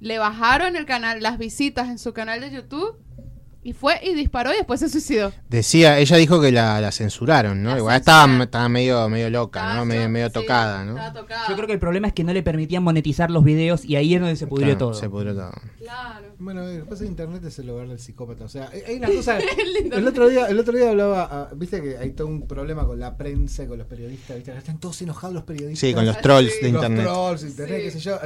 le 0.00 0.18
bajaron 0.18 0.74
el 0.74 0.84
canal, 0.84 1.22
las 1.22 1.38
visitas 1.38 1.88
en 1.88 1.98
su 1.98 2.12
canal 2.12 2.40
de 2.40 2.50
YouTube, 2.50 2.98
y 3.64 3.72
fue 3.72 3.98
y 4.02 4.14
disparó 4.14 4.52
y 4.52 4.56
después 4.58 4.78
se 4.78 4.88
suicidó. 4.88 5.32
Decía, 5.48 5.98
ella 5.98 6.16
dijo 6.16 6.40
que 6.40 6.52
la, 6.52 6.80
la 6.80 6.92
censuraron, 6.92 7.62
¿no? 7.62 7.70
La 7.72 7.78
Igual 7.78 7.96
estaba, 7.96 8.42
estaba 8.44 8.68
medio, 8.68 9.08
medio 9.08 9.30
loca, 9.30 9.74
¿no? 9.74 9.84
Medio, 9.84 10.08
medio 10.08 10.26
sí, 10.28 10.32
tocada, 10.34 10.84
¿no? 10.84 10.92
estaba 10.92 11.12
tocada. 11.12 11.48
Yo 11.48 11.54
creo 11.56 11.66
que 11.66 11.72
el 11.72 11.78
problema 11.78 12.06
es 12.08 12.12
que 12.12 12.22
no 12.24 12.32
le 12.32 12.42
permitían 12.42 12.82
monetizar 12.82 13.30
los 13.30 13.42
videos 13.42 13.84
y 13.84 13.96
ahí 13.96 14.14
es 14.14 14.20
donde 14.20 14.36
se 14.36 14.46
pudrió 14.46 14.66
Claro, 14.68 14.78
todo. 14.78 14.94
Se 14.94 15.08
pudrió 15.10 15.34
todo. 15.34 15.50
Claro. 15.78 16.26
Bueno, 16.38 16.62
lo 16.66 16.72
que 16.72 16.78
pasa 16.82 16.94
es 16.94 17.00
que 17.00 17.06
internet 17.06 17.44
es 17.44 17.58
el 17.58 17.66
lugar 17.68 17.88
del 17.88 17.98
psicópata. 17.98 18.44
O 18.44 18.48
sea, 18.48 18.68
hay- 18.72 18.82
hay 18.86 18.96
una 18.96 19.08
cosa. 19.16 19.38
el 19.38 20.06
otro 20.08 20.28
día, 20.28 20.46
el 20.46 20.58
otro 20.58 20.76
día 20.76 20.90
hablaba, 20.90 21.28
ah, 21.30 21.50
viste 21.56 21.80
que 21.80 21.96
hay 21.96 22.10
todo 22.10 22.26
un 22.28 22.46
problema 22.46 22.84
con 22.86 23.00
la 23.00 23.16
prensa, 23.16 23.64
y 23.64 23.66
con 23.66 23.78
los 23.78 23.86
periodistas, 23.86 24.36
¿viste? 24.36 24.56
Están 24.56 24.78
todos 24.78 25.00
enojados 25.02 25.32
los 25.34 25.44
periodistas. 25.44 25.78
Sí, 25.88 25.94
con 25.94 26.04
los 26.04 26.20
trolls 26.20 26.52
sí. 26.52 26.66
de 26.66 26.72
los 26.72 26.82
internet. 26.82 27.04
trolls, 27.06 27.42
internet, 27.44 27.76
Sí. 27.78 27.84
qué 27.84 27.90
sé 27.92 28.00
yo. 28.00 28.18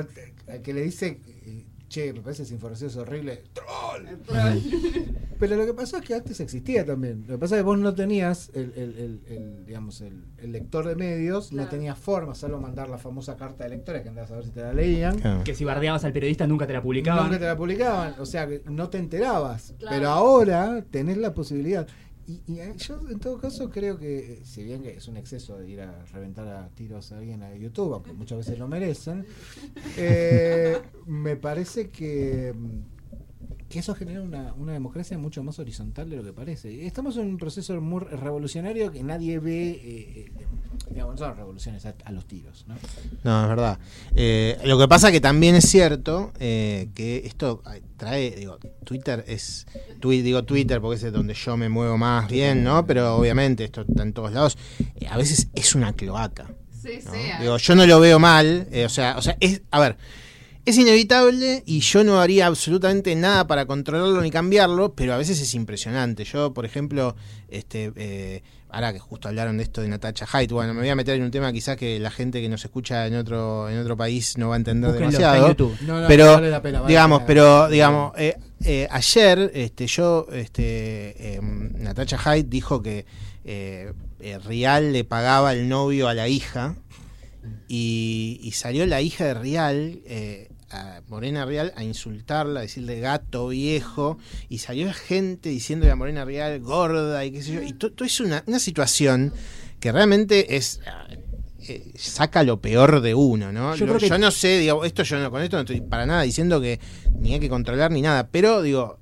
Que 0.65 0.73
le 0.73 0.81
dice, 0.83 1.21
eh, 1.47 1.65
che, 1.89 2.13
me 2.13 2.21
parece 2.21 2.43
esa 2.45 2.55
información 2.55 2.91
es 2.91 2.97
horrible. 2.97 3.43
¡Troll! 3.53 4.07
Pero 5.39 5.55
lo 5.57 5.67
que 5.67 5.73
pasó 5.75 5.99
es 5.99 6.05
que 6.05 6.15
antes 6.15 6.41
existía 6.41 6.85
también. 6.85 7.25
Lo 7.29 7.35
que 7.35 7.39
pasa 7.39 7.55
es 7.55 7.61
que 7.61 7.65
vos 7.65 7.79
no 7.79 7.95
tenías 7.95 8.51
el, 8.55 8.73
el- 8.75 8.99
el- 8.99 9.21
el, 9.29 9.67
digamos, 9.67 10.01
el, 10.01 10.25
el 10.39 10.51
lector 10.53 10.87
de 10.87 10.97
medios, 10.97 11.53
no 11.53 11.69
tenías 11.69 11.97
forma, 11.97 12.35
salvo 12.35 12.59
mandar 12.61 12.89
la 12.89 12.99
famosa 12.99 13.37
carta 13.37 13.63
de 13.65 13.71
lectores 13.71 14.03
que 14.03 14.09
andás 14.09 14.31
a 14.33 14.37
ver 14.37 14.45
si 14.45 14.51
te 14.51 14.63
la 14.63 14.73
leían. 14.73 15.19
Claro. 15.19 15.45
Que 15.45 15.55
si 15.55 15.65
bardeabas 15.65 16.05
al 16.05 16.13
periodista 16.13 16.47
nunca 16.47 16.67
te 16.67 16.73
la 16.73 16.83
publicaban. 16.83 17.25
Nunca 17.27 17.39
te 17.39 17.45
la 17.47 17.57
publicaban, 17.57 18.15
o 18.19 18.27
sea, 18.27 18.49
que 18.49 18.63
no 18.67 18.89
te 18.91 18.99
enterabas. 18.99 19.75
Claro. 19.79 19.97
Pero 19.97 20.09
ahora 20.11 20.85
tenés 20.91 21.19
la 21.19 21.33
posibilidad. 21.35 21.87
Y, 22.29 22.43
y, 22.47 22.61
eh, 22.61 22.75
yo, 22.77 23.01
en 23.09 23.19
todo 23.21 23.39
caso, 23.39 23.71
creo 23.71 23.99
que, 23.99 24.35
eh, 24.35 24.41
si 24.45 24.63
bien 24.63 24.85
es 24.85 25.09
un 25.09 25.17
exceso 25.17 25.57
de 25.57 25.67
ir 25.71 25.81
a 25.81 26.05
reventar 26.13 26.47
a 26.47 26.69
tiros 26.75 27.11
a 27.11 27.17
alguien 27.17 27.43
a 27.43 27.57
YouTube, 27.57 27.95
aunque 27.95 28.13
muchas 28.13 28.37
veces 28.37 28.59
lo 28.59 28.69
merecen, 28.69 29.27
eh, 29.97 30.79
me 31.07 31.37
parece 31.37 31.89
que, 31.89 32.53
mm, 32.55 32.98
que 33.69 33.81
eso 33.81 33.95
genera 33.95 34.23
una, 34.23 34.55
una 34.55 34.73
democracia 34.73 35.19
mucho 35.19 35.43
más 35.43 35.59
horizontal 35.59 36.09
de 36.09 36.17
lo 36.17 36.25
que 36.25 36.33
parece. 36.33 36.87
Estamos 36.87 37.17
en 37.19 37.27
un 37.27 37.37
proceso 37.37 37.79
muy 37.81 38.01
revolucionario 38.01 38.91
que 38.91 39.03
nadie 39.03 39.39
ve, 39.39 39.71
eh, 39.71 39.79
eh, 39.85 40.33
digamos, 40.91 41.15
no 41.21 41.27
son 41.27 41.37
revoluciones 41.37 41.85
a, 41.85 41.95
a 42.05 42.13
los 42.13 42.25
tiros, 42.27 42.65
¿no? 42.67 42.77
No, 43.25 43.43
es 43.43 43.49
verdad. 43.49 43.79
Eh, 44.17 44.59
lo 44.65 44.79
que 44.79 44.89
pasa 44.89 45.13
que 45.13 45.21
también 45.21 45.55
es 45.55 45.69
cierto 45.69 46.33
eh, 46.41 46.89
que 46.95 47.19
esto 47.27 47.63
trae, 47.99 48.31
digo, 48.37 48.59
Twitter 48.85 49.23
es, 49.29 49.67
twi- 50.01 50.23
digo 50.23 50.45
Twitter 50.45 50.81
porque 50.81 51.07
es 51.07 51.13
donde 51.13 51.35
yo 51.35 51.57
me 51.59 51.69
muevo 51.69 51.99
más 51.99 52.31
bien, 52.31 52.65
¿no? 52.65 52.87
Pero 52.87 53.17
obviamente 53.17 53.65
esto 53.65 53.83
está 53.83 54.03
en 54.03 54.15
todos 54.15 54.33
lados. 54.33 54.57
Eh, 54.97 55.07
a 55.11 55.19
veces 55.19 55.49
es 55.55 55.75
una 55.75 55.93
cloaca. 55.93 56.47
Sí, 56.73 57.01
¿no? 57.05 57.13
sí. 57.13 57.19
Digo, 57.41 57.57
yo 57.59 57.75
no 57.75 57.85
lo 57.85 58.01
veo 58.01 58.19
mal, 58.19 58.67
eh, 58.71 58.87
o 58.87 58.89
sea, 58.89 59.19
o 59.19 59.21
sea, 59.23 59.37
es, 59.41 59.61
a 59.73 59.81
ver, 59.81 59.97
es 60.69 60.79
inevitable 60.79 61.63
y 61.67 61.81
yo 61.81 62.05
no 62.05 62.21
haría 62.21 62.47
absolutamente 62.47 63.15
nada 63.17 63.47
para 63.47 63.67
controlarlo 63.67 64.21
ni 64.21 64.31
cambiarlo, 64.31 64.95
pero 64.95 65.15
a 65.15 65.17
veces 65.17 65.41
es 65.41 65.55
impresionante. 65.55 66.25
Yo, 66.25 66.53
por 66.53 66.67
ejemplo, 66.67 67.17
este, 67.49 67.93
eh, 67.97 68.43
ahora 68.69 68.93
que 68.93 68.99
justo 68.99 69.29
hablaron 69.29 69.57
de 69.57 69.63
esto 69.63 69.81
de 69.81 69.89
Natacha 69.89 70.27
Haidt, 70.31 70.53
bueno, 70.53 70.75
me 70.75 70.81
voy 70.81 70.89
a 70.91 70.95
meter 70.95 71.17
en 71.17 71.23
un 71.23 71.31
tema 71.31 71.53
quizás 71.53 71.77
que 71.77 71.99
la 71.99 72.11
gente 72.11 72.43
que 72.43 72.49
nos 72.49 72.65
escucha 72.65 73.07
en 73.07 73.17
otro, 73.17 73.69
en 73.71 73.79
otro 73.79 73.97
país 73.97 74.37
no 74.37 74.51
va 74.51 74.57
a 74.57 74.59
entender 74.59 74.91
Búsquenlo, 74.91 75.19
demasiado. 75.19 75.77
No, 75.87 76.03
no, 76.03 76.09
pero 76.09 76.33
vale 76.35 76.51
la 76.51 76.63
pena, 76.63 76.81
vale 76.81 76.93
digamos, 76.93 77.21
la 77.21 77.27
pena. 77.27 77.27
pero 77.27 77.69
digamos, 77.69 78.13
eh, 78.19 78.37
eh, 78.65 78.89
ayer 78.91 79.51
este, 79.55 79.87
yo, 79.87 80.27
este, 80.33 81.35
eh, 81.37 81.41
Natacha 81.43 82.19
Haidt 82.23 82.49
dijo 82.49 82.83
que 82.83 83.07
Rial 84.45 84.93
le 84.93 85.05
pagaba 85.05 85.55
el 85.55 85.69
novio 85.69 86.09
a 86.09 86.15
la 86.15 86.29
hija 86.29 86.77
y, 87.69 88.41
y 88.43 88.53
salió 88.53 88.87
la 88.87 89.01
hija 89.01 89.27
de 89.27 89.35
Rial, 89.35 90.01
eh, 90.07 90.49
a 90.71 91.01
Morena 91.09 91.45
Rial, 91.47 91.73
a 91.77 91.85
insultarla, 91.85 92.61
a 92.61 92.63
decirle 92.63 93.01
gato 93.01 93.49
viejo, 93.49 94.19
y 94.49 94.59
salió 94.59 94.93
gente 94.93 95.49
diciéndole 95.49 95.91
a 95.93 95.97
Morena 95.97 96.25
Rial 96.25 96.61
gorda 96.61 97.25
y 97.25 97.31
qué 97.33 97.43
sé 97.43 97.53
yo, 97.53 97.63
y 97.63 97.73
todo 97.73 98.05
es 98.05 98.21
una, 98.21 98.43
una 98.47 98.59
situación 98.59 99.33
que 99.81 99.93
realmente 99.93 100.57
es... 100.57 100.81
eh, 101.69 101.93
saca 101.97 102.43
lo 102.45 102.61
peor 102.61 103.01
de 103.01 103.15
uno, 103.15 103.53
¿no? 103.53 103.75
Yo 103.77 103.87
Lo- 103.87 103.99
que- 103.99 104.19
no 104.19 104.31
sé, 104.31 104.59
digo, 104.59 104.85
esto 104.85 105.03
yo 105.03 105.19
no, 105.19 105.31
con 105.31 105.43
esto 105.43 105.57
no 105.57 105.61
estoy 105.63 105.81
para 105.81 106.07
nada 106.07 106.23
diciendo 106.23 106.61
que 106.61 106.81
ni 107.19 107.35
hay 107.35 107.41
que 107.41 107.49
controlar 107.49 107.91
ni 107.91 108.01
nada, 108.03 108.29
pero 108.29 108.63
digo, 108.63 108.99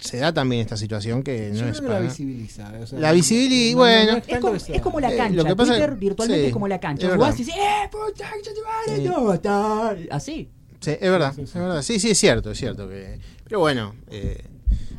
se 0.00 0.16
da 0.18 0.32
también 0.32 0.62
esta 0.62 0.76
situación 0.76 1.22
que 1.22 1.52
Yo 1.54 1.62
no 1.64 1.68
es 1.70 1.80
que 1.80 1.86
para 1.86 2.00
la 2.00 2.06
visibiliza. 2.06 2.72
o 2.82 2.86
sea, 2.86 2.98
La 2.98 3.12
visibili- 3.14 3.74
bueno. 3.74 4.16
es 4.26 4.38
como, 4.38 4.54
es 4.56 4.68
la 5.02 5.12
Eh, 5.12 5.16
cancha. 5.16 5.36
lo 5.36 5.44
que 5.44 5.56
pasa- 5.56 5.72
Twitter 5.74 5.94
virtualmente 5.96 6.42
sí, 6.42 6.46
es 6.48 6.52
como 6.52 6.68
la 6.68 6.80
cancha. 6.80 7.02
es 7.06 7.08
Vos 7.16 7.18
verdad. 7.18 7.30
vas 7.32 7.40
y 7.40 7.44
dices, 7.44 7.60
¡eh, 7.60 7.88
puta, 7.90 8.30
que 8.42 8.50
te 8.98 9.08
no, 9.08 9.40
tal". 9.40 10.08
Así. 10.10 10.48
Sí, 10.80 10.90
es 10.92 11.10
verdad, 11.10 11.32
Sí, 11.34 11.42
sí, 11.42 11.46
sí. 11.46 11.58
es 11.58 11.64
verdad. 11.64 11.82
Sí, 11.82 12.00
sí, 12.00 12.10
es 12.10 12.18
cierto, 12.18 12.50
es 12.52 12.58
cierto. 12.58 12.88
que 12.88 13.18
Pero 13.44 13.60
bueno, 13.60 13.94
eh, 14.10 14.42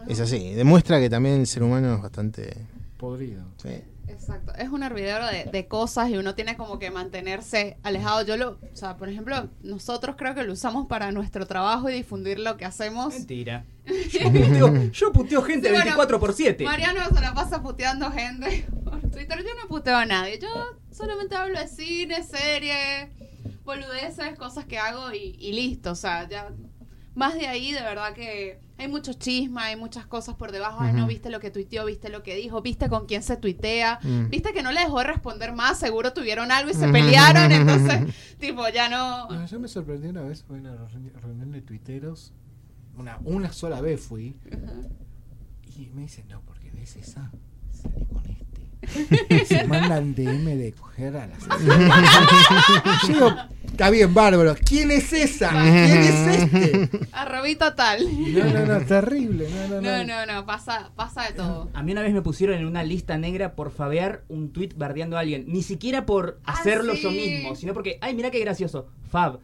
es 0.08 0.20
así. 0.20 0.54
Demuestra 0.54 1.00
que 1.00 1.10
también 1.10 1.40
el 1.42 1.48
ser 1.48 1.64
humano 1.64 1.96
es 1.96 2.02
bastante... 2.02 2.54
Podrido. 2.98 3.44
sí. 3.62 3.70
Exacto, 4.12 4.54
es 4.56 4.70
un 4.70 4.84
hervidero 4.84 5.26
de, 5.28 5.46
de 5.46 5.68
cosas 5.68 6.10
y 6.10 6.18
uno 6.18 6.36
tiene 6.36 6.58
como 6.58 6.80
que 6.80 6.92
mantenerse 6.92 7.78
alejado. 7.84 8.24
Yo 8.24 8.38
lo, 8.38 8.52
o 8.52 8.76
sea, 8.76 8.98
por 8.98 9.10
ejemplo, 9.10 9.50
nosotros 9.64 10.16
creo 10.18 10.36
que 10.36 10.44
lo 10.44 10.54
usamos 10.54 10.88
para 10.88 11.12
nuestro 11.12 11.46
trabajo 11.48 11.90
y 11.90 11.94
difundir 11.94 12.40
lo 12.40 12.58
que 12.58 12.66
hacemos. 12.66 13.14
Mentira. 13.14 13.66
Yo 14.12 14.32
puteo, 14.32 14.92
yo 14.92 15.12
puteo 15.12 15.42
gente 15.42 15.68
Sí, 15.68 15.74
bueno, 15.74 15.86
24 15.86 16.20
por 16.20 16.34
7. 16.34 16.64
Mariano 16.64 17.00
se 17.14 17.20
la 17.20 17.34
pasa 17.34 17.64
puteando 17.64 18.12
gente 18.12 18.68
por 18.84 19.02
Twitter. 19.02 19.40
Yo 19.40 19.56
no 19.60 19.68
puteo 19.68 19.98
a 19.98 20.06
nadie. 20.06 20.40
Yo 20.40 20.48
solamente 20.92 21.36
hablo 21.36 21.60
de 21.60 21.68
cine, 21.68 22.22
serie, 22.22 23.12
boludeces, 23.64 24.38
cosas 24.38 24.66
que 24.66 24.78
hago 24.78 25.12
y, 25.14 25.36
y 25.40 25.54
listo. 25.54 25.92
O 25.92 25.96
sea, 25.96 26.30
ya 26.30 26.52
más 27.16 27.34
de 27.36 27.48
ahí, 27.48 27.72
de 27.74 27.82
verdad 27.82 28.14
que 28.14 28.60
hay 28.78 28.88
mucho 28.88 29.14
chisme, 29.14 29.62
hay 29.62 29.76
muchas 29.76 30.06
cosas 30.06 30.36
por 30.36 30.52
debajo. 30.52 30.78
Ay, 30.80 30.94
no 30.94 31.06
viste 31.08 31.30
lo 31.30 31.40
que 31.40 31.52
tuiteó, 31.52 31.86
viste 31.86 32.10
lo 32.10 32.24
que 32.24 32.36
dijo, 32.36 32.62
viste 32.62 32.88
con 32.90 33.06
quién 33.06 33.22
se 33.22 33.36
tuitea, 33.38 34.00
Mm. 34.02 34.30
viste 34.30 34.54
que 34.54 34.64
no 34.64 34.72
le 34.72 34.80
dejó 34.82 35.00
de 35.00 35.06
responder 35.06 35.54
más. 35.54 35.78
Seguro 35.78 36.14
tuvieron 36.14 36.52
algo 36.52 36.72
y 36.72 36.74
se 36.74 36.88
pelearon. 36.88 37.52
Entonces, 37.52 38.14
tipo, 38.40 38.68
ya 38.70 38.90
no. 38.90 39.30
No, 39.30 39.46
yo 39.46 39.60
me 39.60 39.68
sorprendí 39.68 40.08
una 40.08 40.22
vez, 40.24 40.44
fue 40.44 40.58
una 40.60 40.74
reuni- 40.88 41.14
reunión 41.22 41.52
de 41.52 41.62
tuiteros. 41.62 42.34
Una, 42.98 43.20
una 43.24 43.52
sola 43.54 43.80
vez 43.82 44.02
fui. 44.02 44.36
Y 45.78 45.90
me 45.94 46.02
dicen, 46.04 46.28
no, 46.28 46.42
porque 46.42 46.70
ves 46.72 46.96
esa, 46.98 47.32
salí 47.72 48.06
con 48.06 48.26
este. 48.26 48.51
Se 49.46 49.66
mandan 49.68 50.14
DM 50.16 50.46
de 50.58 50.74
coger 50.74 51.16
a 51.18 51.28
las 51.28 51.40
Yo 53.08 53.14
digo, 53.14 53.36
está 53.66 53.90
bien, 53.90 54.14
bárbaro. 54.14 54.56
¿Quién 54.66 54.92
es 54.92 55.14
esa? 55.14 55.50
¿Quién 55.50 56.02
es 56.02 56.28
este? 56.28 56.90
Arrobita 57.12 57.76
tal. 57.76 58.00
No, 58.34 58.44
no, 58.46 58.66
no, 58.66 58.82
terrible. 58.86 59.48
No, 59.50 59.68
no, 59.68 59.82
No, 59.82 60.04
no. 60.04 60.26
no, 60.26 60.34
no, 60.34 60.46
pasa, 60.46 60.92
pasa 60.96 61.24
de 61.24 61.34
todo. 61.34 61.70
A 61.74 61.84
mí 61.84 61.92
una 61.92 62.02
vez 62.02 62.14
me 62.14 62.22
pusieron 62.22 62.58
en 62.58 62.66
una 62.66 62.84
lista 62.84 63.18
negra 63.18 63.56
por 63.56 63.72
fabear 63.72 64.24
un 64.30 64.52
tweet 64.52 64.72
bardeando 64.76 65.18
a 65.18 65.22
alguien. 65.22 65.46
Ni 65.48 65.64
siquiera 65.64 66.06
por 66.06 66.40
Ah, 66.46 66.54
hacerlo 66.54 66.96
sí. 66.96 67.02
yo 67.04 67.12
mismo, 67.12 67.56
sino 67.56 67.74
porque, 67.74 67.98
ay, 68.02 68.16
mira 68.16 68.32
qué 68.32 68.40
gracioso. 68.40 68.88
Fab. 69.12 69.40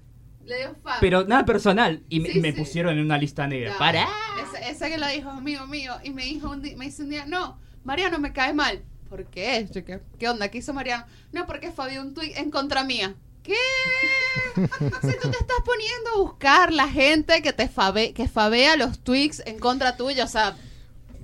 Le 0.45 0.57
dio 0.59 0.75
fan. 0.81 0.97
Pero 1.01 1.25
nada 1.25 1.45
personal. 1.45 2.03
Y 2.09 2.21
me, 2.21 2.29
Sí, 2.31 2.39
me 2.39 2.53
sí. 2.53 2.57
pusieron 2.57 2.97
en 2.97 3.03
una 3.03 3.17
lista 3.17 3.45
negra. 3.47 3.73
¡Para! 3.77 4.07
Ese, 4.43 4.69
ese 4.71 4.89
que 4.89 4.97
lo 4.97 5.07
dijo 5.07 5.29
amigo 5.29 5.67
mío 5.67 5.93
y 6.03 6.11
me 6.11 6.23
dijo 6.23 6.49
un 6.49 6.61
me 6.61 6.85
dice 6.85 7.03
un 7.03 7.09
día, 7.09 7.25
no, 7.25 7.59
Mariano 7.83 8.17
me 8.19 8.31
cae 8.33 8.53
mal. 8.53 8.81
¿Por 9.09 9.25
qué? 9.25 9.67
Yo, 9.71 9.83
¿qué, 9.85 9.99
¿Qué 10.19 10.29
onda? 10.29 10.49
¿Qué 10.49 10.57
hizo 10.59 10.73
Mariano? 10.73 11.05
No, 11.31 11.45
porque 11.45 11.71
Fabio 11.71 12.01
un 12.01 12.13
tuit 12.13 12.35
en 12.37 12.51
contra 12.51 12.83
mía. 12.83 13.15
¿Qué? 13.43 13.53
si 14.55 14.61
tú 15.21 15.29
te 15.29 15.37
estás 15.37 15.57
poniendo 15.65 16.09
a 16.15 16.17
buscar 16.17 16.73
la 16.73 16.87
gente 16.89 17.41
que 17.41 17.53
te 17.53 17.69
fabe, 17.69 18.11
que 18.13 18.27
fabea 18.27 18.75
los 18.75 18.99
tweets 18.99 19.41
en 19.45 19.57
contra 19.59 19.95
tuya, 19.95 20.25
o 20.25 20.27
sea, 20.27 20.55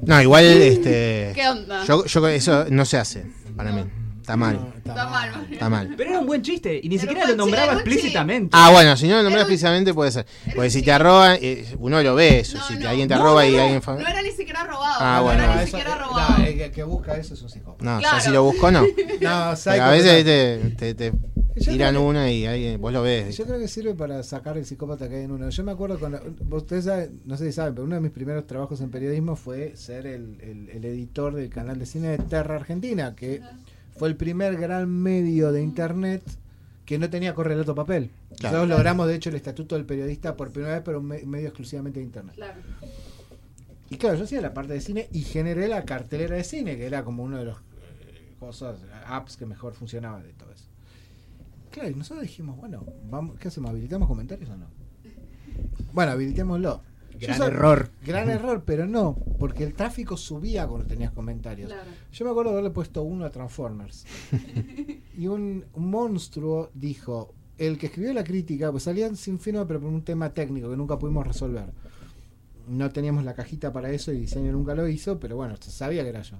No, 0.02 0.22
igual, 0.22 0.46
este... 0.46 1.32
¿qué 1.36 1.48
onda? 1.50 1.84
Yo, 1.86 2.06
yo 2.06 2.28
eso 2.30 2.65
no 2.69 2.86
se 2.86 2.98
hace 2.98 3.26
para 3.58 3.72
No. 3.72 3.84
mí. 3.86 3.91
Está 4.24 4.38
mal. 4.38 4.56
No, 4.56 4.74
Está 4.78 5.06
mal, 5.10 5.48
Está 5.52 5.70
mal. 5.70 5.94
Pero 5.98 6.10
era 6.12 6.20
un 6.22 6.26
buen 6.26 6.42
chiste 6.42 6.80
y 6.82 6.88
ni 6.88 6.96
Era 6.96 7.02
siquiera 7.02 7.28
lo 7.28 7.36
nombraba 7.36 7.74
explícitamente. 7.74 8.52
Ah, 8.58 8.70
bueno, 8.72 8.96
si 8.96 9.10
no 9.10 9.22
lo 9.22 9.28
un- 9.28 9.34
explícitamente 9.36 9.94
puede 9.94 10.12
ser. 10.12 10.26
Porque 10.56 10.70
si 10.70 10.82
te 10.82 10.98
roban, 10.98 11.38
eh, 11.42 11.66
uno 11.78 12.02
lo 12.02 12.16
ve 12.16 12.40
eso. 12.40 12.58
No, 12.58 12.64
si 12.66 12.76
no. 12.78 12.88
alguien 12.90 13.10
te 13.10 13.16
No, 13.16 13.24
roba 13.24 13.44
no, 13.44 13.50
y 13.50 13.58
alguien. 13.60 13.82
No 13.86 14.00
era 14.00 14.22
ni 14.22 14.32
siquiera 14.32 14.64
robado. 14.64 14.96
Ah, 15.00 15.16
no 15.18 15.24
bueno. 15.26 15.44
era 15.44 15.56
ni 15.58 15.64
eso- 15.64 15.78
siquiera 15.78 15.96
eh, 15.98 16.00
robado. 16.00 16.38
no, 16.38 16.46
el 16.46 16.58
que- 16.58 16.72
que 16.72 16.84
busca 16.84 17.18
eso 17.18 17.34
es 17.34 17.42
un 17.42 17.50
psicópata. 17.50 17.84
No, 17.84 18.00
Claro. 18.00 18.18
ya 18.18 18.24
si 18.24 18.32
lo 18.32 18.44
busco, 18.46 18.72
no. 18.72 18.82
No, 19.22 19.30
a 19.30 19.90
veces 19.92 20.24
te, 20.24 20.70
te, 20.78 20.94
te 20.96 21.14
tiran 21.60 21.98
una 21.98 22.32
y 22.32 22.46
alguien, 22.46 22.80
vos 22.82 22.94
lo 22.94 23.02
ves. 23.02 23.36
Yo 23.38 23.44
creo 23.46 23.60
que 23.60 23.68
sirve 23.68 23.94
para 23.94 24.24
sacar 24.24 24.58
el 24.58 24.66
psicópata 24.66 25.10
que 25.10 25.18
hay 25.18 25.24
en 25.26 25.32
uno. 25.32 25.50
Yo 25.50 25.64
me 25.66 25.74
acuerdo 25.74 26.00
con. 26.00 26.18
Ustedes 26.50 26.86
saben, 26.86 27.20
no 27.26 27.36
sé 27.36 27.46
si 27.48 27.52
saben, 27.52 27.74
pero 27.76 27.86
uno 27.86 27.96
de 27.96 28.02
mis 28.02 28.12
primeros 28.12 28.48
trabajos 28.48 28.80
en 28.80 28.90
periodismo 28.90 29.36
fue 29.36 29.76
ser 29.76 30.08
el, 30.08 30.38
el- 30.42 30.70
el 30.74 30.86
editor 30.86 31.36
del 31.36 31.50
canal 31.50 31.78
de 31.78 31.86
cine 31.86 32.08
de 32.08 32.18
Terra 32.20 32.56
Argentina, 32.56 33.14
que 33.16 33.42
fue 33.95 34.08
el 34.10 34.15
primer 34.15 34.58
gran 34.58 34.89
medio 34.89 35.51
de 35.51 35.62
internet 35.62 36.23
que 36.86 36.97
no 36.97 37.10
tenía 37.10 37.34
correlato 37.34 37.73
papel. 37.75 38.10
Claro. 38.38 38.58
Nosotros 38.58 38.69
logramos, 38.69 39.08
de 39.08 39.15
hecho, 39.15 39.29
el 39.29 39.36
estatuto 39.36 39.75
del 39.75 39.86
periodista 39.86 40.36
por 40.36 40.51
primera 40.51 40.73
vez, 40.75 40.82
pero 40.84 40.99
un 40.99 41.06
me- 41.08 41.23
medio 41.23 41.47
exclusivamente 41.47 41.99
de 41.99 42.06
internet. 42.06 42.36
Claro. 42.36 42.60
Y 43.89 43.97
claro, 43.97 44.17
yo 44.17 44.23
hacía 44.23 44.41
la 44.41 44.53
parte 44.53 44.73
de 44.73 44.82
cine 44.82 45.08
y 45.12 45.21
generé 45.21 45.67
la 45.67 45.86
cartelera 45.86 46.36
de 46.36 46.43
cine, 46.43 46.75
que 46.77 46.86
era 46.86 47.03
como 47.03 47.23
uno 47.23 47.38
de 47.38 47.45
los 47.45 47.58
eh, 47.58 48.34
cosas, 48.39 48.77
apps 49.06 49.38
que 49.38 49.45
mejor 49.45 49.73
funcionaba 49.73 50.21
de 50.21 50.34
todo 50.34 50.51
eso. 50.51 50.65
Claro, 51.71 51.89
y 51.89 51.95
nosotros 51.95 52.23
dijimos, 52.23 52.58
bueno, 52.58 52.84
vamos, 53.10 53.38
¿qué 53.39 53.47
hacemos? 53.47 53.69
¿Habilitamos 53.71 54.08
comentarios 54.08 54.49
o 54.49 54.58
no? 54.58 54.65
Bueno, 55.93 56.12
habilitémoslo. 56.13 56.82
Gran 57.19 57.38
Yo 57.38 57.43
sab- 57.45 57.47
error. 57.47 57.89
Gran 58.06 58.30
error, 58.30 58.63
pero 58.65 58.86
no, 58.86 59.15
porque 59.39 59.63
el 59.63 59.73
tráfico 59.73 60.17
subía 60.17 60.67
cuando 60.67 60.88
tenías 60.88 61.12
comentarios. 61.12 61.71
Claro. 61.71 61.89
Yo 62.12 62.26
me 62.26 62.32
acuerdo 62.32 62.52
de 62.52 62.58
haberle 62.58 62.71
puesto 62.71 63.04
uno 63.04 63.26
a 63.26 63.30
Transformers. 63.30 64.06
y 65.17 65.28
un, 65.28 65.65
monstruo 65.76 66.71
dijo, 66.73 67.34
el 67.58 67.78
que 67.78 67.88
escribió 67.88 68.13
la 68.13 68.23
crítica, 68.23 68.71
pues 68.71 68.84
salían 68.84 69.15
sin 69.15 69.39
firma, 69.39 69.67
pero 69.67 69.80
por 69.80 69.89
un 69.89 70.04
tema 70.04 70.34
técnico 70.34 70.69
que 70.69 70.78
nunca 70.78 70.97
pudimos 70.97 71.26
resolver. 71.26 71.71
No 72.67 72.91
teníamos 72.91 73.26
la 73.26 73.34
cajita 73.34 73.71
para 73.73 73.91
eso 73.91 74.12
y 74.12 74.19
diseño 74.19 74.52
nunca 74.52 74.73
lo 74.73 74.88
hizo, 74.88 75.19
pero 75.19 75.36
bueno, 75.36 75.56
sabía 75.58 76.04
que 76.04 76.10
era 76.10 76.21
yo. 76.21 76.38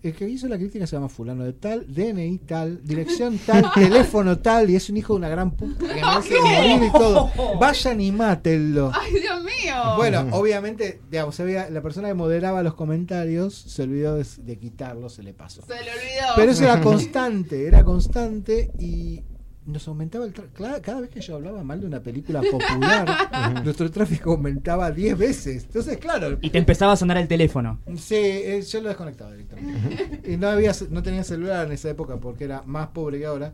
El 0.00 0.14
que 0.14 0.28
hizo 0.28 0.46
la 0.46 0.56
crítica 0.56 0.86
se 0.86 0.94
llama 0.94 1.08
fulano 1.08 1.42
de 1.44 1.52
tal, 1.54 1.84
DNI 1.92 2.38
tal, 2.46 2.80
dirección 2.84 3.36
tal, 3.38 3.66
teléfono 3.74 4.38
tal, 4.38 4.70
y 4.70 4.76
es 4.76 4.88
un 4.90 4.96
hijo 4.96 5.14
de 5.14 5.18
una 5.18 5.28
gran 5.28 5.50
puta 5.50 5.88
que 5.88 5.94
me 5.94 6.02
hace 6.02 6.34
morir 6.40 6.88
y 6.88 6.92
todo. 6.92 7.30
Vayan 7.58 8.00
y 8.00 8.12
mátenlo. 8.12 8.92
Ay, 8.94 9.12
Dios 9.20 9.42
mío. 9.42 9.74
Bueno, 9.96 10.24
obviamente, 10.32 11.00
digamos, 11.10 11.34
se 11.34 11.44
veía- 11.44 11.68
la 11.68 11.82
persona 11.82 12.06
que 12.08 12.14
moderaba 12.14 12.62
los 12.62 12.74
comentarios 12.74 13.54
se 13.54 13.82
olvidó 13.82 14.14
de, 14.14 14.24
de 14.38 14.56
quitarlo, 14.56 15.08
se 15.08 15.24
le 15.24 15.34
pasó. 15.34 15.62
Se 15.62 15.74
le 15.74 15.78
olvidó. 15.90 16.26
Pero 16.36 16.52
eso 16.52 16.62
era 16.62 16.80
constante, 16.80 17.66
era 17.66 17.82
constante 17.84 18.70
y 18.78 19.24
nos 19.68 19.86
aumentaba 19.86 20.24
el 20.24 20.32
tráfico. 20.32 20.64
Cada, 20.82 21.00
vez 21.00 21.10
que 21.10 21.20
yo 21.20 21.36
hablaba 21.36 21.62
mal 21.62 21.80
de 21.80 21.86
una 21.86 22.00
película 22.00 22.40
popular, 22.40 23.62
nuestro 23.64 23.90
tráfico 23.90 24.32
aumentaba 24.32 24.90
10 24.90 25.18
veces. 25.18 25.64
Entonces, 25.64 25.98
claro, 25.98 26.38
Y 26.40 26.50
te 26.50 26.58
empezaba 26.58 26.92
a 26.92 26.96
sonar 26.96 27.18
el 27.18 27.28
teléfono. 27.28 27.78
sí, 27.96 28.14
eh, 28.16 28.62
yo 28.62 28.80
lo 28.80 28.88
desconectaba 28.88 29.32
directamente. 29.32 30.22
y 30.32 30.36
no, 30.36 30.48
había, 30.48 30.72
no 30.90 31.02
tenía 31.02 31.22
celular 31.22 31.66
en 31.66 31.72
esa 31.72 31.90
época 31.90 32.16
porque 32.16 32.44
era 32.44 32.62
más 32.62 32.88
pobre 32.88 33.18
que 33.18 33.26
ahora. 33.26 33.52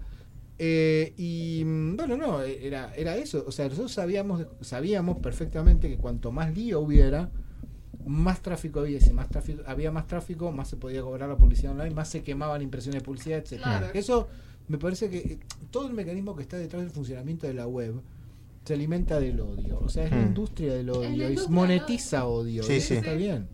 Eh, 0.57 1.15
y 1.17 1.65
mm, 1.65 1.97
bueno, 1.97 2.17
no, 2.17 2.43
era, 2.43 2.95
era 2.95 3.17
eso. 3.17 3.45
O 3.47 3.53
sea, 3.53 3.69
nosotros 3.69 3.93
sabíamos, 3.93 4.47
sabíamos 4.61 5.19
perfectamente 5.19 5.89
que 5.89 5.97
cuanto 5.97 6.31
más 6.31 6.55
lío 6.55 6.81
hubiera, 6.81 7.31
más 8.07 8.41
tráfico 8.41 8.81
había. 8.81 8.99
Y 8.99 9.01
si 9.01 9.13
más 9.13 9.29
tráfico, 9.29 9.63
había 9.67 9.91
más 9.91 10.07
tráfico, 10.07 10.53
más 10.53 10.69
se 10.69 10.77
podía 10.77 11.03
cobrar 11.03 11.29
la 11.29 11.37
publicidad 11.37 11.73
online, 11.73 11.93
más 11.93 12.09
se 12.09 12.23
quemaban 12.23 12.63
impresiones 12.63 13.03
de 13.03 13.05
publicidad, 13.05 13.39
etc. 13.39 13.63
Claro. 13.63 13.87
Eso 13.95 14.29
me 14.69 14.79
parece 14.79 15.11
que 15.11 15.19
eh, 15.19 15.39
todo 15.71 15.87
el 15.87 15.93
mecanismo 15.95 16.35
que 16.37 16.43
está 16.43 16.57
detrás 16.57 16.83
del 16.83 16.91
funcionamiento 16.91 17.47
de 17.47 17.55
la 17.55 17.67
web 17.67 18.01
se 18.65 18.75
alimenta 18.75 19.21
del 19.21 19.41
odio. 19.41 19.79
O 19.81 19.89
sea, 19.89 20.05
es 20.05 20.11
la 20.11 20.19
Hmm. 20.19 20.27
industria 20.29 20.75
del 20.75 20.91
odio 20.91 21.31
y 21.31 21.37
monetiza 21.49 22.25
odio. 22.27 22.63
Sí, 22.63 22.81
sí. 22.81 22.95
está 22.95 23.13
bien. 23.15 23.49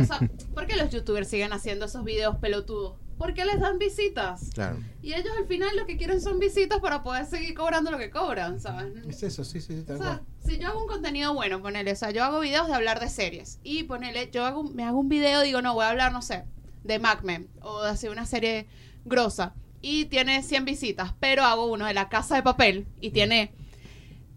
O 0.00 0.04
sea, 0.04 0.18
¿por 0.54 0.66
qué 0.66 0.76
los 0.76 0.90
youtubers 0.90 1.28
siguen 1.28 1.52
haciendo 1.52 1.84
esos 1.84 2.02
videos 2.04 2.36
pelotudos? 2.36 2.94
Porque 3.18 3.44
les 3.44 3.60
dan 3.60 3.78
visitas. 3.78 4.48
Claro. 4.54 4.78
Y 5.02 5.12
ellos 5.12 5.32
al 5.38 5.46
final 5.46 5.76
lo 5.76 5.84
que 5.84 5.96
quieren 5.98 6.20
son 6.20 6.38
visitas 6.38 6.78
para 6.80 7.02
poder 7.02 7.26
seguir 7.26 7.52
cobrando 7.54 7.90
lo 7.90 7.98
que 7.98 8.08
cobran, 8.10 8.60
¿sabes? 8.60 8.94
Es 9.06 9.22
eso, 9.24 9.44
sí, 9.44 9.60
sí, 9.60 9.74
sí, 9.76 9.82
tal 9.82 9.96
O 9.96 9.98
sea, 9.98 10.06
cual. 10.18 10.26
si 10.46 10.58
yo 10.58 10.68
hago 10.68 10.80
un 10.80 10.86
contenido 10.88 11.34
bueno, 11.34 11.60
ponele, 11.60 11.92
o 11.92 11.96
sea, 11.96 12.12
yo 12.12 12.24
hago 12.24 12.40
videos 12.40 12.68
de 12.68 12.74
hablar 12.74 13.00
de 13.00 13.08
series 13.10 13.58
y 13.64 13.82
ponele, 13.82 14.30
yo 14.30 14.46
hago, 14.46 14.60
un- 14.60 14.74
me 14.74 14.84
hago 14.84 14.98
un 15.00 15.08
video, 15.10 15.42
digo, 15.42 15.60
no, 15.60 15.74
voy 15.74 15.84
a 15.84 15.90
hablar, 15.90 16.12
no 16.12 16.22
sé, 16.22 16.44
de 16.84 16.98
MacMen 17.00 17.48
o 17.60 17.82
de 17.82 17.90
hacer 17.90 18.10
una 18.10 18.24
serie 18.24 18.66
grosa 19.04 19.52
y 19.80 20.06
tiene 20.06 20.42
100 20.42 20.64
visitas, 20.64 21.14
pero 21.20 21.44
hago 21.44 21.66
uno 21.66 21.86
de 21.86 21.94
la 21.94 22.08
casa 22.08 22.36
de 22.36 22.42
papel 22.42 22.86
y 23.00 23.10
tiene 23.10 23.52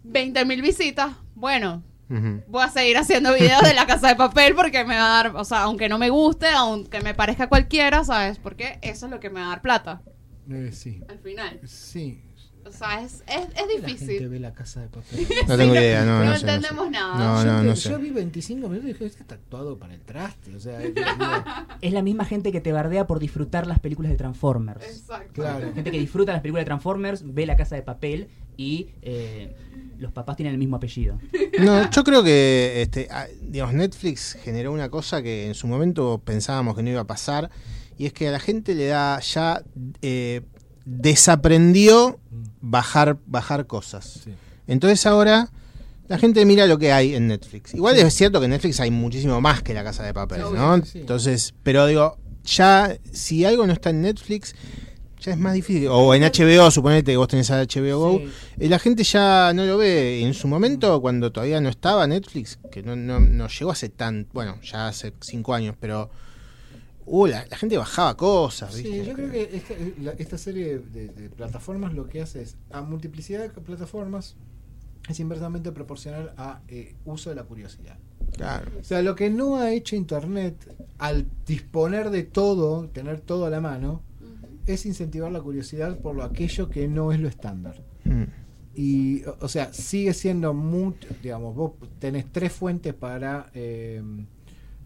20 0.04 0.46
mil 0.46 0.62
visitas, 0.62 1.12
bueno, 1.36 1.84
voy 2.48 2.64
a 2.64 2.70
seguir 2.70 2.98
haciendo 2.98 3.34
videos 3.34 3.62
de 3.62 3.74
la 3.74 3.86
casa 3.88 4.10
de 4.10 4.16
papel 4.16 4.54
porque 4.54 4.84
me 4.84 4.96
va 4.98 5.06
a 5.20 5.24
dar, 5.24 5.36
o 5.36 5.46
sea, 5.46 5.62
aunque 5.64 5.88
no 5.88 5.98
me 5.98 6.10
guste, 6.10 6.48
aunque 6.48 7.00
me 7.02 7.14
parezca 7.14 7.48
cualquiera, 7.48 8.04
¿sabes? 8.04 8.38
Porque 8.38 8.80
eso 8.82 9.06
es 9.06 9.12
lo 9.12 9.20
que 9.22 9.30
me 9.30 9.40
va 9.40 9.46
a 9.46 9.50
dar 9.50 9.62
plata 9.62 10.02
Eh, 10.50 10.72
sí. 10.74 11.02
al 11.08 11.20
final. 11.20 11.60
Sí. 11.66 12.22
O 12.66 12.72
sea, 12.72 13.02
es, 13.04 13.24
es, 13.28 13.42
es 13.44 13.50
La 13.82 13.88
gente 13.88 14.06
difícil. 14.06 14.30
ve 14.30 14.40
la 14.40 14.54
casa 14.54 14.82
de 14.82 14.88
papel. 14.88 15.28
No 15.48 15.58
tengo 15.58 15.76
idea, 15.76 16.06
no, 16.06 16.20
no 16.20 16.26
no, 16.26 16.38
sé, 16.38 16.46
no 16.46 16.52
sé. 16.52 16.56
entendemos 16.56 16.92
nada. 16.92 17.16
No, 17.18 17.44
yo, 17.44 17.52
no, 17.52 17.62
vi- 17.62 17.68
no 17.68 17.74
yo 17.74 17.76
sé. 17.76 17.98
vi 17.98 18.10
25 18.12 18.68
minutos 18.70 18.90
y 18.90 18.94
dije, 18.94 19.06
este 19.06 19.22
está 19.24 19.36
actuado 19.36 19.78
para 19.78 19.94
el 19.94 20.02
traste. 20.02 20.56
O 20.56 20.60
sea, 20.60 20.80
Es 21.82 21.94
la 21.94 22.02
misma 22.02 22.26
gente 22.26 22.52
que 22.52 22.62
te 22.62 22.72
bardea 22.72 23.08
por 23.08 23.20
disfrutar 23.20 23.68
las 23.68 23.80
películas 23.80 24.12
de 24.12 24.18
Transformers. 24.18 24.84
Exacto. 24.86 25.34
claro. 25.42 25.68
La 25.68 25.74
gente 25.74 25.92
que 25.92 26.00
disfruta 26.00 26.32
las 26.34 26.42
películas 26.42 26.62
de 26.62 26.66
Transformers 26.68 27.24
ve 27.26 27.46
la 27.46 27.56
casa 27.56 27.76
de 27.76 27.82
papel 27.82 28.28
y 28.58 28.90
eh, 29.02 29.56
los 29.98 30.12
papás 30.12 30.36
tienen 30.38 30.54
el 30.54 30.60
mismo 30.60 30.76
apellido. 30.78 31.20
No, 31.60 31.90
yo 31.92 32.04
creo 32.04 32.24
que 32.24 32.82
este, 32.82 33.08
ah, 33.12 33.28
digamos, 33.42 33.76
Netflix 33.76 34.38
generó 34.42 34.72
una 34.72 34.90
cosa 34.90 35.22
que 35.22 35.48
en 35.48 35.54
su 35.54 35.68
momento 35.68 36.22
pensábamos 36.24 36.76
que 36.76 36.82
no 36.84 36.90
iba 36.90 37.02
a 37.02 37.08
pasar, 37.08 37.50
y 37.98 38.06
es 38.06 38.14
que 38.14 38.30
a 38.30 38.32
la 38.32 38.40
gente 38.40 38.74
le 38.74 38.88
da 38.88 39.20
ya 39.20 39.62
eh, 40.02 40.42
desaprendió 40.86 42.20
bajar, 42.62 43.18
bajar 43.26 43.68
cosas. 43.68 44.22
Sí. 44.24 44.32
Entonces 44.68 45.06
ahora 45.06 45.50
la 46.08 46.18
gente 46.18 46.46
mira 46.46 46.66
lo 46.66 46.78
que 46.78 46.92
hay 46.92 47.16
en 47.16 47.28
Netflix. 47.28 47.74
Igual 47.74 47.98
es 47.98 48.14
cierto 48.14 48.40
que 48.40 48.46
en 48.46 48.52
Netflix 48.52 48.80
hay 48.80 48.92
muchísimo 48.92 49.40
más 49.42 49.62
que 49.64 49.74
la 49.74 49.84
casa 49.84 50.04
de 50.04 50.14
papel, 50.14 50.42
Sí, 50.48 50.54
¿no? 50.54 50.76
Entonces, 50.76 51.54
pero 51.64 51.86
digo, 51.88 52.18
ya 52.44 52.98
si 53.12 53.46
algo 53.46 53.66
no 53.66 53.74
está 53.74 53.92
en 53.92 54.02
Netflix, 54.02 54.54
ya 55.22 55.34
es 55.34 55.38
más 55.38 55.54
difícil. 55.54 55.88
O 55.90 56.14
en 56.16 56.24
HBO, 56.24 56.72
suponete 56.72 57.12
que 57.12 57.18
vos 57.18 57.28
tenés 57.28 57.50
a 57.52 57.62
HBO 57.62 58.00
Go. 58.00 58.18
Sí. 58.20 58.30
Eh, 58.60 58.70
La 58.70 58.80
gente 58.80 59.04
ya 59.04 59.54
no 59.54 59.66
lo 59.66 59.78
ve. 59.78 60.22
En 60.22 60.34
su 60.34 60.48
momento, 60.48 61.00
cuando 61.00 61.32
todavía 61.32 61.62
no 61.62 61.70
estaba 61.70 62.08
Netflix, 62.08 62.58
que 62.72 62.82
no, 62.82 62.96
no, 62.96 63.20
no 63.20 63.48
llegó 63.48 63.72
hace 63.72 63.90
tan, 63.90 64.28
bueno, 64.34 64.58
ya 64.64 64.88
hace 64.88 65.14
cinco 65.22 65.54
años, 65.54 65.76
pero 65.80 66.10
uh, 67.06 67.26
la, 67.28 67.46
la 67.50 67.58
gente 67.58 67.78
bajaba 67.78 68.16
cosas, 68.18 68.74
Sí, 68.74 69.04
yo 69.06 69.14
creo 69.14 69.32
que 69.32 69.50
esta, 69.56 69.74
la- 70.02 70.12
esta 70.14 70.38
serie 70.38 70.80
de, 70.80 71.08
de 71.10 71.30
plataformas 71.30 71.94
lo 71.94 72.08
que 72.08 72.22
hace 72.22 72.42
es, 72.42 72.58
a 72.72 72.82
multiplicidad 72.82 73.42
de 73.42 73.50
plataformas, 73.50 74.36
es 75.10 75.20
inversamente 75.20 75.72
proporcional 75.72 76.34
a 76.38 76.62
eh, 76.68 76.96
uso 77.06 77.30
de 77.32 77.36
la 77.36 77.44
curiosidad. 77.44 77.98
Claro. 78.38 78.70
O 78.80 78.84
sea, 78.84 79.02
lo 79.02 79.16
que 79.16 79.30
no 79.30 79.56
ha 79.58 79.72
hecho 79.74 79.96
Internet 79.96 80.56
al 81.00 81.26
disponer 81.46 82.12
de 82.12 82.24
todo, 82.24 82.88
tener 82.90 83.20
todo 83.20 83.46
a 83.46 83.50
la 83.50 83.60
mano, 83.62 84.02
es 84.68 84.86
incentivar 84.86 85.32
la 85.32 85.42
curiosidad 85.42 85.98
por 86.00 86.16
lo 86.16 86.24
aquello 86.24 86.70
que 86.70 86.88
no 86.88 87.12
es 87.12 87.20
lo 87.20 87.28
estándar. 87.28 87.82
Mm. 88.06 88.24
Y, 88.76 89.24
o- 89.26 89.38
o 89.42 89.48
sea, 89.50 89.74
sigue 89.74 90.14
siendo 90.14 90.54
mucho, 90.54 91.08
digamos, 91.22 91.56
vos 91.56 91.74
tenés 92.00 92.26
tres 92.32 92.54
fuentes 92.54 92.94
para 92.94 93.50
eh, 93.54 94.02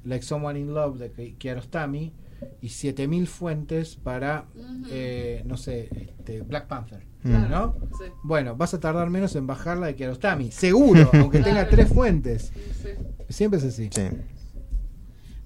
Like 0.06 0.24
Someone 0.24 0.60
in 0.60 0.74
Love 0.74 0.98
de 1.00 1.12
Ki- 1.12 1.36
Kiarostami 1.38 2.14
y 2.62 2.70
7000 2.70 3.28
fuentes 3.28 3.96
para, 3.96 4.46
eh, 4.90 5.42
no 5.46 5.58
sé, 5.58 5.90
este, 6.18 6.42
Black 6.42 6.68
Panther. 6.68 7.04
¿no? 7.24 7.76
Sí, 7.98 8.06
Bueno, 8.24 8.56
vas 8.56 8.76
a 8.76 8.80
tardar 8.80 9.10
menos 9.10 9.36
en 9.36 9.48
bajar 9.48 9.78
la 9.78 9.88
de 9.88 9.96
Kiarostami, 9.96 10.52
seguro, 10.52 11.10
aunque 11.14 11.40
tenga 11.40 11.68
tres 11.68 11.90
fuentes. 11.90 12.52
sí. 12.84 12.90
Siempre 13.30 13.58
es 13.60 13.66
así. 13.66 13.90
Sí. 13.92 14.04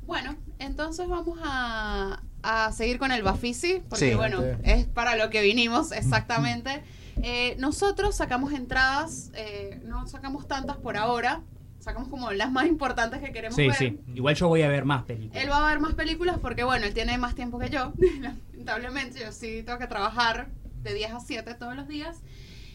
Bueno, 0.05 0.35
entonces 0.59 1.07
vamos 1.07 1.39
a, 1.43 2.21
a 2.43 2.71
seguir 2.71 2.97
con 2.99 3.11
el 3.11 3.23
Bafisi, 3.23 3.81
porque 3.87 4.09
Sí. 4.11 4.15
bueno, 4.15 4.41
Sí. 4.41 4.47
es 4.63 4.85
para 4.87 5.15
lo 5.15 5.29
que 5.29 5.41
vinimos 5.41 5.91
exactamente. 5.91 6.81
Eh, 7.21 7.55
nosotros 7.59 8.15
sacamos 8.15 8.53
entradas, 8.53 9.31
eh, 9.35 9.79
no 9.85 10.07
sacamos 10.07 10.47
tantas 10.47 10.77
por 10.77 10.97
ahora, 10.97 11.41
sacamos 11.79 12.09
como 12.09 12.31
las 12.31 12.51
más 12.51 12.67
importantes 12.67 13.19
que 13.21 13.31
queremos 13.31 13.55
Sí, 13.55 13.67
ver. 13.67 13.75
sí. 13.75 13.99
Igual 14.13 14.35
yo 14.35 14.47
voy 14.47 14.61
a 14.61 14.67
ver 14.67 14.85
más 14.85 15.03
películas. 15.03 15.43
Él 15.43 15.49
va 15.49 15.65
a 15.65 15.71
ver 15.71 15.79
más 15.79 15.93
películas 15.95 16.37
porque, 16.41 16.63
bueno, 16.63 16.85
él 16.85 16.93
tiene 16.93 17.17
más 17.17 17.35
tiempo 17.35 17.57
que 17.59 17.69
yo. 17.69 17.93
Lamentablemente, 18.53 19.19
yo 19.21 19.31
sí 19.31 19.63
tengo 19.65 19.79
que 19.79 19.87
trabajar 19.87 20.49
de 20.83 20.93
10 20.93 21.11
a 21.13 21.19
7 21.19 21.53
todos 21.55 21.75
los 21.75 21.87
días. 21.87 22.21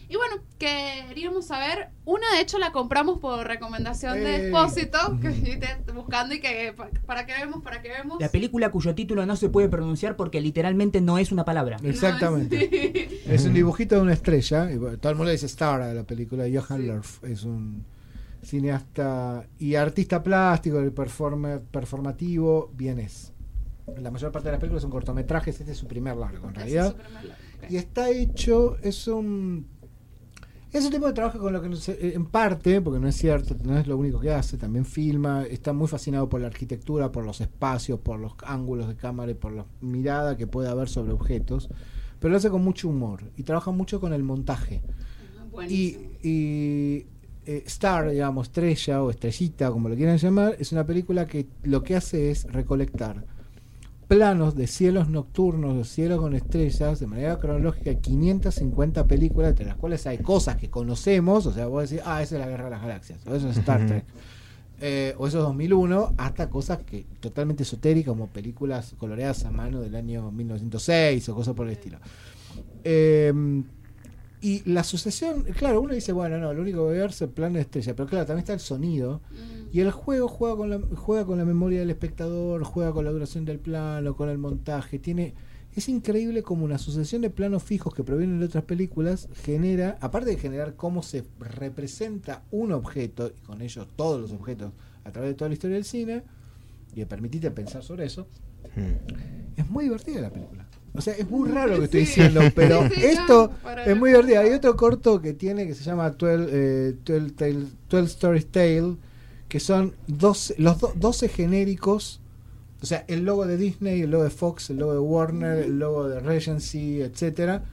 Y 0.07 0.17
bueno, 0.17 0.35
queríamos 0.59 1.47
saber, 1.47 1.89
una 2.05 2.31
de 2.35 2.41
hecho 2.41 2.59
la 2.59 2.71
compramos 2.71 3.17
por 3.17 3.47
recomendación 3.47 4.13
de. 4.23 4.35
Expósito, 4.49 5.19
que 5.19 5.29
te- 5.85 5.91
buscando 5.93 6.35
y 6.35 6.39
que 6.39 6.73
pa- 6.77 6.89
para 7.07 7.25
qué 7.25 7.33
vemos, 7.33 7.63
para 7.63 7.81
qué 7.81 7.89
vemos. 7.89 8.19
La 8.19 8.29
película 8.29 8.69
cuyo 8.69 8.93
título 8.93 9.25
no 9.25 9.35
se 9.35 9.49
puede 9.49 9.67
pronunciar 9.67 10.15
porque 10.15 10.41
literalmente 10.41 11.01
no 11.01 11.17
es 11.17 11.31
una 11.31 11.43
palabra. 11.43 11.77
Exactamente. 11.83 12.69
sí. 12.69 13.21
Es 13.25 13.45
un 13.45 13.55
dibujito 13.55 13.95
de 13.95 14.01
una 14.01 14.13
estrella. 14.13 14.69
Y 14.71 14.77
todo 14.97 15.09
el 15.11 15.15
mundo 15.15 15.31
dice 15.31 15.47
Star 15.47 15.81
a 15.81 15.91
la 15.91 16.03
película. 16.03 16.43
Johan 16.53 16.85
Lerf 16.85 17.23
es 17.23 17.41
un 17.43 17.83
cineasta 18.45 19.47
y 19.59 19.75
artista 19.75 20.21
plástico, 20.21 20.83
y 20.83 20.89
performer, 20.91 21.61
performativo, 21.61 22.71
vienes. 22.73 23.33
La 24.01 24.11
mayor 24.11 24.31
parte 24.31 24.47
de 24.47 24.53
las 24.53 24.59
películas 24.59 24.81
son 24.81 24.91
cortometrajes. 24.91 25.59
Este 25.59 25.71
es 25.71 25.77
su 25.77 25.87
primer 25.87 26.15
largo, 26.15 26.47
en 26.47 26.55
realidad. 26.55 26.95
es. 27.63 27.71
Y 27.71 27.77
está 27.77 28.09
hecho, 28.09 28.77
es 28.81 29.07
un. 29.07 29.67
Es 30.71 30.83
un 30.83 30.91
tipo 30.91 31.07
de 31.07 31.13
trabajo 31.13 31.39
con 31.39 31.53
lo 31.53 31.61
que, 31.61 31.73
sé, 31.77 32.13
en 32.13 32.25
parte, 32.25 32.81
porque 32.81 32.99
no 32.99 33.07
es 33.07 33.15
cierto, 33.15 33.55
no 33.63 33.77
es 33.77 33.87
lo 33.87 33.95
único 33.95 34.19
que 34.19 34.33
hace, 34.33 34.57
también 34.57 34.83
filma, 34.83 35.45
está 35.45 35.71
muy 35.71 35.87
fascinado 35.87 36.27
por 36.27 36.41
la 36.41 36.47
arquitectura, 36.47 37.13
por 37.13 37.23
los 37.23 37.39
espacios, 37.39 38.01
por 38.01 38.19
los 38.19 38.33
ángulos 38.43 38.89
de 38.89 38.97
cámara 38.97 39.31
y 39.31 39.35
por 39.35 39.53
la 39.53 39.65
mirada 39.79 40.35
que 40.35 40.47
puede 40.47 40.67
haber 40.67 40.89
sobre 40.89 41.13
objetos, 41.13 41.69
pero 42.19 42.31
lo 42.31 42.37
hace 42.37 42.49
con 42.49 42.61
mucho 42.61 42.89
humor 42.89 43.23
y 43.37 43.43
trabaja 43.43 43.71
mucho 43.71 44.01
con 44.01 44.11
el 44.11 44.23
montaje. 44.23 44.81
Y, 45.69 45.97
y, 46.21 47.05
eh, 47.45 47.63
Star, 47.67 48.09
digamos, 48.09 48.47
estrella 48.47 49.03
o 49.03 49.09
estrellita, 49.09 49.71
como 49.71 49.89
lo 49.89 49.95
quieran 49.95 50.17
llamar, 50.17 50.55
es 50.59 50.71
una 50.71 50.85
película 50.85 51.25
que 51.25 51.47
lo 51.63 51.83
que 51.83 51.95
hace 51.95 52.31
es 52.31 52.45
recolectar 52.51 53.23
planos 54.07 54.55
de 54.55 54.67
cielos 54.67 55.09
nocturnos, 55.09 55.77
de 55.77 55.83
cielos 55.83 56.19
con 56.19 56.35
estrellas, 56.35 56.99
de 56.99 57.07
manera 57.07 57.37
cronológica, 57.39 57.93
550 57.95 59.05
películas, 59.07 59.51
entre 59.51 59.65
las 59.65 59.75
cuales 59.75 60.05
hay 60.07 60.19
cosas 60.19 60.57
que 60.57 60.69
conocemos, 60.69 61.45
o 61.45 61.51
sea, 61.51 61.67
vos 61.67 61.89
decís, 61.89 62.03
ah, 62.05 62.21
esa 62.21 62.35
es 62.35 62.41
la 62.41 62.47
Guerra 62.47 62.65
de 62.65 62.71
las 62.71 62.81
Galaxias, 62.81 63.19
o 63.27 63.35
eso 63.35 63.49
es 63.49 63.57
Star. 63.57 63.85
Trek, 63.85 64.05
eh, 64.81 65.15
o 65.17 65.27
eso 65.27 65.37
es 65.37 65.43
2001, 65.43 66.13
hasta 66.17 66.49
cosas 66.49 66.79
que 66.79 67.05
totalmente 67.19 67.63
esotéricas, 67.63 68.11
como 68.11 68.27
películas 68.27 68.93
coloreadas 68.97 69.45
a 69.45 69.51
mano 69.51 69.79
del 69.81 69.95
año 69.95 70.31
1906 70.31 71.29
o 71.29 71.35
cosas 71.35 71.53
por 71.55 71.67
el 71.67 71.73
estilo. 71.73 71.97
Eh, 72.83 73.33
y 74.45 74.61
la 74.69 74.83
sucesión, 74.83 75.43
claro, 75.57 75.81
uno 75.81 75.95
dice, 75.95 76.11
bueno, 76.11 76.37
no, 76.37 76.53
lo 76.53 76.61
único 76.61 76.77
que 76.77 76.83
voy 76.83 76.97
a 76.97 77.01
ver 77.01 77.09
es 77.09 77.21
el 77.23 77.29
plano 77.29 77.55
de 77.55 77.61
estrella, 77.61 77.95
pero 77.95 78.07
claro, 78.07 78.27
también 78.27 78.43
está 78.43 78.53
el 78.53 78.59
sonido. 78.59 79.21
Mm. 79.31 79.75
Y 79.75 79.79
el 79.79 79.89
juego 79.89 80.27
juega 80.27 80.55
con 80.55 80.69
la, 80.69 80.79
juega 80.95 81.25
con 81.25 81.39
la 81.39 81.45
memoria 81.45 81.79
del 81.79 81.89
espectador, 81.89 82.63
juega 82.63 82.91
con 82.91 83.05
la 83.05 83.11
duración 83.11 83.43
del 83.43 83.57
plano, 83.57 84.15
con 84.15 84.29
el 84.29 84.37
montaje. 84.37 84.99
Tiene, 84.99 85.33
es 85.75 85.89
increíble 85.89 86.43
como 86.43 86.63
una 86.63 86.77
sucesión 86.77 87.23
de 87.23 87.31
planos 87.31 87.63
fijos 87.63 87.95
que 87.95 88.03
provienen 88.03 88.39
de 88.39 88.45
otras 88.45 88.65
películas 88.65 89.29
genera, 89.33 89.97
aparte 89.99 90.29
de 90.29 90.37
generar 90.37 90.75
cómo 90.75 91.01
se 91.01 91.23
representa 91.39 92.43
un 92.51 92.71
objeto, 92.71 93.31
y 93.35 93.45
con 93.47 93.63
ello 93.63 93.87
todos 93.95 94.21
los 94.21 94.31
objetos 94.31 94.73
a 95.05 95.11
través 95.11 95.31
de 95.31 95.33
toda 95.33 95.49
la 95.49 95.53
historia 95.55 95.75
del 95.75 95.85
cine, 95.85 96.21
y 96.93 96.99
de 96.99 97.05
permitirte 97.07 97.49
pensar 97.49 97.83
sobre 97.83 98.05
eso, 98.05 98.27
Mm. 98.75 99.59
es 99.59 99.69
muy 99.69 99.85
divertida 99.85 100.21
la 100.21 100.31
película. 100.31 100.64
O 100.97 101.01
sea, 101.01 101.13
es 101.13 101.29
muy 101.29 101.49
raro 101.49 101.73
lo 101.73 101.79
que 101.79 101.85
estoy 101.85 102.05
Sí. 102.05 102.21
diciendo, 102.21 102.41
pero 102.55 102.87
Sí, 102.89 102.95
sí, 102.95 103.05
esto 103.05 103.51
es 103.85 103.97
muy 103.97 104.09
divertido. 104.11 104.39
Hay 104.41 104.51
otro 104.51 104.75
corto 104.75 105.21
que 105.21 105.33
tiene 105.33 105.67
que 105.67 105.73
se 105.75 105.83
llama 105.83 106.09
12, 106.11 106.47
eh, 106.49 106.95
12, 107.05 107.31
Tale- 107.31 107.65
12 107.89 108.05
Stories 108.07 108.47
Tale, 108.47 108.95
que 109.49 109.59
son 109.59 109.93
12, 110.07 110.55
los 110.57 110.79
do- 110.79 110.93
12 110.95 111.27
genéricos. 111.29 112.21
O 112.81 112.85
sea, 112.85 113.03
el 113.07 113.25
logo 113.25 113.45
de 113.47 113.57
Disney, 113.57 114.01
el 114.01 114.11
logo 114.11 114.23
de 114.25 114.29
Fox, 114.29 114.69
el 114.69 114.77
logo 114.77 114.93
de 114.93 114.99
Warner, 114.99 115.57
el 115.65 115.79
logo 115.79 116.07
de 116.07 116.19
Regency, 116.19 117.01
etcétera 117.01 117.63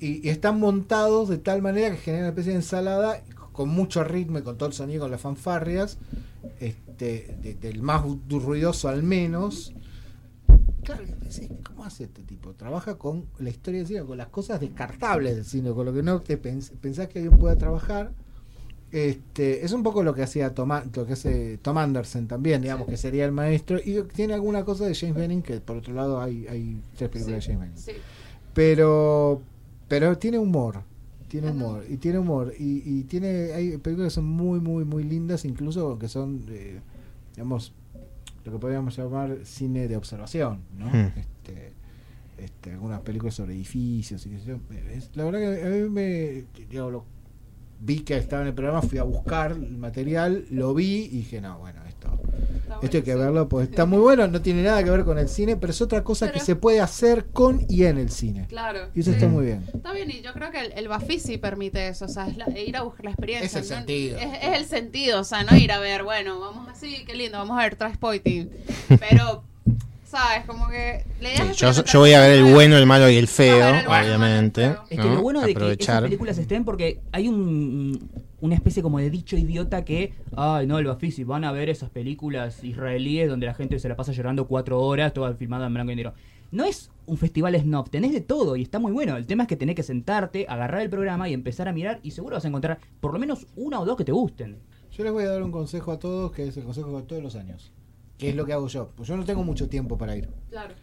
y, 0.00 0.24
y 0.26 0.30
están 0.30 0.60
montados 0.60 1.28
de 1.28 1.38
tal 1.38 1.60
manera 1.60 1.90
que 1.90 1.96
generan 1.96 2.24
una 2.26 2.28
especie 2.30 2.52
de 2.52 2.58
ensalada 2.58 3.20
con 3.52 3.68
mucho 3.68 4.04
ritmo 4.04 4.38
y 4.38 4.42
con 4.42 4.56
todo 4.56 4.68
el 4.68 4.72
sonido, 4.72 5.00
con 5.02 5.10
las 5.10 5.20
fanfarrias, 5.20 5.98
este, 6.60 7.34
de- 7.42 7.54
del 7.54 7.82
más 7.82 8.02
ruidoso 8.28 8.88
al 8.88 9.02
menos. 9.02 9.72
Claro, 10.84 11.04
decís, 11.04 11.48
¿cómo 11.64 11.84
hace 11.84 12.04
este 12.04 12.22
tipo? 12.22 12.52
Trabaja 12.54 12.96
con 12.96 13.26
la 13.38 13.50
historia 13.50 13.80
del 13.80 13.86
cine, 13.88 14.04
con 14.04 14.16
las 14.18 14.28
cosas 14.28 14.60
descartables 14.60 15.36
del 15.36 15.44
cine, 15.44 15.72
con 15.72 15.84
lo 15.86 15.92
que 15.92 16.02
no 16.02 16.20
te 16.22 16.40
pens- 16.40 16.70
pensás 16.80 17.08
que 17.08 17.18
alguien 17.20 17.38
pueda 17.38 17.56
trabajar. 17.56 18.12
Este, 18.90 19.66
es 19.66 19.72
un 19.72 19.82
poco 19.82 20.02
lo 20.02 20.14
que 20.14 20.22
hacía 20.22 20.54
Tom, 20.54 20.72
A- 20.72 20.84
lo 20.94 21.04
que 21.06 21.12
hace 21.12 21.58
Tom 21.58 21.76
Anderson 21.76 22.26
también, 22.26 22.62
digamos, 22.62 22.86
que 22.88 22.96
sería 22.96 23.26
el 23.26 23.32
maestro. 23.32 23.78
Y 23.84 24.02
tiene 24.14 24.32
alguna 24.32 24.64
cosa 24.64 24.86
de 24.86 24.94
James 24.94 25.14
Benning, 25.14 25.42
que 25.42 25.60
por 25.60 25.76
otro 25.76 25.92
lado 25.92 26.22
hay, 26.22 26.46
hay 26.46 26.80
tres 26.96 27.10
películas 27.10 27.44
Sí, 27.44 27.50
de 27.50 27.54
James 27.56 27.68
Benning 27.70 27.84
sí. 27.84 27.92
pero 28.54 29.42
pero 29.88 30.16
tiene 30.18 30.38
humor 30.38 30.82
tiene 31.28 31.48
Ajá. 31.48 31.56
humor 31.56 31.84
y 31.88 31.96
tiene 31.98 32.18
humor 32.18 32.54
y, 32.58 32.82
y 32.84 33.04
tiene 33.04 33.52
hay 33.52 33.76
películas 33.78 34.12
que 34.12 34.14
son 34.16 34.24
muy 34.26 34.60
muy 34.60 34.84
muy 34.84 35.04
lindas 35.04 35.44
incluso 35.44 35.98
que 35.98 36.08
son 36.08 36.42
eh, 36.48 36.80
digamos 37.34 37.72
lo 38.48 38.56
que 38.56 38.60
podríamos 38.60 38.96
llamar 38.96 39.38
cine 39.44 39.88
de 39.88 39.96
observación 39.96 40.62
no 40.76 40.86
Hmm. 40.86 41.12
este, 41.16 41.72
este, 42.38 42.72
algunas 42.72 43.00
películas 43.00 43.34
sobre 43.34 43.54
edificios 43.54 44.24
y 44.26 44.30
qué 44.30 44.38
sé 44.38 44.46
yo. 44.46 44.58
Es- 44.90 45.10
la 45.16 45.24
verdad 45.24 45.40
que 45.40 45.62
a 45.66 45.70
mí 45.70 45.88
me 45.90 46.44
digo, 46.70 46.90
lo- 46.90 47.04
vi 47.80 48.00
que 48.00 48.16
estaba 48.16 48.42
en 48.42 48.48
el 48.48 48.54
programa 48.54 48.82
fui 48.82 48.98
a 48.98 49.04
buscar 49.04 49.52
el 49.52 49.78
material 49.78 50.46
lo 50.50 50.74
vi 50.74 51.04
y 51.04 51.08
dije 51.18 51.40
no 51.40 51.58
bueno 51.60 51.80
esto 51.84 52.10
Está 52.74 52.86
esto 52.86 52.96
hay 52.98 53.02
que 53.02 53.14
verlo, 53.14 53.48
pues 53.48 53.68
está 53.68 53.86
muy 53.86 53.98
bueno, 53.98 54.26
no 54.28 54.40
tiene 54.42 54.62
nada 54.62 54.82
que 54.84 54.90
ver 54.90 55.04
con 55.04 55.18
el 55.18 55.28
cine, 55.28 55.56
pero 55.56 55.70
es 55.72 55.80
otra 55.80 56.04
cosa 56.04 56.30
que 56.30 56.40
se 56.40 56.56
puede 56.56 56.80
hacer 56.80 57.26
con 57.32 57.64
y 57.68 57.84
en 57.84 57.98
el 57.98 58.10
cine. 58.10 58.46
Claro. 58.48 58.88
Y 58.94 59.00
eso 59.00 59.10
sí. 59.10 59.16
está 59.16 59.28
muy 59.28 59.46
bien. 59.46 59.64
Está 59.74 59.92
bien, 59.92 60.10
y 60.10 60.20
yo 60.20 60.32
creo 60.32 60.50
que 60.50 60.60
el, 60.60 60.72
el 60.72 60.88
Bafisi 60.88 61.38
permite 61.38 61.88
eso, 61.88 62.04
o 62.04 62.08
sea, 62.08 62.28
es 62.28 62.36
la- 62.36 62.48
ir 62.58 62.76
a 62.76 62.82
buscar 62.82 63.04
la 63.06 63.10
experiencia. 63.12 63.46
Es 63.46 63.54
el 63.54 63.70
¿no? 63.70 63.76
sentido. 63.76 64.18
Es, 64.18 64.28
es 64.42 64.58
el 64.58 64.64
sentido, 64.66 65.20
o 65.20 65.24
sea, 65.24 65.42
no 65.44 65.56
ir 65.56 65.72
a 65.72 65.78
ver, 65.78 66.02
bueno, 66.04 66.40
vamos 66.40 66.68
así, 66.68 67.04
qué 67.06 67.14
lindo, 67.14 67.38
vamos 67.38 67.58
a 67.58 67.62
ver 67.62 67.76
Transpoiting. 67.76 68.50
Pero, 69.00 69.44
¿sabes? 70.08 70.46
Como 70.46 70.68
que 70.68 71.04
la 71.20 71.28
idea 71.28 71.54
Sí, 71.54 71.64
es 71.66 71.84
yo, 71.84 72.00
voy 72.00 72.12
a 72.14 72.20
ver 72.20 72.38
el 72.38 72.52
bueno, 72.52 72.76
el 72.76 72.86
malo 72.86 73.10
y 73.10 73.16
el 73.16 73.28
feo, 73.28 73.68
el 73.68 73.86
bueno, 73.86 74.06
obviamente. 74.06 74.64
el 74.64 74.76
Es 74.90 74.98
¿no? 74.98 75.04
que 75.04 75.10
lo 75.10 75.22
bueno 75.22 75.40
de 75.42 75.54
que 75.54 75.72
esas 75.72 76.02
películas 76.02 76.38
estén 76.38 76.64
porque 76.64 77.00
hay 77.12 77.28
un, 77.28 78.10
una 78.40 78.54
especie 78.54 78.82
como 78.82 78.98
de 78.98 79.10
dicho 79.10 79.36
idiota 79.36 79.84
que, 79.84 80.14
ay 80.34 80.66
no, 80.66 80.78
el 80.78 80.86
Bafisi, 80.86 81.24
van 81.24 81.44
a 81.44 81.52
ver 81.52 81.68
esas 81.68 81.90
películas 81.90 82.64
israelíes 82.64 83.28
donde 83.28 83.46
la 83.46 83.54
gente 83.54 83.78
se 83.78 83.88
la 83.88 83.96
pasa 83.96 84.12
llorando 84.12 84.46
cuatro 84.46 84.80
horas, 84.80 85.12
toda 85.12 85.34
filmada 85.34 85.66
en 85.66 85.74
blanco 85.74 85.92
y 85.92 85.96
negro. 85.96 86.14
No 86.50 86.64
es 86.64 86.90
un 87.04 87.18
festival 87.18 87.54
snob, 87.60 87.90
tenés 87.90 88.12
de 88.12 88.22
todo 88.22 88.56
y 88.56 88.62
está 88.62 88.78
muy 88.78 88.92
bueno. 88.92 89.18
El 89.18 89.26
tema 89.26 89.42
es 89.42 89.48
que 89.48 89.56
tenés 89.56 89.76
que 89.76 89.82
sentarte, 89.82 90.46
agarrar 90.48 90.80
el 90.80 90.88
programa 90.88 91.28
y 91.28 91.34
empezar 91.34 91.68
a 91.68 91.72
mirar 91.72 92.00
y 92.02 92.12
seguro 92.12 92.36
vas 92.36 92.44
a 92.46 92.48
encontrar 92.48 92.78
por 93.00 93.12
lo 93.12 93.18
menos 93.18 93.46
una 93.56 93.78
o 93.80 93.84
dos 93.84 93.98
que 93.98 94.04
te 94.04 94.12
gusten. 94.12 94.56
Yo 94.90 95.04
les 95.04 95.12
voy 95.12 95.24
a 95.24 95.28
dar 95.28 95.42
un 95.42 95.52
consejo 95.52 95.92
a 95.92 95.98
todos, 95.98 96.32
que 96.32 96.48
es 96.48 96.56
el 96.56 96.64
consejo 96.64 96.96
de 96.96 97.02
todos 97.02 97.22
los 97.22 97.36
años. 97.36 97.70
Que 98.18 98.30
es 98.30 98.34
lo 98.36 98.44
que 98.44 98.52
hago 98.52 98.66
yo. 98.68 98.90
Pues 98.96 99.08
yo 99.08 99.16
no 99.16 99.24
tengo 99.24 99.42
mucho 99.44 99.68
tiempo 99.68 99.96
para 99.96 100.16
ir. 100.16 100.28
Claro. 100.50 100.74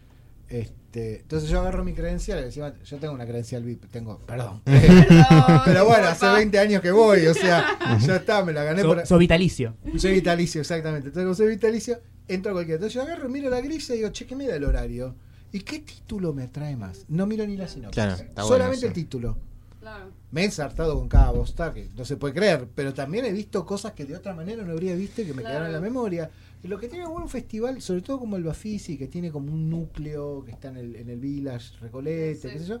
Este, 0.48 1.20
entonces 1.20 1.50
yo 1.50 1.60
agarro 1.60 1.84
mi 1.84 1.92
credencial, 1.92 2.38
encima 2.44 2.72
yo 2.84 2.98
tengo 2.98 3.12
una 3.14 3.24
credencial 3.26 3.64
VIP, 3.64 3.86
tengo, 3.90 4.18
perdón. 4.20 4.62
Perdón, 4.64 5.60
Pero 5.64 5.80
no 5.80 5.84
bueno, 5.86 6.04
hace 6.06 6.24
importa. 6.24 6.32
20 6.34 6.58
años 6.60 6.82
que 6.82 6.90
voy, 6.92 7.26
o 7.26 7.34
sea, 7.34 7.76
ya 8.00 8.16
está, 8.16 8.44
me 8.44 8.52
la 8.52 8.62
gané 8.62 8.82
So, 8.82 8.88
por... 8.88 9.06
so 9.06 9.18
vitalicio. 9.18 9.74
Soy 9.98 10.12
vitalicio, 10.14 10.60
exactamente. 10.60 11.08
Entonces, 11.08 11.24
como 11.24 11.34
soy 11.34 11.48
vitalicio, 11.48 12.00
entro 12.28 12.52
a 12.52 12.54
cualquiera. 12.54 12.76
Entonces 12.76 12.94
yo 12.94 13.02
agarro, 13.02 13.28
miro 13.28 13.50
la 13.50 13.60
grilla 13.60 13.94
y 13.94 13.98
digo, 13.98 14.10
che, 14.10 14.24
¿qué 14.26 14.36
me 14.36 14.46
da 14.46 14.54
el 14.54 14.64
horario? 14.64 15.16
¿Y 15.52 15.60
qué 15.60 15.80
título 15.80 16.32
me 16.32 16.44
atrae 16.44 16.76
más? 16.76 17.04
No 17.08 17.26
miro 17.26 17.44
ni 17.46 17.56
la 17.56 17.66
sinopsis. 17.66 17.94
Claro, 17.94 18.12
está 18.14 18.42
bueno 18.42 18.48
Solamente 18.48 18.78
eso. 18.78 18.86
el 18.86 18.92
título. 18.92 19.38
Claro. 19.80 20.10
Me 20.30 20.42
he 20.42 20.44
ensartado 20.44 20.96
con 20.98 21.08
cada 21.08 21.30
bosta 21.32 21.72
que 21.72 21.88
no 21.96 22.04
se 22.04 22.16
puede 22.16 22.34
creer, 22.34 22.68
pero 22.74 22.94
también 22.94 23.24
he 23.24 23.32
visto 23.32 23.64
cosas 23.66 23.92
que 23.92 24.04
de 24.04 24.14
otra 24.16 24.34
manera 24.34 24.62
no 24.64 24.72
habría 24.72 24.94
visto 24.94 25.22
y 25.22 25.26
que 25.26 25.34
me 25.34 25.42
Claro. 25.42 25.48
quedaron 25.54 25.66
en 25.68 25.72
la 25.74 25.80
memoria. 25.80 26.30
Lo 26.62 26.78
que 26.78 26.88
tiene 26.88 27.06
bueno 27.06 27.24
un 27.24 27.28
festival, 27.30 27.80
sobre 27.80 28.02
todo 28.02 28.18
como 28.18 28.36
el 28.36 28.42
Bafisi, 28.44 28.96
que 28.98 29.06
tiene 29.06 29.30
como 29.30 29.52
un 29.52 29.70
núcleo 29.70 30.44
que 30.44 30.50
está 30.52 30.68
en 30.68 30.76
el, 30.78 30.96
en 30.96 31.10
el 31.10 31.18
Village, 31.20 31.78
Recoleta, 31.80 32.48
Sí. 32.48 32.54
qué 32.54 32.58
sé 32.58 32.66
yo, 32.66 32.80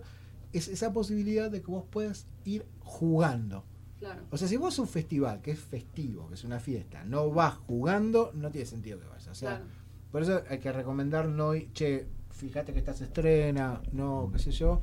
es 0.52 0.68
esa 0.68 0.92
posibilidad 0.92 1.50
de 1.50 1.60
que 1.60 1.66
vos 1.70 1.84
puedas 1.90 2.26
ir 2.44 2.64
jugando. 2.80 3.64
Claro. 3.98 4.22
O 4.30 4.36
sea, 4.36 4.48
si 4.48 4.56
vos 4.56 4.78
un 4.78 4.88
festival 4.88 5.40
que 5.40 5.52
es 5.52 5.58
festivo, 5.60 6.28
que 6.28 6.34
es 6.34 6.44
una 6.44 6.58
fiesta, 6.60 7.04
no 7.04 7.30
vas 7.30 7.54
jugando, 7.54 8.32
no 8.34 8.50
tiene 8.50 8.66
sentido 8.66 8.98
que 8.98 9.06
vayas. 9.06 9.28
O 9.28 9.34
sea, 9.34 9.50
Claro. 9.58 9.64
por 10.10 10.22
eso 10.22 10.42
hay 10.48 10.58
que 10.58 10.72
recomendar 10.72 11.28
no 11.28 11.52
che, 11.72 12.06
fíjate 12.30 12.72
que 12.72 12.80
esta 12.80 12.92
se 12.92 13.04
estrena, 13.04 13.80
no, 13.92 14.30
qué 14.32 14.38
sé 14.38 14.50
yo. 14.50 14.80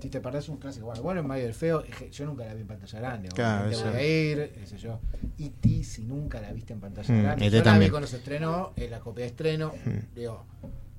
Si 0.00 0.08
te 0.08 0.20
perdés 0.20 0.48
un 0.48 0.56
clásico, 0.58 0.86
bueno, 0.86 1.02
bueno, 1.02 1.20
en 1.20 1.26
Mayo 1.26 1.44
del 1.44 1.54
Feo, 1.54 1.82
yo 2.12 2.24
nunca 2.26 2.44
la 2.46 2.54
vi 2.54 2.62
en 2.62 2.66
pantalla 2.66 2.98
grande, 3.00 3.28
Claro, 3.30 3.68
eso. 3.70 3.84
voy 3.90 3.96
a 3.96 4.02
ir, 4.06 4.52
qué 4.58 4.66
sé 4.66 4.78
yo. 4.78 4.98
E.T. 5.38 5.84
si 5.84 6.02
nunca 6.04 6.40
la 6.40 6.52
viste 6.52 6.72
en 6.72 6.80
pantalla 6.80 7.12
Mm, 7.14 7.22
grande, 7.22 7.46
E.T. 7.46 7.50
yo 7.50 7.56
la 7.58 7.62
vi 7.62 7.70
también. 7.70 7.90
cuando 7.90 8.06
se 8.08 8.16
estrenó, 8.16 8.72
en 8.76 8.90
la 8.90 9.00
copia 9.00 9.24
de 9.24 9.30
estreno, 9.30 9.72
Mm. 9.84 10.14
digo, 10.14 10.46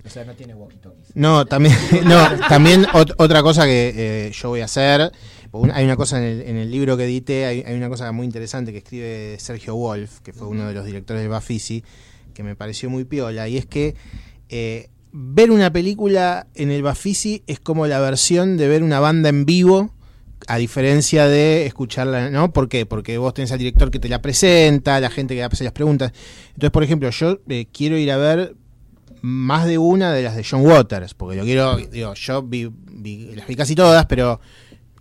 o 0.06 0.10
sea, 0.10 0.26
no 0.26 0.34
tiene 0.36 0.56
walkie-talkies. 0.56 1.12
No, 1.16 1.46
también, 1.46 1.76
no, 2.06 2.28
también 2.48 2.84
ot- 2.86 3.14
otra 3.18 3.42
cosa 3.42 3.66
que 3.66 4.28
eh, 4.28 4.32
yo 4.34 4.50
voy 4.50 4.62
a 4.62 4.66
hacer, 4.66 5.12
hay 5.74 5.84
una 5.86 5.96
cosa 5.96 6.18
en 6.18 6.24
el, 6.24 6.42
en 6.42 6.58
el 6.58 6.70
libro 6.72 6.96
que 6.98 7.06
edité, 7.06 7.46
hay, 7.46 7.62
hay 7.66 7.76
una 7.76 7.90
cosa 7.90 8.12
muy 8.12 8.26
interesante 8.26 8.72
que 8.72 8.80
escribe 8.80 9.38
Sergio 9.40 9.76
Wolf, 9.76 10.20
que 10.22 10.32
fue 10.34 10.48
uno 10.48 10.68
de 10.68 10.74
los 10.74 10.86
directores 10.86 11.22
de 11.24 11.28
Bafisi, 11.28 11.84
que 12.34 12.44
me 12.44 12.56
pareció 12.56 12.90
muy 12.90 13.04
piola, 13.06 13.48
y 13.48 13.58
es 13.58 13.66
que 13.66 13.96
eh, 14.50 14.90
ver 15.14 15.52
una 15.52 15.72
película 15.74 16.48
en 16.56 16.72
el 16.72 16.84
Bafisi 16.84 17.44
es 17.48 17.60
como 17.60 17.88
la 17.88 18.00
versión 18.00 18.58
de 18.58 18.68
ver 18.68 18.84
una 18.84 19.00
banda 19.00 19.30
en 19.30 19.46
vivo 19.46 19.92
A 20.48 20.58
diferencia 20.58 21.28
de 21.28 21.66
escucharla, 21.68 22.30
¿no? 22.32 22.52
¿Por 22.52 22.68
qué? 22.68 22.86
Porque 22.88 23.18
vos 23.20 23.34
tenés 23.34 23.52
al 23.52 23.60
director 23.60 23.92
que 23.92 24.00
te 24.00 24.10
la 24.10 24.22
presenta, 24.24 25.00
la 25.00 25.10
gente 25.12 25.36
que 25.36 25.44
hace 25.44 25.64
las 25.64 25.74
preguntas. 25.74 26.12
Entonces, 26.50 26.72
por 26.72 26.84
ejemplo, 26.84 27.10
yo 27.12 27.40
eh, 27.48 27.68
quiero 27.72 27.96
ir 27.98 28.12
a 28.12 28.18
ver 28.18 28.56
más 29.22 29.68
de 29.68 29.78
una 29.78 30.12
de 30.12 30.24
las 30.24 30.36
de 30.36 30.44
John 30.44 30.66
Waters, 30.66 31.14
porque 31.14 31.38
yo 31.38 31.44
quiero, 31.44 31.78
digo, 31.78 32.16
yo 32.16 32.42
vi, 32.42 32.72
vi- 32.90 33.36
las 33.36 33.46
vi 33.46 33.56
casi 33.56 33.76
todas, 33.76 34.08
pero 34.08 34.40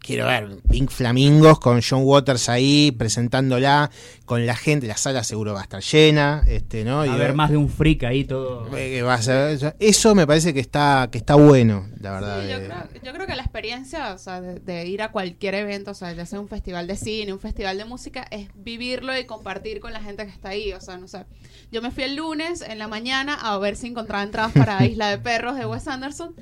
quiero 0.01 0.27
ver 0.27 0.57
Pink 0.69 0.91
Flamingos 0.91 1.61
con 1.61 1.81
John 1.83 2.03
Waters 2.05 2.49
ahí 2.49 2.91
presentándola 2.93 3.91
con 4.25 4.47
la 4.47 4.57
gente, 4.57 4.87
la 4.87 4.97
sala 4.97 5.25
seguro 5.25 5.55
va 5.55 5.61
a 5.61 5.63
estar 5.65 5.83
llena, 5.83 6.43
este, 6.47 6.85
¿no? 6.85 7.01
A 7.03 7.07
Y 7.07 7.19
ver 7.19 7.35
más 7.35 7.51
de 7.51 7.57
un 7.57 7.69
freak 7.69 8.05
ahí 8.05 8.25
todo. 8.25 8.77
eh, 8.77 9.03
va 9.03 9.15
a 9.15 9.23
ser- 9.23 9.75
eso 9.79 10.15
me 10.15 10.27
parece 10.27 10.55
que 10.55 10.61
está 10.61 11.09
que 11.11 11.19
está 11.19 11.35
bueno, 11.35 11.87
la 12.01 12.13
verdad. 12.13 12.43
Sí, 12.43 12.49
yo, 12.51 12.57
creo, 12.59 13.03
yo 13.05 13.13
creo 13.13 13.27
que 13.27 13.35
la 13.37 13.43
experiencia, 13.43 14.15
o 14.15 14.19
sea, 14.19 14.41
de, 14.41 14.61
de 14.61 14.87
ir 14.87 15.03
a 15.03 15.11
cualquier 15.11 15.55
evento, 15.55 15.91
o 15.91 15.95
sea, 15.95 16.13
ya 16.13 16.27
sea 16.27 16.41
un 16.41 16.49
festival 16.49 16.87
de 16.87 16.97
cine, 16.97 17.33
un 17.33 17.41
festival 17.41 17.77
de 17.79 17.85
música, 17.85 18.27
es 18.31 18.49
vivirlo 18.55 19.17
y 19.19 19.25
compartir 19.25 19.81
con 19.81 19.93
la 19.93 20.01
gente 20.01 20.25
que 20.25 20.31
está 20.33 20.51
ahí. 20.51 20.73
O 20.73 20.81
sea, 20.81 20.97
no 20.97 21.09
sé. 21.09 21.25
Yo 21.73 21.83
me 21.83 21.91
fui 21.91 22.05
el 22.05 22.17
lunes 22.17 22.63
en 22.63 22.79
la 22.79 22.89
mañana 22.89 23.35
a 23.35 23.59
ver 23.59 23.77
si 23.77 23.89
encontraba 23.89 24.23
entradas 24.23 24.53
para 24.53 24.85
Isla 24.87 25.09
de 25.11 25.19
Perros 25.19 25.57
de 25.57 25.67
Wes 25.67 25.87
Anderson. 25.89 26.35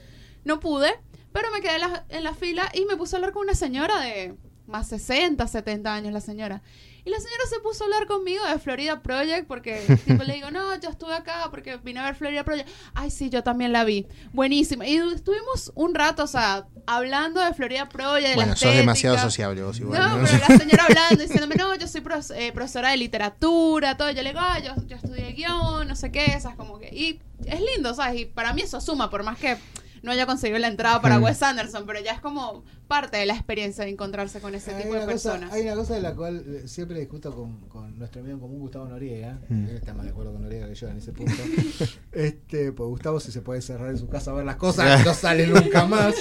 No 0.44 0.60
pude, 0.60 0.88
pero 1.32 1.50
me 1.52 1.60
quedé 1.60 1.74
en 1.76 1.80
la, 1.80 2.04
en 2.08 2.24
la 2.24 2.34
fila 2.34 2.70
y 2.74 2.84
me 2.84 2.96
puse 2.96 3.14
a 3.14 3.18
hablar 3.18 3.32
con 3.32 3.42
una 3.42 3.54
señora 3.54 4.00
de 4.00 4.34
más 4.66 4.88
60, 4.88 5.46
70 5.46 5.94
años, 5.94 6.12
la 6.12 6.20
señora. 6.20 6.62
Y 7.04 7.10
la 7.10 7.16
señora 7.20 7.42
se 7.48 7.58
puso 7.60 7.84
a 7.84 7.86
hablar 7.86 8.06
conmigo 8.06 8.44
de 8.44 8.58
Florida 8.58 9.00
Project 9.02 9.46
porque 9.46 9.80
tipo, 10.06 10.22
le 10.24 10.34
digo, 10.34 10.50
no, 10.50 10.78
yo 10.78 10.90
estuve 10.90 11.14
acá 11.14 11.46
porque 11.50 11.78
vine 11.78 12.00
a 12.00 12.04
ver 12.04 12.14
Florida 12.16 12.44
Project. 12.44 12.68
Ay, 12.94 13.10
sí, 13.10 13.30
yo 13.30 13.42
también 13.42 13.72
la 13.72 13.84
vi. 13.84 14.06
Buenísima. 14.32 14.86
Y 14.86 14.96
estuvimos 14.98 15.72
un 15.74 15.94
rato, 15.94 16.24
o 16.24 16.26
sea, 16.26 16.66
hablando 16.86 17.40
de 17.40 17.54
Florida 17.54 17.88
Project, 17.88 18.28
de 18.28 18.34
bueno, 18.34 18.50
la 18.50 18.56
sos 18.56 18.74
demasiado 18.74 19.16
estética. 19.16 19.30
sociable 19.30 19.62
vos 19.62 19.80
igual. 19.80 19.98
No, 20.02 20.18
¿no? 20.18 20.24
pero 20.26 20.38
la 20.48 20.58
señora 20.58 20.84
hablando, 20.88 21.22
diciéndome, 21.22 21.54
no, 21.54 21.74
yo 21.76 21.88
soy 21.88 22.02
pros- 22.02 22.32
eh, 22.36 22.52
profesora 22.52 22.90
de 22.90 22.98
literatura, 22.98 23.96
todo. 23.96 24.10
Yo 24.10 24.22
le 24.22 24.30
digo, 24.30 24.40
ah, 24.42 24.58
yo, 24.58 24.74
yo 24.86 24.96
estudié 24.96 25.32
guion, 25.32 25.88
no 25.88 25.96
sé 25.96 26.12
qué, 26.12 26.26
esas 26.26 26.56
como 26.56 26.78
que. 26.78 26.88
Y 26.94 27.20
es 27.46 27.60
lindo, 27.74 27.94
¿sabes? 27.94 28.20
Y 28.20 28.24
para 28.26 28.52
mí 28.52 28.60
eso 28.62 28.82
suma, 28.82 29.08
por 29.08 29.22
más 29.22 29.38
que 29.38 29.56
no 30.02 30.12
haya 30.12 30.26
conseguido 30.26 30.58
la 30.58 30.68
entrada 30.68 31.00
para 31.00 31.18
Mm. 31.18 31.24
Wes 31.24 31.42
Anderson, 31.42 31.84
pero 31.86 32.00
ya 32.00 32.12
es 32.12 32.20
como 32.20 32.64
parte 32.86 33.16
de 33.18 33.26
la 33.26 33.34
experiencia 33.34 33.84
de 33.84 33.90
encontrarse 33.90 34.40
con 34.40 34.54
ese 34.54 34.74
Hay 34.74 34.82
tipo 34.82 34.94
de 34.94 35.00
cosa, 35.00 35.10
personas. 35.10 35.52
hay 35.52 35.62
una 35.62 35.74
cosa 35.74 35.94
de 35.94 36.00
la 36.00 36.14
cual 36.14 36.44
eh, 36.46 36.68
siempre 36.68 36.98
discuto 37.00 37.34
con, 37.34 37.68
con 37.68 37.98
nuestro 37.98 38.20
amigo 38.20 38.34
en 38.36 38.40
común 38.40 38.58
Gustavo 38.60 38.86
Noriega. 38.88 39.40
Mm. 39.48 39.66
Él 39.68 39.76
está 39.76 39.94
más 39.94 40.04
de 40.04 40.10
acuerdo 40.12 40.32
con 40.32 40.42
Noriega 40.42 40.68
que 40.68 40.74
yo 40.74 40.88
en 40.88 40.98
ese 40.98 41.12
punto. 41.12 41.32
este, 42.12 42.72
pues 42.72 42.88
Gustavo 42.88 43.20
si 43.20 43.32
se 43.32 43.42
puede 43.42 43.60
cerrar 43.62 43.90
en 43.90 43.98
su 43.98 44.08
casa 44.08 44.30
a 44.30 44.34
ver 44.34 44.44
las 44.44 44.56
cosas, 44.56 45.02
no 45.04 45.14
sale 45.14 45.46
nunca 45.46 45.86
más. 45.86 46.14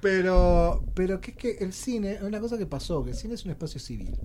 Pero, 0.00 0.84
pero 0.94 1.20
que 1.20 1.32
es 1.32 1.36
que 1.36 1.50
el 1.64 1.72
cine, 1.72 2.12
es 2.12 2.22
una 2.22 2.38
cosa 2.40 2.56
que 2.56 2.66
pasó, 2.66 3.02
que 3.04 3.10
el 3.10 3.16
cine 3.16 3.34
es 3.34 3.44
un 3.44 3.50
espacio 3.50 3.80
civil. 3.80 4.16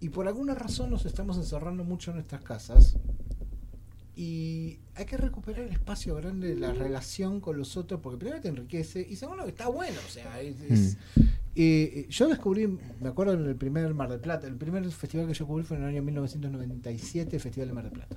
Y 0.00 0.10
por 0.10 0.28
alguna 0.28 0.54
razón 0.54 0.90
nos 0.90 1.06
estamos 1.06 1.38
encerrando 1.38 1.82
mucho 1.82 2.10
en 2.10 2.16
nuestras 2.18 2.42
casas. 2.42 2.96
Y 4.18 4.78
hay 4.94 5.04
que 5.04 5.18
recuperar 5.18 5.60
el 5.66 5.72
espacio 5.72 6.14
grande, 6.16 6.56
la 6.56 6.72
relación 6.72 7.38
con 7.40 7.58
los 7.58 7.76
otros, 7.76 8.00
porque 8.00 8.16
primero 8.18 8.40
te 8.40 8.48
enriquece 8.48 9.06
y 9.08 9.14
segundo 9.16 9.44
está 9.46 9.68
bueno. 9.68 9.98
O 10.06 10.10
sea, 10.10 10.40
es- 10.40 10.58
es- 10.62 10.96
eh, 11.54 12.06
yo 12.08 12.26
descubrí, 12.28 12.66
me 12.66 13.08
acuerdo 13.08 13.34
en 13.34 13.44
el 13.44 13.56
primer 13.56 13.92
Mar 13.92 14.08
del 14.08 14.20
Plata, 14.20 14.46
el 14.46 14.56
primer 14.56 14.90
festival 14.90 15.26
que 15.26 15.34
yo 15.34 15.46
cubrí 15.46 15.64
fue 15.64 15.76
en 15.76 15.82
el 15.82 15.90
año 15.90 16.02
1997, 16.02 17.36
el 17.36 17.42
Festival 17.42 17.68
de 17.68 17.74
Mar 17.74 17.84
del 17.84 17.92
Plata. 17.92 18.16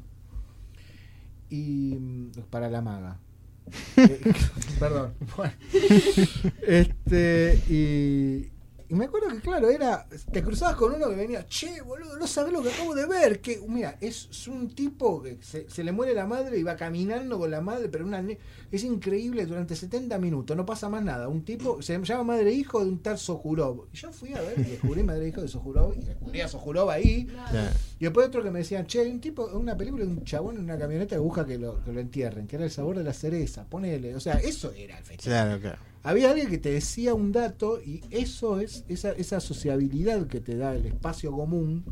Y 1.50 1.96
mm, 2.00 2.32
para 2.50 2.70
la 2.70 2.82
maga. 2.82 3.20
Eh, 3.98 4.22
perdón. 4.80 5.14
Bueno. 5.36 5.54
Este, 6.66 7.62
y, 7.70 8.50
y 8.90 8.96
me 8.96 9.06
acuerdo 9.06 9.30
que, 9.30 9.40
claro, 9.40 9.70
era. 9.70 10.08
Te 10.32 10.42
cruzabas 10.42 10.76
con 10.76 10.94
uno 10.94 11.10
que 11.10 11.16
venía, 11.16 11.46
che, 11.46 11.80
boludo, 11.82 12.18
no 12.18 12.26
sabes 12.26 12.52
lo 12.52 12.64
que 12.64 12.70
acabo 12.70 12.96
de 12.96 13.06
ver. 13.06 13.40
Que, 13.40 13.62
mira, 13.68 13.98
es, 14.02 14.28
es 14.32 14.48
un 14.48 14.74
tipo 14.74 15.22
que 15.22 15.38
se, 15.42 15.70
se 15.70 15.84
le 15.84 15.92
muere 15.92 16.16
la 16.16 16.26
madre 16.26 16.58
y 16.58 16.64
va 16.64 16.76
caminando 16.76 17.38
con 17.38 17.52
la 17.52 17.62
madre, 17.62 17.88
pero 17.90 18.06
una. 18.06 18.26
Es 18.72 18.84
increíble, 18.84 19.46
durante 19.46 19.76
70 19.76 20.18
minutos, 20.18 20.58
no 20.58 20.66
pasa 20.66 20.90
más 20.90 21.04
nada. 21.04 21.28
Un 21.28 21.44
tipo, 21.46 21.82
se 21.84 22.00
llama 22.00 22.24
Madre 22.24 22.52
Hijo 22.52 22.84
de 22.84 22.90
un 22.90 23.00
tal 23.00 23.20
Sokurov. 23.20 23.88
Y 23.94 23.98
yo 23.98 24.12
fui 24.12 24.34
a 24.34 24.42
ver 24.42 24.60
y 24.60 24.64
descubrí 24.64 25.04
Madre 25.04 25.28
Hijo 25.28 25.42
de 25.42 25.48
Sokurov 25.48 25.94
y 25.96 26.02
descubrí 26.02 26.42
a 26.42 26.48
Sokurov 26.48 26.90
ahí. 26.90 27.26
Claro. 27.26 27.70
Y 28.00 28.06
después 28.06 28.28
otro 28.28 28.42
que 28.42 28.50
me 28.50 28.60
decían, 28.60 28.88
che, 28.88 29.02
hay 29.02 29.12
un 29.12 29.22
tipo, 29.22 29.46
una 29.46 29.78
película 29.78 30.04
de 30.04 30.12
un 30.12 30.24
chabón 30.24 30.58
en 30.58 30.64
una 30.64 30.78
camioneta 30.80 31.16
que 31.16 31.22
busca 31.22 31.46
que 31.46 31.60
lo, 31.60 31.84
que 31.84 31.94
lo 31.94 32.00
entierren, 32.00 32.48
que 32.48 32.56
era 32.56 32.66
el 32.66 32.72
sabor 32.72 32.98
de 32.98 33.04
la 33.04 33.14
cereza, 33.14 33.66
ponele. 33.66 34.16
O 34.16 34.20
sea, 34.20 34.36
eso 34.36 34.72
era 34.76 34.98
el 34.98 35.04
festival. 35.04 35.60
Claro, 35.60 35.62
claro. 35.62 35.89
Había 36.04 36.30
alguien 36.30 36.50
que 36.50 36.58
te 36.58 36.72
decía 36.72 37.14
un 37.14 37.32
dato 37.32 37.82
y 37.82 38.02
eso 38.10 38.60
es 38.60 38.86
esa, 38.88 39.12
esa 39.12 39.40
sociabilidad 39.40 40.28
que 40.28 40.40
te 40.40 40.56
da 40.56 40.76
el 40.76 40.86
espacio 40.86 41.32
común 41.32 41.84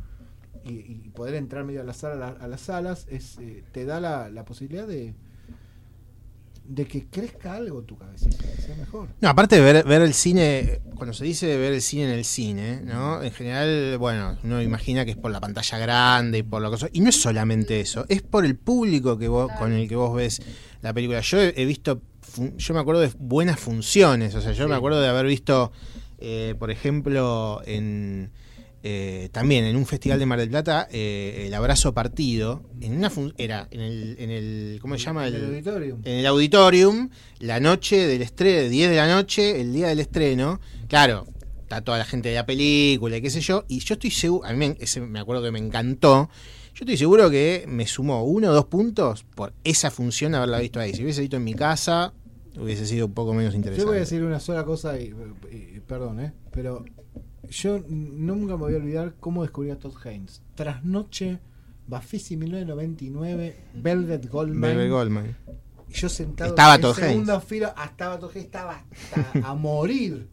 y, 0.64 1.10
poder 1.10 1.36
entrar 1.36 1.64
medio 1.64 1.82
a, 1.82 1.84
la 1.84 1.94
sala, 1.94 2.38
a 2.40 2.48
las 2.48 2.62
salas 2.62 3.08
es, 3.10 3.38
eh, 3.40 3.64
te 3.72 3.86
da 3.86 4.00
la, 4.00 4.30
la 4.30 4.44
posibilidad 4.44 4.86
de, 4.86 5.16
de 6.68 6.86
que 6.86 7.06
crezca 7.06 7.54
algo 7.54 7.82
tu 7.84 7.98
cabecita, 7.98 8.38
que 8.38 8.62
sea 8.62 8.76
mejor. 8.76 9.08
No, 9.22 9.30
aparte 9.30 9.56
de 9.56 9.62
ver, 9.62 9.86
ver 9.86 10.02
el 10.02 10.14
cine, 10.14 10.82
cuando 10.96 11.14
se 11.14 11.24
dice 11.24 11.58
ver 11.58 11.74
el 11.74 11.82
cine 11.82 12.06
en 12.06 12.10
el 12.12 12.26
cine, 12.26 12.82
¿no? 12.82 13.24
En 13.24 13.32
general, 13.32 13.98
bueno, 13.98 14.38
uno 14.44 14.62
imagina 14.62 15.06
que 15.06 15.12
es 15.12 15.18
por 15.18 15.32
la 15.32 15.40
pantalla 15.40 15.78
grande 15.78 16.40
y 16.40 16.44
por 16.44 16.62
lo 16.62 16.72
que 16.72 16.90
Y 16.92 17.02
no 17.02 17.10
es 17.10 17.22
solamente 17.22 17.80
eso, 17.80 18.06
es 18.10 18.22
por 18.22 18.46
el 18.46 18.58
público 18.58 19.18
que 19.18 19.28
vos, 19.28 19.52
con 19.58 19.72
el 19.72 19.88
que 19.88 19.96
vos 19.96 20.14
ves 20.16 20.42
la 20.82 20.94
película. 20.94 21.22
Yo 21.22 21.40
he, 21.40 21.66
visto, 21.66 22.02
yo 22.58 22.74
me 22.74 22.80
acuerdo 22.80 23.02
de 23.02 23.12
buenas 23.18 23.60
funciones, 23.60 24.36
o 24.36 24.42
sea, 24.42 24.54
yo 24.54 24.68
me 24.68 24.76
acuerdo 24.76 25.02
de 25.02 25.08
haber 25.08 25.26
visto, 25.26 25.72
eh, 26.20 26.56
por 26.58 26.72
ejemplo, 26.72 27.62
en 27.66 28.32
eh, 28.84 29.30
también 29.32 29.66
en 29.66 29.76
un 29.76 29.86
festival 29.86 30.18
de 30.20 30.26
Mar 30.26 30.40
del 30.40 30.50
Plata, 30.50 30.88
eh, 30.92 31.46
el 31.48 31.54
abrazo 31.54 31.94
partido, 31.94 32.64
en 32.80 32.96
una 32.96 33.12
era 33.38 33.68
en 33.72 33.82
el, 33.82 34.16
en 34.18 34.30
el, 34.30 34.80
¿cómo 34.82 34.98
se 34.98 35.04
llama? 35.04 35.28
En 35.28 35.36
el 35.36 35.46
auditorio. 35.46 35.98
en 36.06 36.20
el 36.20 36.26
auditorium, 36.26 37.10
la 37.40 37.60
noche 37.60 38.08
del 38.08 38.22
estreno, 38.22 38.70
10 38.70 38.90
de 38.92 38.96
la 38.96 39.08
noche, 39.08 39.60
el 39.60 39.74
día 39.74 39.88
del 39.88 40.00
estreno. 40.00 40.62
Claro, 40.88 41.26
está 41.64 41.82
toda 41.82 41.98
la 41.98 42.06
gente 42.06 42.30
de 42.30 42.36
la 42.36 42.46
película 42.46 43.18
y 43.18 43.22
qué 43.22 43.30
sé 43.30 43.42
yo. 43.42 43.66
Y 43.68 43.80
yo 43.80 43.96
estoy 43.96 44.12
seguro, 44.12 44.48
a 44.48 44.54
mí 44.54 44.58
me, 44.58 44.78
ese 44.80 45.02
me 45.02 45.20
acuerdo 45.20 45.44
que 45.44 45.52
me 45.52 45.60
encantó. 45.60 46.30
Yo 46.78 46.84
estoy 46.84 46.98
seguro 46.98 47.28
que 47.32 47.66
me 47.68 47.88
sumó 47.88 48.24
uno 48.24 48.50
o 48.52 48.54
dos 48.54 48.66
puntos 48.66 49.24
por 49.24 49.52
esa 49.64 49.90
función 49.90 50.34
de 50.34 50.38
haberla 50.38 50.60
visto 50.60 50.80
ahí. 50.80 50.94
Si 50.94 51.02
hubiese 51.02 51.22
visto 51.22 51.36
en 51.38 51.44
mi 51.44 51.56
casa, 51.56 52.14
hubiese 52.56 52.86
sido 52.86 53.08
un 53.08 53.14
poco 53.16 53.34
menos 53.34 53.56
interesante. 53.56 53.82
Yo 53.82 53.88
voy 53.88 53.98
a 53.98 54.02
decir 54.02 54.22
una 54.24 54.40
sola 54.40 54.64
cosa 54.64 55.00
y, 55.00 55.12
y- 55.52 55.80
perdón, 55.80 56.20
¿eh? 56.20 56.34
Pero 56.52 56.86
yo 57.50 57.80
nunca 57.88 58.54
me 58.58 58.60
voy 58.60 58.74
a 58.76 58.78
olvidar 58.78 59.16
cómo 59.20 59.42
descubrí 59.42 59.72
a 59.72 59.80
Todd 59.80 59.96
Haynes. 60.06 60.44
Trasnoche, 60.54 61.40
Bafisi 61.88 62.38
1999, 62.38 63.56
Velvet 63.74 64.30
Goldman. 64.30 64.62
Bebe 64.62 64.88
Goldman. 64.88 65.36
y 65.90 65.94
yo 65.96 66.10
sentado 66.10 66.52
Estaba 66.52 66.76
en 66.76 66.94
segunda 66.94 67.42
fila, 67.42 67.74
ah, 67.76 67.86
estaba 67.86 68.20
Todd 68.20 68.30
Haynes, 68.30 68.46
estaba 68.46 68.86
hasta 69.16 69.50
a 69.50 69.56
morir. 69.56 70.28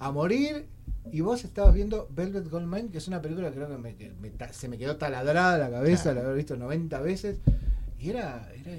A 0.00 0.12
morir. 0.12 0.66
Y 1.12 1.20
vos 1.20 1.44
estabas 1.44 1.74
viendo 1.74 2.08
Velvet 2.14 2.48
Goldmine, 2.48 2.90
que 2.90 2.98
es 2.98 3.08
una 3.08 3.20
película 3.22 3.48
que 3.50 3.56
creo 3.56 3.68
que 3.68 3.78
me- 3.78 3.94
que 3.96 4.12
me 4.20 4.30
ta- 4.30 4.52
se 4.52 4.68
me 4.68 4.78
quedó 4.78 4.96
taladrada 4.96 5.58
la 5.58 5.70
cabeza, 5.70 6.02
Claro. 6.04 6.18
la 6.20 6.24
haber 6.26 6.36
visto 6.36 6.56
90 6.56 7.00
veces. 7.00 7.38
Y 8.00 8.10
era, 8.10 8.48
era, 8.54 8.78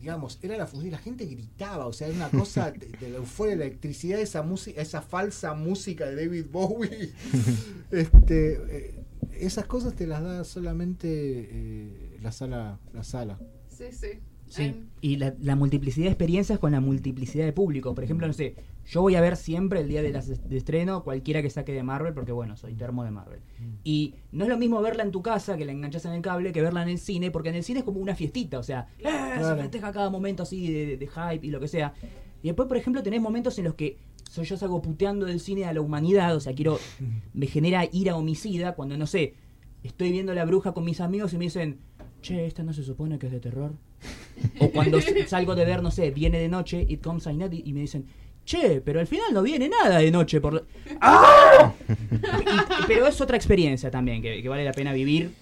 digamos, 0.00 0.38
era 0.40 0.56
la 0.56 0.66
función, 0.68 0.92
la 0.92 0.98
gente 0.98 1.26
gritaba, 1.26 1.86
o 1.86 1.92
sea, 1.92 2.06
era 2.06 2.16
una 2.16 2.28
cosa 2.30 2.70
de, 2.72 2.86
de 3.00 3.10
la 3.10 3.16
euforia, 3.18 3.56
la 3.56 3.64
electricidad, 3.64 4.20
esa 4.20 4.42
música, 4.42 4.80
esa 4.80 5.02
falsa 5.02 5.54
música 5.54 6.06
de 6.06 6.14
David 6.26 6.46
Bowie. 6.52 7.10
este, 7.90 8.54
eh, 8.68 8.94
esas 9.40 9.66
cosas 9.66 9.94
te 9.94 10.06
las 10.06 10.22
da 10.22 10.44
solamente 10.44 11.08
eh, 11.10 12.18
la 12.22 12.32
sala, 12.32 12.78
la 12.92 13.02
sala. 13.04 13.38
Sí, 13.68 13.84
sí. 13.92 14.08
Sí, 14.48 14.76
y 15.00 15.16
la, 15.16 15.34
la 15.40 15.56
multiplicidad 15.56 16.04
de 16.06 16.10
experiencias 16.12 16.60
con 16.60 16.70
la 16.70 16.78
multiplicidad 16.80 17.44
de 17.46 17.52
público. 17.52 17.96
Por 17.96 18.04
ejemplo, 18.04 18.28
no 18.28 18.32
sé, 18.32 18.54
yo 18.86 19.02
voy 19.02 19.14
a 19.16 19.20
ver 19.20 19.36
siempre 19.36 19.80
el 19.80 19.88
día 19.88 20.00
de, 20.02 20.10
las, 20.12 20.48
de 20.48 20.56
estreno 20.56 21.02
cualquiera 21.02 21.42
que 21.42 21.50
saque 21.50 21.72
de 21.72 21.82
Marvel, 21.82 22.14
porque 22.14 22.32
bueno, 22.32 22.56
soy 22.56 22.74
termo 22.74 23.02
de 23.04 23.10
Marvel. 23.10 23.40
Y 23.84 24.14
no 24.32 24.44
es 24.44 24.48
lo 24.50 24.56
mismo 24.58 24.80
verla 24.80 25.02
en 25.02 25.10
tu 25.10 25.22
casa, 25.22 25.56
que 25.56 25.64
la 25.64 25.72
enganchas 25.72 26.04
en 26.04 26.12
el 26.12 26.22
cable, 26.22 26.52
que 26.52 26.62
verla 26.62 26.82
en 26.82 26.88
el 26.90 26.98
cine, 26.98 27.30
porque 27.30 27.48
en 27.48 27.56
el 27.56 27.64
cine 27.64 27.80
es 27.80 27.84
como 27.84 28.00
una 28.00 28.14
fiestita, 28.14 28.58
o 28.58 28.62
sea, 28.62 28.88
¡eh! 28.98 29.02
se 29.02 29.38
Claro. 29.40 29.60
festeja 29.62 29.92
cada 29.92 30.08
momento 30.10 30.44
así 30.44 30.72
de, 30.72 30.96
de 30.96 31.06
hype 31.08 31.46
y 31.46 31.50
lo 31.50 31.58
que 31.60 31.68
sea. 31.68 31.94
Y 32.42 32.46
después, 32.48 32.68
por 32.68 32.76
ejemplo, 32.76 33.02
tenés 33.02 33.20
momentos 33.20 33.58
en 33.58 33.64
los 33.64 33.74
que 33.74 33.98
soy 34.30 34.44
yo 34.44 34.56
salgo 34.56 34.80
puteando 34.82 35.26
del 35.26 35.40
cine 35.40 35.64
a 35.64 35.72
la 35.72 35.80
humanidad, 35.80 36.36
o 36.36 36.40
sea, 36.40 36.54
quiero, 36.54 36.78
me 37.34 37.46
genera 37.46 37.84
ira 37.90 38.14
homicida 38.16 38.74
cuando, 38.74 38.96
no 38.96 39.06
sé, 39.06 39.34
estoy 39.82 40.12
viendo 40.12 40.32
La 40.34 40.44
Bruja 40.44 40.72
con 40.72 40.84
mis 40.84 41.00
amigos 41.00 41.32
y 41.32 41.38
me 41.38 41.44
dicen, 41.46 41.78
che, 42.22 42.46
esta 42.46 42.62
no 42.62 42.72
se 42.72 42.82
supone 42.84 43.18
que 43.18 43.26
es 43.26 43.32
de 43.32 43.40
terror. 43.40 43.72
O 44.60 44.70
cuando 44.70 44.98
salgo 45.26 45.54
de 45.54 45.64
ver, 45.64 45.82
no 45.82 45.90
sé, 45.90 46.10
viene 46.10 46.38
de 46.38 46.48
noche, 46.48 46.84
It 46.86 47.02
Comes 47.02 47.26
at 47.26 47.32
Night, 47.34 47.54
y 47.66 47.72
me 47.72 47.80
dicen, 47.80 48.04
che, 48.46 48.80
pero 48.82 49.00
al 49.00 49.06
final 49.06 49.26
no 49.34 49.42
viene 49.42 49.68
nada 49.68 49.98
de 49.98 50.10
noche. 50.10 50.40
Por... 50.40 50.54
lo-". 50.54 50.64
¡Ah! 51.02 51.72
Y- 51.88 52.86
pero 52.86 53.06
es 53.06 53.20
otra 53.20 53.36
experiencia 53.36 53.90
también 53.90 54.22
que, 54.22 54.40
que 54.40 54.48
vale 54.48 54.64
la 54.64 54.72
pena 54.72 54.92
vivir 54.92 55.32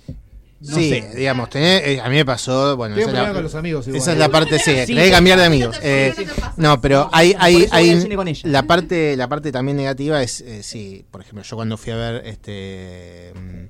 No 0.60 0.74
sí, 0.76 0.88
sé. 0.90 1.10
digamos, 1.16 1.50
tenés- 1.50 1.82
eh, 1.84 2.00
a 2.02 2.08
mí 2.08 2.16
me 2.16 2.24
pasó, 2.24 2.76
bueno, 2.76 2.94
Tengo 2.96 3.10
esa 3.10 3.22
la, 3.24 3.32
con 3.34 3.42
los 3.42 3.54
amigos 3.54 3.86
igual. 3.86 4.00
esa 4.00 4.12
es 4.12 4.18
la 4.18 4.28
parte, 4.30 4.58
sí, 4.58 4.70
Sí, 4.70 4.86
tenés 4.86 5.04
que 5.04 5.10
cambiar 5.10 5.38
de 5.38 5.44
amigos. 5.44 5.76
¿Por 5.76 5.82
qué 5.82 6.06
Eh, 6.08 6.14
no 6.56 6.80
pero 6.80 7.10
hay, 7.12 7.34
hay, 7.38 7.66
hay 7.70 8.06
la 8.44 8.62
parte, 8.62 9.14
la 9.16 9.28
parte 9.28 9.52
también 9.52 9.76
negativa 9.76 10.22
es, 10.22 10.40
eh, 10.40 10.62
sí, 10.62 11.04
por 11.10 11.20
ejemplo, 11.20 11.42
yo 11.42 11.56
cuando 11.56 11.76
fui 11.76 11.92
a 11.92 11.96
ver 11.96 12.22
este 12.26 13.32
mm, 13.34 13.64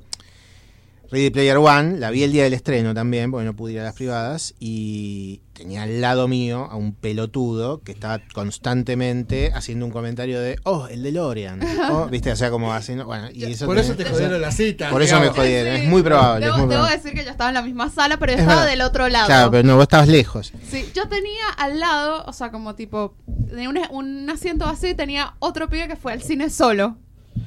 Ready 1.11 1.31
Player 1.31 1.57
One, 1.59 1.99
la 1.99 2.11
vi 2.11 2.23
el 2.25 2.33
día 2.33 2.45
del 2.45 2.55
estreno 2.55 2.95
también, 2.95 3.31
porque 3.31 3.45
no 3.45 3.55
pude 3.55 3.73
ir 3.75 3.81
a 3.81 3.85
las 3.85 3.95
privadas, 3.95 4.55
y 4.59 5.43
tenía 5.53 5.83
al 5.85 6.01
lado 6.01 6.27
mío 6.27 6.67
a 6.71 6.77
un 6.77 6.95
pelotudo 6.95 7.83
que 7.83 7.93
estaba 7.93 8.21
constantemente 8.35 9.53
haciendo 9.55 9.87
un 9.87 9.93
comentario 9.93 10.41
de, 10.41 10.59
oh, 10.65 10.89
el 10.89 11.03
DeLorean, 11.03 11.61
oh, 11.91 12.07
viste, 12.07 12.33
o 12.33 12.37
sea, 12.37 12.51
como 12.51 12.73
haciendo, 12.73 13.05
bueno, 13.07 13.29
y 13.33 13.45
eso 13.45 13.67
Por 13.67 13.79
eso 13.79 13.95
te 13.95 14.05
jodieron 14.05 14.41
la 14.41 14.51
cita. 14.51 14.91
Por 14.91 15.03
eso 15.03 15.21
me 15.21 15.29
jodieron, 15.29 15.77
Sí. 15.77 15.83
es 15.83 15.89
muy 15.89 16.03
probable. 16.03 16.47
Debo, 16.47 16.57
es 16.57 16.63
muy 16.63 16.69
debo 16.71 16.81
probable. 16.83 16.97
decir 17.03 17.19
que 17.19 17.25
yo 17.25 17.31
estaba 17.31 17.51
en 17.51 17.55
la 17.55 17.63
misma 17.63 17.91
sala, 17.91 18.17
pero 18.19 18.33
yo 18.33 18.37
Es 18.37 18.41
estaba 18.43 18.61
verdad. 18.63 18.71
del 18.73 18.83
otro 18.83 19.09
lado. 19.09 19.27
Claro, 19.27 19.51
pero 19.51 19.63
no, 19.69 19.75
vos 19.77 19.83
estabas 19.85 20.09
lejos. 20.09 20.53
Sí, 20.69 20.89
yo 20.95 21.09
tenía 21.09 21.49
al 21.59 21.79
lado, 21.79 22.25
o 22.27 22.33
sea, 22.33 22.51
como 22.51 22.75
tipo, 22.75 23.15
tenía 23.49 23.69
un, 23.69 23.79
un 23.91 24.31
asiento 24.31 24.65
vacío 24.65 24.91
y 24.91 24.95
tenía 24.95 25.35
otro 25.39 25.69
pibe 25.69 25.87
que 25.89 25.97
fue 25.97 26.13
al 26.13 26.23
cine 26.23 26.51
solo. 26.51 26.97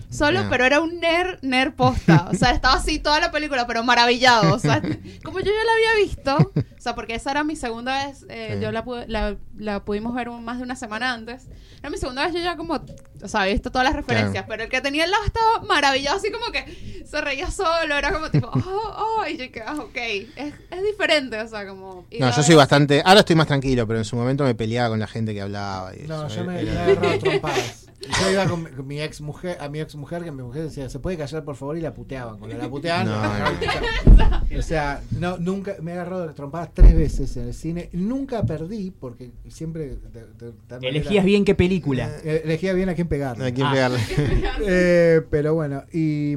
Solo, 0.10 0.40
Ah. 0.42 0.48
pero 0.50 0.66
era 0.66 0.80
un 0.80 1.00
nerd, 1.00 1.40
nerd 1.42 1.74
posta. 1.74 2.30
O 2.32 2.34
sea, 2.34 2.52
estaba 2.52 2.76
así 2.76 2.98
toda 3.00 3.20
la 3.20 3.32
película, 3.32 3.68
pero 3.68 3.84
maravillado. 3.84 4.54
O 4.56 4.60
sea, 4.60 4.82
como 5.24 5.40
yo 5.40 5.46
ya 5.46 5.64
la 5.66 5.74
había 5.74 6.06
visto, 6.06 6.38
o 6.56 6.82
sea, 6.82 6.96
porque 6.96 7.16
esa 7.16 7.32
era 7.32 7.44
mi 7.44 7.56
segunda 7.56 8.06
vez, 8.08 8.26
eh, 8.30 8.54
Sí. 8.56 8.62
yo 8.64 8.72
la, 8.72 8.84
pude- 8.86 9.06
la, 9.08 9.36
la 9.58 9.84
pudimos 9.84 10.16
ver 10.16 10.30
un- 10.30 10.44
más 10.46 10.58
de 10.58 10.64
una 10.64 10.76
semana 10.76 11.14
antes. 11.14 11.48
Era 11.80 11.90
mi 11.90 11.98
segunda 11.98 12.26
vez, 12.26 12.34
yo 12.34 12.40
ya 12.40 12.56
como, 12.56 12.74
o 13.22 13.28
sea, 13.28 13.42
había 13.42 13.54
visto 13.54 13.70
todas 13.72 13.86
las 13.86 13.96
referencias, 13.96 14.46
pero 14.48 14.64
el 14.64 14.70
que 14.70 14.82
tenía 14.82 15.04
al 15.04 15.12
lado 15.12 15.24
estaba 15.26 15.62
maravillado, 15.68 16.18
así 16.18 16.32
como 16.32 16.52
que 16.52 17.04
se 17.06 17.22
reía 17.22 17.52
solo, 17.52 17.96
era 17.96 18.12
como 18.12 18.32
tipo, 18.32 18.48
oh, 18.52 19.20
oh, 19.22 19.28
y 19.28 19.38
yo 19.38 19.52
que, 19.52 19.62
ah, 19.62 19.76
ok, 19.78 19.96
es, 19.98 20.54
es 20.72 20.84
diferente, 20.84 21.40
o 21.40 21.48
sea, 21.48 21.68
como... 21.68 22.06
No, 22.20 22.36
yo 22.36 22.44
soy 22.44 22.56
bastante. 22.56 23.02
Ahora 23.06 23.20
estoy 23.20 23.36
más 23.36 23.48
tranquilo, 23.48 23.86
pero 23.86 24.00
en 24.00 24.06
su 24.06 24.16
momento 24.16 24.44
me 24.44 24.56
peleaba 24.56 24.90
con 24.90 25.00
la 25.00 25.08
gente 25.08 25.34
que 25.34 25.42
hablaba. 25.42 25.94
y 25.96 26.08
No, 26.08 26.26
eso, 26.28 26.38
yo 26.38 26.46
me, 26.46 26.62
era- 26.62 26.72
me 26.74 26.78
he 26.80 26.92
agarrado 26.94 27.20
trompadas. 27.20 27.87
Yo 28.00 28.32
iba 28.32 28.46
con, 28.46 28.64
mi- 28.64 28.70
con 28.70 28.86
mi 28.88 29.02
ex 29.02 29.22
mujer, 29.22 29.58
a 29.60 29.70
mi 29.70 29.80
ex 29.80 29.96
mujer, 29.96 30.24
que 30.24 30.32
mi 30.32 30.44
mujer 30.44 30.64
decía, 30.64 30.88
¿se 30.90 31.00
puede 31.00 31.18
callar 31.18 31.44
por 31.44 31.56
favor? 31.56 31.78
Y 31.78 31.82
la 31.82 31.94
puteaban. 31.94 32.38
Cuando 32.38 32.56
la 32.58 32.70
puteaban, 32.70 33.08
No, 33.08 34.58
o 34.58 34.62
sea, 34.62 35.02
no, 35.20 35.38
nunca, 35.38 35.76
me 35.82 35.92
he 35.92 35.94
agarrado 35.96 36.28
de 36.28 36.34
trompadas 36.34 36.70
tres 36.74 36.96
veces 36.96 37.36
en 37.38 37.48
el 37.48 37.54
cine. 37.54 37.90
Nunca 37.94 38.44
perdí, 38.44 38.92
porque 38.92 39.32
siempre. 39.50 39.88
de- 39.90 39.96
de- 40.12 40.28
de 40.46 40.52
tal 40.68 40.80
manera- 40.82 40.90
Elegías 40.90 41.26
bien 41.26 41.44
qué 41.44 41.56
película. 41.56 42.10
Eh, 42.24 42.42
Elegía 42.46 42.74
bien 42.74 42.90
a 42.90 42.94
quién 42.96 43.08
hay 43.46 43.54
quien 43.54 43.68
Ah. 43.68 43.72
pegarle. 43.72 44.00
Eh, 44.62 45.22
pero 45.30 45.54
bueno, 45.56 45.84
y 45.92 46.36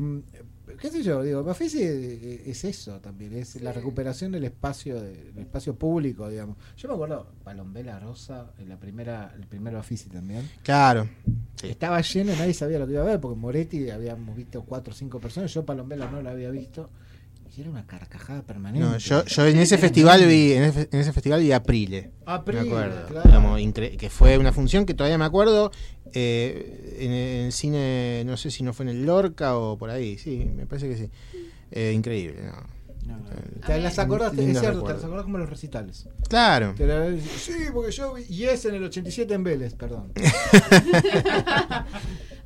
qué 0.80 0.90
sé 0.90 1.02
yo, 1.02 1.22
digo, 1.22 1.44
Bafisi 1.44 1.82
es, 1.82 2.46
es 2.46 2.64
eso 2.64 3.00
también, 3.00 3.34
es 3.34 3.60
la 3.60 3.72
recuperación 3.72 4.32
del 4.32 4.44
espacio 4.44 5.00
de- 5.00 5.24
del 5.32 5.38
espacio 5.38 5.74
público, 5.76 6.28
digamos. 6.28 6.56
Yo 6.76 6.88
me 6.88 6.94
acuerdo, 6.94 7.26
Palombela 7.44 7.98
Rosa, 8.00 8.52
en 8.58 8.68
la 8.68 8.78
primera, 8.78 9.32
el 9.36 9.46
primer 9.46 9.74
Bafisi 9.74 10.08
también. 10.08 10.48
Claro. 10.62 11.08
Sí. 11.56 11.68
Estaba 11.68 12.00
lleno, 12.00 12.32
nadie 12.36 12.54
sabía 12.54 12.78
lo 12.78 12.86
que 12.86 12.92
iba 12.94 13.02
a 13.02 13.06
ver, 13.06 13.20
porque 13.20 13.38
Moretti 13.38 13.90
habíamos 13.90 14.34
visto 14.36 14.62
cuatro 14.64 14.92
o 14.92 14.96
cinco 14.96 15.20
personas, 15.20 15.52
yo 15.52 15.64
Palombela 15.64 16.10
no 16.10 16.22
la 16.22 16.30
había 16.30 16.50
visto. 16.50 16.88
Era 17.60 17.68
una 17.70 17.86
carcajada 17.86 18.42
permanente. 18.42 18.86
No, 18.88 18.96
yo, 18.96 19.22
yo 19.24 19.46
en 19.46 19.58
ese 19.58 19.76
festival 19.76 20.24
vi, 20.26 20.52
en 20.54 20.62
ese, 20.62 20.88
en 20.90 21.00
ese 21.00 21.12
festival 21.12 21.40
vi 21.42 21.52
Aprile. 21.52 22.10
Aprile, 22.24 22.62
me 22.62 22.68
acuerdo. 22.70 23.06
claro. 23.06 23.28
Digamos, 23.28 23.60
incre- 23.60 23.96
que 23.98 24.08
fue 24.08 24.38
una 24.38 24.52
función 24.52 24.86
que 24.86 24.94
todavía 24.94 25.18
me 25.18 25.26
acuerdo. 25.26 25.70
eh, 26.14 26.96
en, 27.00 27.12
el 27.12 27.52
cine, 27.52 28.22
no 28.24 28.36
sé 28.38 28.50
si 28.50 28.62
no 28.62 28.72
fue 28.72 28.84
en 28.84 28.90
el 28.90 29.04
Lorca 29.04 29.56
o 29.58 29.76
por 29.76 29.90
ahí, 29.90 30.16
sí, 30.16 30.44
me 30.56 30.66
parece 30.66 30.88
que 30.88 30.96
sí. 30.96 31.10
Eh, 31.70 31.92
increíble, 31.94 32.42
¿no? 32.46 32.52
No, 33.06 33.16
no. 33.18 33.28
A 33.62 33.66
Te 33.66 33.78
las 33.80 33.98
acordaste, 33.98 34.42
es 34.50 34.58
cierto, 34.58 34.82
te 34.84 34.92
las 34.94 35.04
acordás 35.04 35.24
como 35.24 35.38
los 35.38 35.48
recitales. 35.50 36.08
Claro. 36.28 36.74
Te 36.76 36.86
la- 36.86 37.14
sí, 37.36 37.52
porque 37.74 37.92
yo 37.92 38.14
vi, 38.14 38.24
y 38.28 38.44
es 38.44 38.64
en 38.64 38.74
el 38.76 38.84
87 38.84 39.34
en 39.34 39.44
Vélez, 39.44 39.74
perdón. 39.74 40.12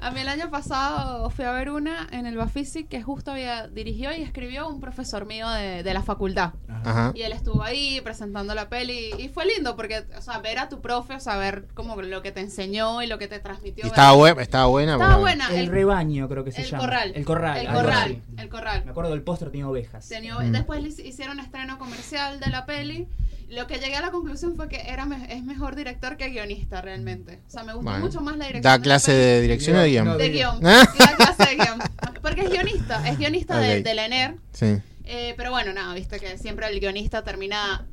A 0.05 0.11
mí 0.11 0.21
el 0.21 0.29
año 0.29 0.51
pasado 0.51 1.31
fui 1.31 1.47
a 1.47 1.53
ver 1.53 1.71
una 1.71 2.07
en 2.11 2.27
el 2.27 2.37
Bafisi 2.37 2.85
que 2.85 3.03
justo 3.03 3.31
había 3.33 3.69
dirigió 3.69 4.13
y 4.13 4.21
escribió 4.21 4.69
un 4.69 4.79
profesor 4.79 5.25
mío 5.25 5.49
de, 5.49 5.83
de 5.83 5.95
la 5.95 6.03
facultad. 6.03 6.53
Ajá. 6.69 7.13
Y 7.15 7.23
él 7.23 7.33
estuvo 7.33 7.63
ahí 7.63 8.01
presentando 8.03 8.55
la 8.55 8.69
peli 8.69 9.13
y 9.19 9.29
fue 9.29 9.47
lindo 9.47 9.77
porque, 9.77 10.05
o 10.17 10.21
sea, 10.21 10.39
ver 10.41 10.59
a 10.59 10.69
tu 10.69 10.83
profe, 10.83 11.15
o 11.15 11.21
sea, 11.21 11.39
ver 11.39 11.69
como 11.73 11.97
lo 12.03 12.21
que 12.21 12.33
te 12.33 12.41
enseñó 12.41 13.03
y 13.03 13.07
lo 13.07 13.19
que 13.19 13.29
te 13.29 13.39
transmitió. 13.39 13.85
Y 13.85 13.89
estaba, 13.89 14.13
buena. 14.13 14.43
Estaba 14.43 15.17
buena. 15.17 15.49
El 15.55 15.69
rebaño 15.69 16.29
creo 16.29 16.45
que 16.45 16.53
se 16.53 16.63
el 16.63 16.71
llama. 16.71 16.85
corral. 16.85 17.13
El 17.15 17.25
corral. 17.25 17.59
El 17.59 17.67
corral. 17.73 18.23
El 18.37 18.49
corral. 18.51 18.85
Me 18.85 18.91
acuerdo 18.91 19.11
del 19.11 19.23
póster 19.23 19.51
tenía 19.51 19.69
ovejas. 19.69 20.07
Tenía- 20.07 20.35
Mm. 20.35 20.53
Después 20.53 20.99
hicieron 20.99 21.41
estreno 21.41 21.79
comercial 21.79 22.41
de 22.41 22.51
la 22.51 22.67
peli. 22.67 23.09
Lo 23.51 23.67
que 23.67 23.79
llegué 23.79 23.97
a 23.97 24.01
la 24.01 24.11
conclusión 24.11 24.57
fue 24.57 24.69
que 24.69 24.81
era 24.89 25.05
me- 25.07 25.33
es 25.33 25.43
mejor 25.45 25.77
director 25.77 26.17
que 26.17 26.29
guionista 26.31 26.81
realmente. 26.81 27.41
O 27.47 27.51
sea, 27.51 27.63
me 27.63 27.73
gustó 27.75 27.91
Bueno. 27.91 28.05
mucho 28.07 28.21
más 28.21 28.37
la 28.37 28.47
dirección. 28.47 28.63
¿Da 28.63 28.77
la 28.79 28.83
clase 28.83 29.13
de 29.13 29.41
dirección 29.43 29.77
o 29.77 29.81
de 29.81 29.91
guion? 29.91 30.05
No, 30.07 30.17
de 30.17 30.29
guion. 30.31 30.67
¿Ah? 30.67 30.85
Sí, 30.93 30.99
da 30.99 31.17
clase 31.17 31.45
de 31.51 31.57
guion. 31.65 31.79
Porque 32.23 32.41
es 32.43 32.51
guionista, 32.51 33.09
es 33.09 33.19
guionista 33.19 33.59
de, 33.59 33.79
Ok. 33.79 33.85
de 33.85 33.95
la 33.95 34.07
ENER. 34.07 34.35
Sí. 34.53 34.77
Eh, 35.05 35.35
pero 35.37 35.51
bueno, 35.51 35.73
nada, 35.73 35.93
viste 35.95 36.19
que 36.19 36.39
siempre 36.39 36.67
el 36.69 36.81
guionista 36.81 37.23
termina 37.23 37.87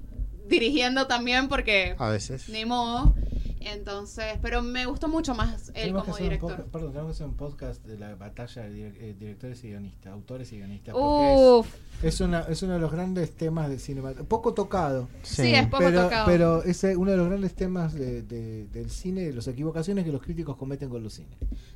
dirigiendo 0.48 1.08
también 1.08 1.48
porque 1.50 1.96
A 1.98 2.10
veces. 2.10 2.48
ni 2.50 2.66
modo. 2.66 3.14
Entonces, 3.60 4.40
pero 4.42 4.64
me 4.64 4.86
gustó 4.88 5.08
mucho 5.08 5.36
más 5.36 5.72
él 5.76 5.94
como 5.94 6.18
director. 6.18 6.50
podcast, 6.52 6.70
perdón, 6.72 6.92
tenemos 6.94 7.12
que 7.12 7.16
hacer 7.18 7.28
un 7.28 7.36
podcast 7.38 7.86
de 7.86 7.98
la 8.00 8.16
batalla 8.16 8.64
de 8.64 8.88
eh, 8.88 9.16
directores 9.20 9.64
y 9.64 9.68
guionistas, 9.68 10.12
autores 10.14 10.52
y 10.52 10.58
guionistas. 10.58 10.94
porque 10.96 11.36
Uf, 11.38 11.68
es, 11.68 11.91
es, 12.04 12.20
una, 12.22 12.42
es 12.42 12.62
uno 12.64 12.74
de 12.74 12.80
los 12.80 12.92
grandes 12.92 13.32
temas 13.36 13.70
de 13.70 13.80
cinema, 13.80 14.12
poco 14.28 14.54
tocado, 14.54 15.08
sí. 15.24 15.54
es 15.54 15.68
poco 15.68 15.84
pero, 15.84 16.04
tocado. 16.04 16.26
pero 16.26 16.64
es 16.64 16.84
eh, 16.84 16.96
uno 16.96 17.12
de 17.12 17.18
los 17.18 17.28
grandes 17.28 17.54
temas 17.54 17.94
de, 17.94 18.22
de- 18.24 18.66
del 18.68 18.90
cine, 18.90 19.22
de 19.22 19.34
las 19.34 19.48
equivocaciones 19.48 20.04
que 20.06 20.12
los 20.12 20.22
críticos 20.22 20.58
cometen 20.58 20.90
con 20.90 21.04
los 21.04 21.14
cines. 21.14 21.32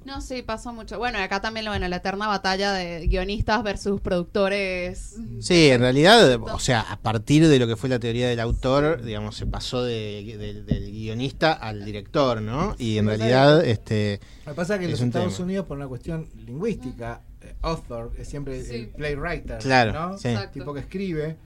No, 0.06 0.22
sí, 0.22 0.42
pasó 0.42 0.74
mucho. 0.74 0.98
Bueno, 0.98 1.18
acá 1.20 1.42
también, 1.42 1.66
bueno, 1.68 1.88
la 1.88 1.96
eterna 1.98 2.28
batalla 2.28 2.72
de 2.74 3.08
guionistas 3.08 3.64
versus 3.64 4.00
productores. 4.02 5.16
Sí, 5.40 5.70
en 5.70 5.82
realidad, 5.82 6.40
o 6.42 6.60
sea, 6.60 6.82
a 6.82 6.98
partir 7.00 7.48
de 7.48 7.60
lo 7.60 7.68
que 7.68 7.76
fue 7.76 7.90
la 7.90 8.00
teoría 8.00 8.28
del 8.28 8.40
autor, 8.40 9.02
digamos, 9.04 9.36
se 9.36 9.46
pasó 9.46 9.84
de- 9.84 10.36
de- 10.38 10.64
del 10.64 10.92
guionista 10.92 11.54
al 11.54 11.84
director, 11.86 12.42
¿no? 12.42 12.76
Y 12.78 12.98
en 12.98 13.08
realidad, 13.08 13.64
este, 13.66 14.20
Lo 14.46 14.52
que 14.52 14.56
pasa 14.56 14.74
es 14.76 14.80
que 14.80 14.86
en 14.86 14.92
los 14.92 15.02
Estados 15.02 15.34
tema. 15.36 15.46
Unidos, 15.46 15.66
por 15.66 15.78
una 15.78 15.88
cuestión 15.88 16.28
lingüística, 16.46 17.22
author 17.66 18.12
es 18.18 18.28
siempre 18.28 18.64
Sí. 18.64 18.76
el 18.76 18.88
playwright, 18.90 19.60
Claro, 19.62 19.92
¿no? 19.94 20.18
sí. 20.18 20.30
Exacto. 20.30 20.52
tipo 20.60 20.74
que 20.74 20.80
escribe 20.82 21.38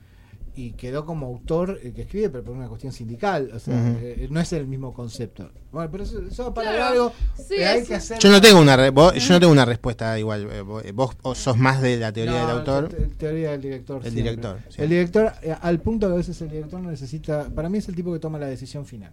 y 0.56 0.72
quedó 0.72 1.06
como 1.06 1.26
autor 1.26 1.78
el 1.82 1.94
que 1.94 2.02
escribe, 2.02 2.28
pero 2.28 2.42
por 2.42 2.56
una 2.56 2.66
cuestión 2.68 2.92
sindical, 2.92 3.50
o 3.54 3.58
sea, 3.60 3.74
eh, 4.00 4.26
no 4.30 4.40
es 4.40 4.52
el 4.52 4.66
mismo 4.66 4.92
concepto. 4.92 5.48
Bueno, 5.70 5.88
pero 5.92 6.02
eso, 6.02 6.20
eso 6.26 6.52
para 6.52 6.72
Claro. 6.74 6.84
algo 6.92 7.12
Sí, 7.36 7.54
que 7.56 7.64
hay 7.66 7.84
que 7.84 7.94
hacer. 7.94 8.18
yo 8.18 8.30
no 8.30 8.40
tengo 8.40 8.60
una 8.60 8.76
re- 8.76 8.90
vos- 8.90 9.14
yo 9.14 9.32
no 9.34 9.40
tengo 9.40 9.52
una 9.52 9.64
respuesta 9.64 10.18
igual. 10.18 10.48
eh, 10.50 10.60
Vos, 10.62 11.16
vos- 11.22 11.38
sos 11.38 11.56
más 11.56 11.80
de 11.80 11.96
la 11.96 12.12
teoría 12.12 12.32
No, 12.42 12.48
del 12.48 12.56
autor. 12.58 12.88
te- 12.88 12.96
teoría 13.16 13.52
del 13.52 13.62
director. 13.62 13.98
El 13.98 14.02
siempre. 14.12 14.22
director, 14.22 14.58
sí. 14.68 14.82
El 14.82 14.88
director, 14.90 15.32
eh, 15.42 15.54
al 15.60 15.78
punto 15.80 16.08
que 16.08 16.14
a 16.14 16.16
veces 16.16 16.40
el 16.42 16.50
director 16.50 16.80
no 16.80 16.90
necesita. 16.90 17.48
Para 17.48 17.68
mí 17.68 17.78
es 17.78 17.88
el 17.88 17.94
tipo 17.94 18.12
que 18.12 18.18
toma 18.18 18.38
la 18.38 18.46
decisión 18.48 18.84
final. 18.84 19.12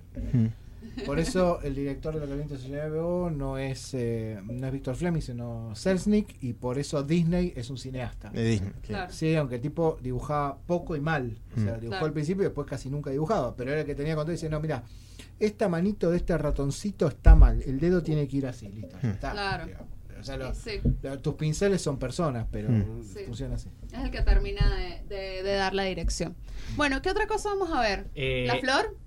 Por 1.05 1.19
eso 1.19 1.61
el 1.61 1.75
director 1.75 2.13
de 2.13 2.19
la 2.21 2.25
caliente 2.27 2.57
se 2.57 2.69
HBO 2.69 3.29
no 3.29 3.57
es 3.57 3.93
eh, 3.93 4.39
no 4.43 4.67
es 4.67 4.73
Víctor 4.73 4.95
Fleming, 4.95 5.21
sino 5.21 5.75
Selznick, 5.75 6.41
y 6.43 6.53
por 6.53 6.79
eso 6.79 7.03
Disney 7.03 7.53
es 7.55 7.69
un 7.69 7.77
cineasta. 7.77 8.29
De 8.29 8.43
Disney, 8.43 8.71
sí. 8.81 8.87
Claro. 8.87 9.13
Sí, 9.13 9.35
aunque 9.35 9.55
el 9.55 9.61
tipo 9.61 9.97
dibujaba 10.01 10.57
poco 10.65 10.95
y 10.95 10.99
mal. 10.99 11.37
O 11.55 11.59
sea, 11.61 11.73
Mm. 11.77 11.79
dibujó 11.79 11.89
Claro. 11.89 12.05
al 12.07 12.13
principio 12.13 12.41
y 12.43 12.45
después 12.45 12.67
casi 12.67 12.89
nunca 12.89 13.09
dibujaba. 13.11 13.55
Pero 13.55 13.71
era 13.71 13.81
el 13.81 13.85
que 13.85 13.95
tenía 13.95 14.15
control 14.15 14.33
y 14.33 14.37
dice, 14.37 14.49
no, 14.49 14.59
mira, 14.59 14.83
esta 15.39 15.69
manito 15.69 16.09
de 16.09 16.17
este 16.17 16.37
ratoncito 16.37 17.07
está 17.07 17.35
mal. 17.35 17.61
El 17.65 17.79
dedo 17.79 18.01
tiene 18.01 18.27
que 18.27 18.37
ir 18.37 18.47
así, 18.47 18.67
listo. 18.69 18.97
ya 19.03 19.09
está. 19.11 19.31
Claro. 19.31 19.65
Digamos. 19.65 19.87
O 20.19 20.23
sea, 20.23 20.37
lo- 20.37 20.53
Sí, 20.55 20.81
lo- 21.01 21.19
tus 21.19 21.35
pinceles 21.35 21.81
son 21.81 21.97
personas, 21.99 22.45
pero 22.51 22.69
Mm. 22.69 23.03
Sí. 23.03 23.19
funciona 23.25 23.55
así. 23.55 23.69
es 23.91 23.99
el 24.03 24.11
que 24.11 24.21
termina 24.21 24.75
de, 24.75 25.15
de- 25.15 25.43
de 25.43 25.53
dar 25.55 25.73
la 25.73 25.83
dirección. 25.83 26.35
Bueno, 26.75 27.01
¿qué 27.01 27.09
otra 27.09 27.27
cosa 27.27 27.49
vamos 27.49 27.69
a 27.71 27.81
ver? 27.81 28.07
Eh, 28.15 28.45
¿La 28.47 28.57
flor? 28.57 28.97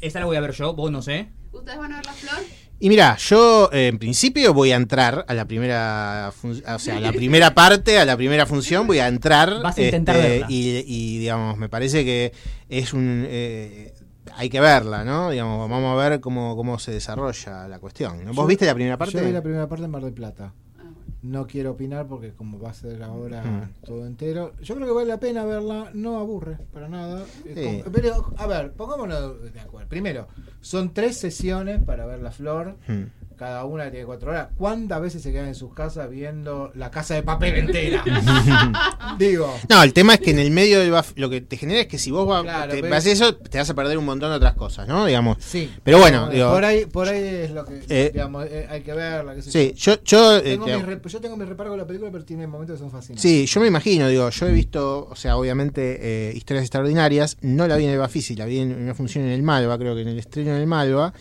Esa 0.00 0.20
la 0.20 0.26
voy 0.26 0.36
a 0.36 0.40
ver 0.40 0.52
yo, 0.52 0.74
vos 0.74 0.90
no 0.90 1.00
sé. 1.02 1.28
¿Ustedes 1.52 1.78
van 1.78 1.92
a 1.92 1.96
ver 1.96 2.06
la 2.06 2.12
flor? 2.12 2.40
Y 2.80 2.88
mira, 2.90 3.16
yo 3.16 3.70
eh, 3.72 3.88
en 3.88 3.98
principio 3.98 4.54
voy 4.54 4.70
a 4.70 4.76
entrar 4.76 5.24
a 5.26 5.34
la 5.34 5.46
primera, 5.46 6.32
o 6.44 6.78
sea, 6.78 6.96
a 6.98 7.00
la 7.00 7.12
primera 7.12 7.52
parte, 7.54 7.98
a 7.98 8.04
la 8.04 8.16
primera 8.16 8.46
función, 8.46 8.86
voy 8.86 8.98
a 9.00 9.08
entrar. 9.08 9.48
este, 9.48 9.62
Vas 9.62 9.78
a 9.78 9.82
intentar 9.82 10.16
verla. 10.16 10.46
Y, 10.48 10.84
y, 10.86 11.18
digamos, 11.18 11.56
me 11.56 11.68
parece 11.68 12.04
que 12.04 12.32
es 12.68 12.92
un... 12.92 13.24
eh, 13.26 13.94
hay 14.36 14.48
que 14.50 14.60
verla, 14.60 15.04
¿no? 15.04 15.30
Digamos, 15.30 15.68
vamos 15.68 15.92
a 16.00 16.08
ver 16.08 16.20
cómo, 16.20 16.56
cómo 16.56 16.78
se 16.78 16.92
desarrolla 16.92 17.68
la 17.68 17.78
cuestión. 17.78 18.18
¿no? 18.24 18.26
¿Vos 18.32 18.36
Yo- 18.36 18.46
viste 18.46 18.66
la 18.66 18.74
primera 18.74 18.96
parte? 18.96 19.18
Yo 19.18 19.24
vi 19.24 19.32
la 19.32 19.42
primera 19.42 19.68
parte 19.68 19.84
en 19.84 19.90
Mar 19.90 20.02
del 20.04 20.12
Plata. 20.14 20.52
Ah. 20.78 20.82
No 21.22 21.46
quiero 21.46 21.72
opinar 21.72 22.06
porque 22.06 22.32
como 22.32 22.58
va 22.60 22.70
a 22.70 22.74
ser 22.74 23.02
ahora 23.02 23.42
Mm. 23.42 23.84
todo 23.84 24.06
entero, 24.06 24.52
yo 24.62 24.74
creo 24.76 24.86
que 24.86 24.92
vale 24.94 25.08
la 25.08 25.18
pena 25.18 25.44
verla, 25.44 25.90
no 25.94 26.18
aburre 26.18 26.58
para 26.72 26.88
nada. 26.88 27.24
Sí. 27.42 27.82
Pero, 27.92 28.32
a 28.36 28.46
ver, 28.46 28.72
pongámonos 28.72 29.52
de 29.52 29.60
acuerdo. 29.60 29.88
Primero, 29.88 30.28
son 30.60 30.92
tres 30.94 31.16
sesiones 31.18 31.82
para 31.82 32.06
ver 32.06 32.20
la 32.22 32.30
flor. 32.30 32.76
Mm. 32.86 33.02
Cada 33.38 33.64
una 33.64 33.90
tiene 33.90 34.04
cuatro 34.04 34.30
horas. 34.30 34.48
¿Cuántas 34.56 35.00
veces 35.00 35.22
se 35.22 35.30
quedan 35.32 35.46
en 35.48 35.54
sus 35.54 35.72
casas 35.72 36.10
viendo 36.10 36.70
la 36.74 36.90
casa 36.90 37.14
de 37.14 37.22
papel 37.22 37.54
entera? 37.54 38.02
Digo. 39.18 39.54
No, 39.68 39.82
el 39.82 39.92
tema 39.92 40.14
es 40.14 40.20
que 40.20 40.30
en 40.32 40.38
el 40.38 40.50
medio 40.50 40.80
del 40.80 40.92
baf- 40.92 41.12
lo 41.16 41.30
que 41.30 41.40
te 41.40 41.56
genera 41.56 41.80
es 41.80 41.86
que 41.86 41.98
si 41.98 42.10
vos 42.10 42.28
va- 42.28 42.42
Claro, 42.42 42.72
te 42.74 42.80
pero- 42.82 42.96
eso, 42.96 43.34
te 43.36 43.58
vas 43.58 43.70
a 43.70 43.74
perder 43.74 43.96
un 43.98 44.04
montón 44.04 44.30
de 44.30 44.36
otras 44.36 44.54
cosas, 44.54 44.86
¿no? 44.88 45.06
Digamos. 45.06 45.38
Sí. 45.40 45.70
Pero 45.84 45.98
bueno, 45.98 46.28
digo- 46.28 46.50
por 46.52 46.64
ahí, 46.64 46.86
por 46.86 47.08
ahí 47.08 47.22
es 47.24 47.50
lo 47.52 47.64
que 47.64 47.80
Eh, 47.88 48.10
digamos, 48.12 48.46
eh, 48.46 48.66
hay 48.68 48.82
que 48.82 48.92
verla. 48.92 49.40
Sí, 49.40 49.72
yo. 49.76 49.94
yo, 49.94 50.02
yo, 50.04 50.36
eh, 50.38 50.42
Tengo 50.42 50.66
rep- 50.66 51.06
yo 51.08 51.20
tengo 51.20 51.36
mi 51.36 51.44
reparo 51.44 51.70
con 51.70 51.78
la 51.78 51.86
película, 51.86 52.10
pero 52.10 52.24
tiene 52.24 52.46
momentos 52.46 52.74
que 52.76 52.80
son 52.80 52.90
fascinantes. 52.90 53.22
Sí, 53.22 53.46
yo 53.46 53.60
me 53.60 53.68
imagino, 53.68 54.08
digo, 54.08 54.28
yo 54.30 54.46
he 54.48 54.52
visto, 54.52 55.06
o 55.10 55.16
sea, 55.16 55.36
obviamente, 55.36 55.98
eh, 56.00 56.32
historias 56.34 56.64
extraordinarias, 56.64 57.36
no 57.40 57.66
la 57.68 57.76
vi 57.76 57.84
en 57.84 57.90
el 57.90 57.98
Bafisi, 57.98 58.34
la 58.36 58.44
vi 58.46 58.58
en 58.58 58.72
una 58.82 58.94
función 58.94 59.24
en 59.24 59.30
el 59.30 59.42
Malva, 59.42 59.78
creo 59.78 59.94
que 59.94 60.02
en 60.02 60.08
el 60.08 60.18
estreno 60.18 60.50
en 60.50 60.56
el 60.60 60.66
Malva, 60.66 61.12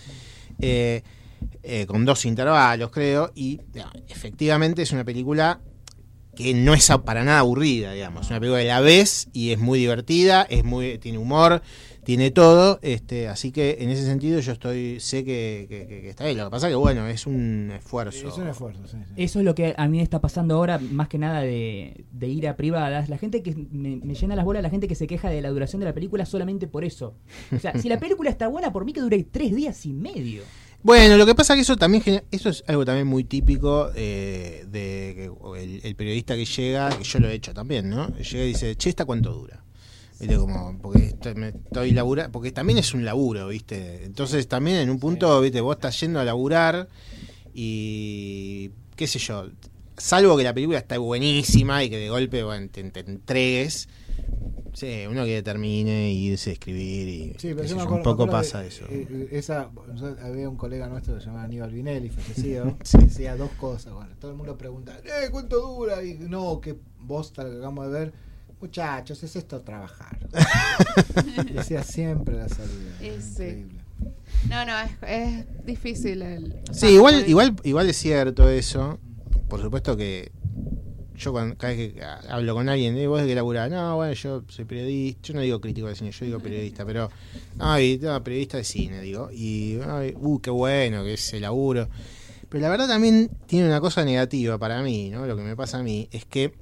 eh, 0.60 1.04
eh, 1.64 1.86
con 1.86 2.06
dos 2.06 2.26
intervalos, 2.26 2.92
creo, 2.92 3.32
y 3.36 3.60
digamos, 3.74 3.94
efectivamente 4.08 4.82
es 4.82 4.92
una 4.92 5.04
película 5.04 5.60
que 6.36 6.54
no 6.54 6.76
es 6.76 6.88
para 7.04 7.24
nada 7.24 7.40
aburrida, 7.40 7.94
digamos, 7.94 8.26
es 8.26 8.30
una 8.30 8.40
película 8.40 8.62
que 8.62 8.68
la 8.68 8.80
ves 8.80 9.28
y 9.34 9.52
es 9.52 9.60
muy 9.60 9.80
divertida, 9.80 10.44
es 10.44 10.64
muy, 10.64 11.00
tiene 11.00 11.18
humor, 11.18 11.64
tiene 12.04 12.30
todo, 12.30 12.78
este, 12.84 13.28
así 13.28 13.52
que 13.52 13.78
en 13.80 13.90
ese 13.90 14.06
sentido 14.06 14.40
yo 14.40 14.52
estoy, 14.54 15.00
sé 15.00 15.26
que, 15.26 15.66
que- 15.68 15.88
que- 15.88 16.02
que 16.04 16.10
está 16.10 16.26
bien, 16.26 16.38
lo 16.38 16.46
que 16.46 16.52
pasa 16.52 16.70
que 16.70 16.76
bueno, 16.76 17.08
es 17.08 17.26
un 17.26 17.72
esfuerzo. 17.76 18.28
Es 18.28 18.38
un 18.38 18.48
esfuerzo, 18.48 18.88
sí, 18.88 18.98
sí. 19.04 19.14
Eso 19.18 19.40
es 19.40 19.46
lo 19.46 19.56
que 19.56 19.74
a 19.76 19.88
mí 19.88 20.00
está 20.00 20.22
pasando 20.22 20.56
ahora, 20.56 20.78
más 20.80 21.08
que 21.10 21.18
nada 21.18 21.42
de, 21.42 22.06
de 22.12 22.28
ir 22.30 22.48
a 22.48 22.56
privadas. 22.56 23.10
La 23.10 23.18
gente 23.18 23.42
que 23.42 23.54
me, 23.56 23.98
me 23.98 24.14
llena 24.14 24.36
las 24.36 24.46
bolas, 24.46 24.62
la 24.64 24.70
gente 24.70 24.88
que 24.88 24.96
se 24.96 25.08
queja 25.08 25.30
de 25.30 25.42
la 25.42 25.50
duración 25.50 25.80
de 25.80 25.86
la 25.88 25.94
película 25.94 26.26
solamente 26.28 26.68
por 26.68 26.86
eso. 26.86 27.16
O 27.52 27.60
sea, 27.60 27.78
si 27.80 27.90
la 27.90 28.00
película 28.00 28.30
está 28.30 28.48
buena, 28.48 28.72
por 28.72 28.86
mí 28.86 28.94
que 28.94 29.02
dure 29.02 29.22
tres 29.24 29.54
días 29.56 29.86
y 29.88 29.92
medio. 29.94 30.44
Bueno, 30.84 31.18
lo 31.18 31.26
que 31.26 31.36
pasa 31.36 31.56
que 31.56 31.62
eso 31.62 31.76
también 31.76 32.02
genera- 32.04 32.24
eso 32.32 32.50
es 32.50 32.64
algo 32.68 32.86
también 32.86 33.08
muy 33.08 33.24
típico 33.26 33.90
eh, 33.96 34.66
de 34.70 35.14
que 35.16 35.62
el, 35.62 35.82
el 35.84 35.96
periodista 35.96 36.36
que 36.36 36.46
llega, 36.46 36.90
que 36.98 37.04
yo 37.04 37.20
lo 37.20 37.28
he 37.30 37.34
hecho 37.34 37.54
también, 37.54 37.90
¿no? 37.90 38.08
Llega 38.18 38.44
y 38.46 38.48
dice, 38.50 38.76
che, 38.78 38.90
¿esta 38.90 39.04
cuánto 39.06 39.34
dura? 39.34 39.64
¿Viste? 40.20 40.38
Como, 40.38 40.78
porque 40.82 41.08
estoy, 41.08 41.36
me 41.36 41.50
estoy 41.50 41.92
labura, 41.92 42.30
porque 42.30 42.52
también 42.52 42.80
es 42.80 42.94
un 42.94 43.04
laburo, 43.04 43.50
¿viste? 43.50 44.06
Entonces 44.06 44.48
también 44.48 44.78
en 44.78 44.90
un 44.90 45.00
punto, 45.00 45.42
¿viste? 45.42 45.60
Vos 45.62 45.76
estás 45.76 46.00
yendo 46.00 46.20
a 46.20 46.24
laburar 46.24 46.88
y 47.54 48.72
qué 48.96 49.08
sé 49.08 49.20
yo, 49.20 49.50
salvo 49.98 50.38
que 50.38 50.44
la 50.44 50.54
película 50.54 50.78
está 50.78 50.98
buenísima 50.98 51.84
y 51.84 51.90
que 51.90 51.98
de 51.98 52.10
golpe 52.10 52.44
bueno, 52.44 52.68
te, 52.72 52.84
te 52.92 53.00
entregues, 53.02 53.90
sí, 54.74 55.06
uno 55.10 55.26
que 55.26 55.42
termine 55.44 56.12
y 56.12 56.28
irse 56.32 56.52
a 56.52 56.54
escribir 56.54 57.08
y 57.08 57.24
Sí, 57.40 57.50
pero 57.50 57.62
qué 57.62 57.68
yo 57.68 57.76
me 57.76 57.82
yo, 57.82 57.84
acuerdo, 57.84 57.96
un 57.98 58.04
poco 58.04 58.28
pasa 58.30 58.62
de, 58.62 58.68
eso. 58.68 58.86
eh, 58.90 59.08
eh, 59.10 59.28
esa, 59.32 59.70
había 60.24 60.50
un 60.50 60.58
colega 60.58 60.88
nuestro 60.88 61.16
que 61.16 61.22
se 61.22 61.26
llamaba 61.28 61.46
Aníbal 61.46 61.72
Vinelli, 61.72 62.10
fallecido, 62.10 62.78
Sí. 62.84 62.98
que 63.00 63.06
decía 63.06 63.36
dos 63.36 63.52
cosas. 63.52 63.94
Bueno, 63.94 64.12
todo 64.20 64.32
el 64.32 64.38
mundo 64.38 64.58
pregunta, 64.58 64.98
eh, 65.04 65.30
¿cuánto 65.32 65.60
dura? 65.62 66.04
Y 66.04 66.16
no, 66.20 66.60
que 66.62 66.76
vos 67.02 67.34
tal 67.34 67.48
que 67.50 67.58
acabamos 67.58 67.86
de 67.92 67.92
ver, 68.00 68.14
muchachos, 68.62 69.22
es 69.24 69.36
esto 69.36 69.62
trabajar. 69.62 70.18
decía 71.54 71.84
siempre 71.84 72.36
la 72.38 72.50
salida. 72.50 72.98
Sí. 73.00 73.44
Increíble. 73.44 73.80
No, 74.50 74.66
no, 74.66 74.74
es, 74.80 74.92
es 75.08 75.66
difícil. 75.66 76.22
El, 76.22 76.56
Sí, 76.72 76.88
igual, 76.90 77.28
igual, 77.28 77.56
igual 77.64 77.90
es 77.90 77.98
cierto 77.98 78.48
eso. 78.50 79.00
Por 79.50 79.62
supuesto 79.62 79.96
que 79.98 80.32
yo 81.18 81.32
cuando, 81.32 81.58
cada 81.58 81.74
vez 81.74 81.94
que 81.94 82.02
hablo 82.04 82.54
con 82.54 82.70
alguien, 82.70 82.96
¿eh? 82.98 83.08
vos 83.08 83.22
de 83.22 83.28
qué 83.28 83.36
laburás? 83.36 83.70
No, 83.72 83.96
bueno, 83.96 84.14
yo 84.14 84.44
soy 84.48 84.66
periodista, 84.66 85.20
yo 85.30 85.34
no 85.34 85.42
digo 85.42 85.60
crítico 85.60 85.88
de 85.88 85.96
cine, 85.96 86.12
yo 86.12 86.26
digo 86.26 86.40
periodista, 86.40 86.86
pero 86.86 87.10
no, 87.56 87.80
y, 87.80 87.98
no, 87.98 88.24
periodista 88.24 88.58
de 88.58 88.64
cine, 88.64 89.02
digo. 89.02 89.30
Y, 89.32 89.80
ay, 89.88 90.14
uh, 90.20 90.40
qué 90.40 90.50
bueno 90.52 91.04
que 91.04 91.14
ese 91.16 91.40
laburo. 91.40 91.90
Pero 92.50 92.62
la 92.62 92.70
verdad 92.70 92.88
también 92.88 93.30
tiene 93.48 93.68
una 93.68 93.82
cosa 93.82 94.06
negativa 94.06 94.58
para 94.58 94.82
mí, 94.82 95.10
¿no? 95.10 95.26
Lo 95.26 95.36
que 95.36 95.42
me 95.44 95.56
pasa 95.56 95.80
a 95.80 95.84
mí 95.84 96.08
es 96.12 96.24
que 96.26 96.54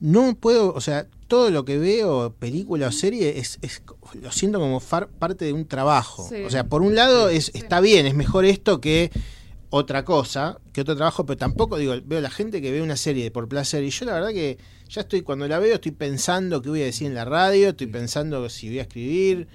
no 0.00 0.34
puedo, 0.36 0.72
o 0.74 0.80
sea, 0.80 1.06
todo 1.28 1.50
lo 1.50 1.64
que 1.64 1.78
veo, 1.78 2.34
película 2.38 2.88
o 2.88 2.92
serie, 2.92 3.38
es, 3.38 3.58
es 3.62 3.82
lo 4.20 4.30
siento 4.30 4.60
como 4.60 4.78
far- 4.80 5.08
parte 5.08 5.46
de 5.46 5.52
un 5.52 5.66
trabajo. 5.66 6.26
Sí. 6.28 6.42
O 6.44 6.50
sea, 6.50 6.64
por 6.68 6.82
un 6.82 6.94
lado 6.94 7.28
es, 7.30 7.50
está 7.54 7.80
bien, 7.80 8.06
es 8.06 8.14
mejor 8.14 8.44
esto 8.44 8.80
que 8.80 9.10
otra 9.76 10.04
cosa, 10.04 10.58
que 10.72 10.82
otro 10.82 10.94
trabajo, 10.94 11.26
pero 11.26 11.36
tampoco 11.36 11.76
digo, 11.78 11.94
veo 12.04 12.20
la 12.20 12.30
gente 12.30 12.62
que 12.62 12.70
ve 12.70 12.80
una 12.80 12.96
serie 12.96 13.30
por 13.32 13.48
placer 13.48 13.82
y 13.82 13.90
yo 13.90 14.04
la 14.06 14.12
verdad 14.14 14.28
que 14.30 14.56
ya 14.88 15.00
estoy, 15.00 15.22
cuando 15.22 15.48
la 15.48 15.58
veo, 15.58 15.74
estoy 15.74 15.90
pensando 15.90 16.62
qué 16.62 16.68
voy 16.68 16.82
a 16.82 16.84
decir 16.84 17.08
en 17.08 17.14
la 17.14 17.24
radio, 17.24 17.70
estoy 17.70 17.88
pensando 17.88 18.48
si 18.48 18.68
voy 18.68 18.78
a 18.78 18.82
escribir. 18.82 19.48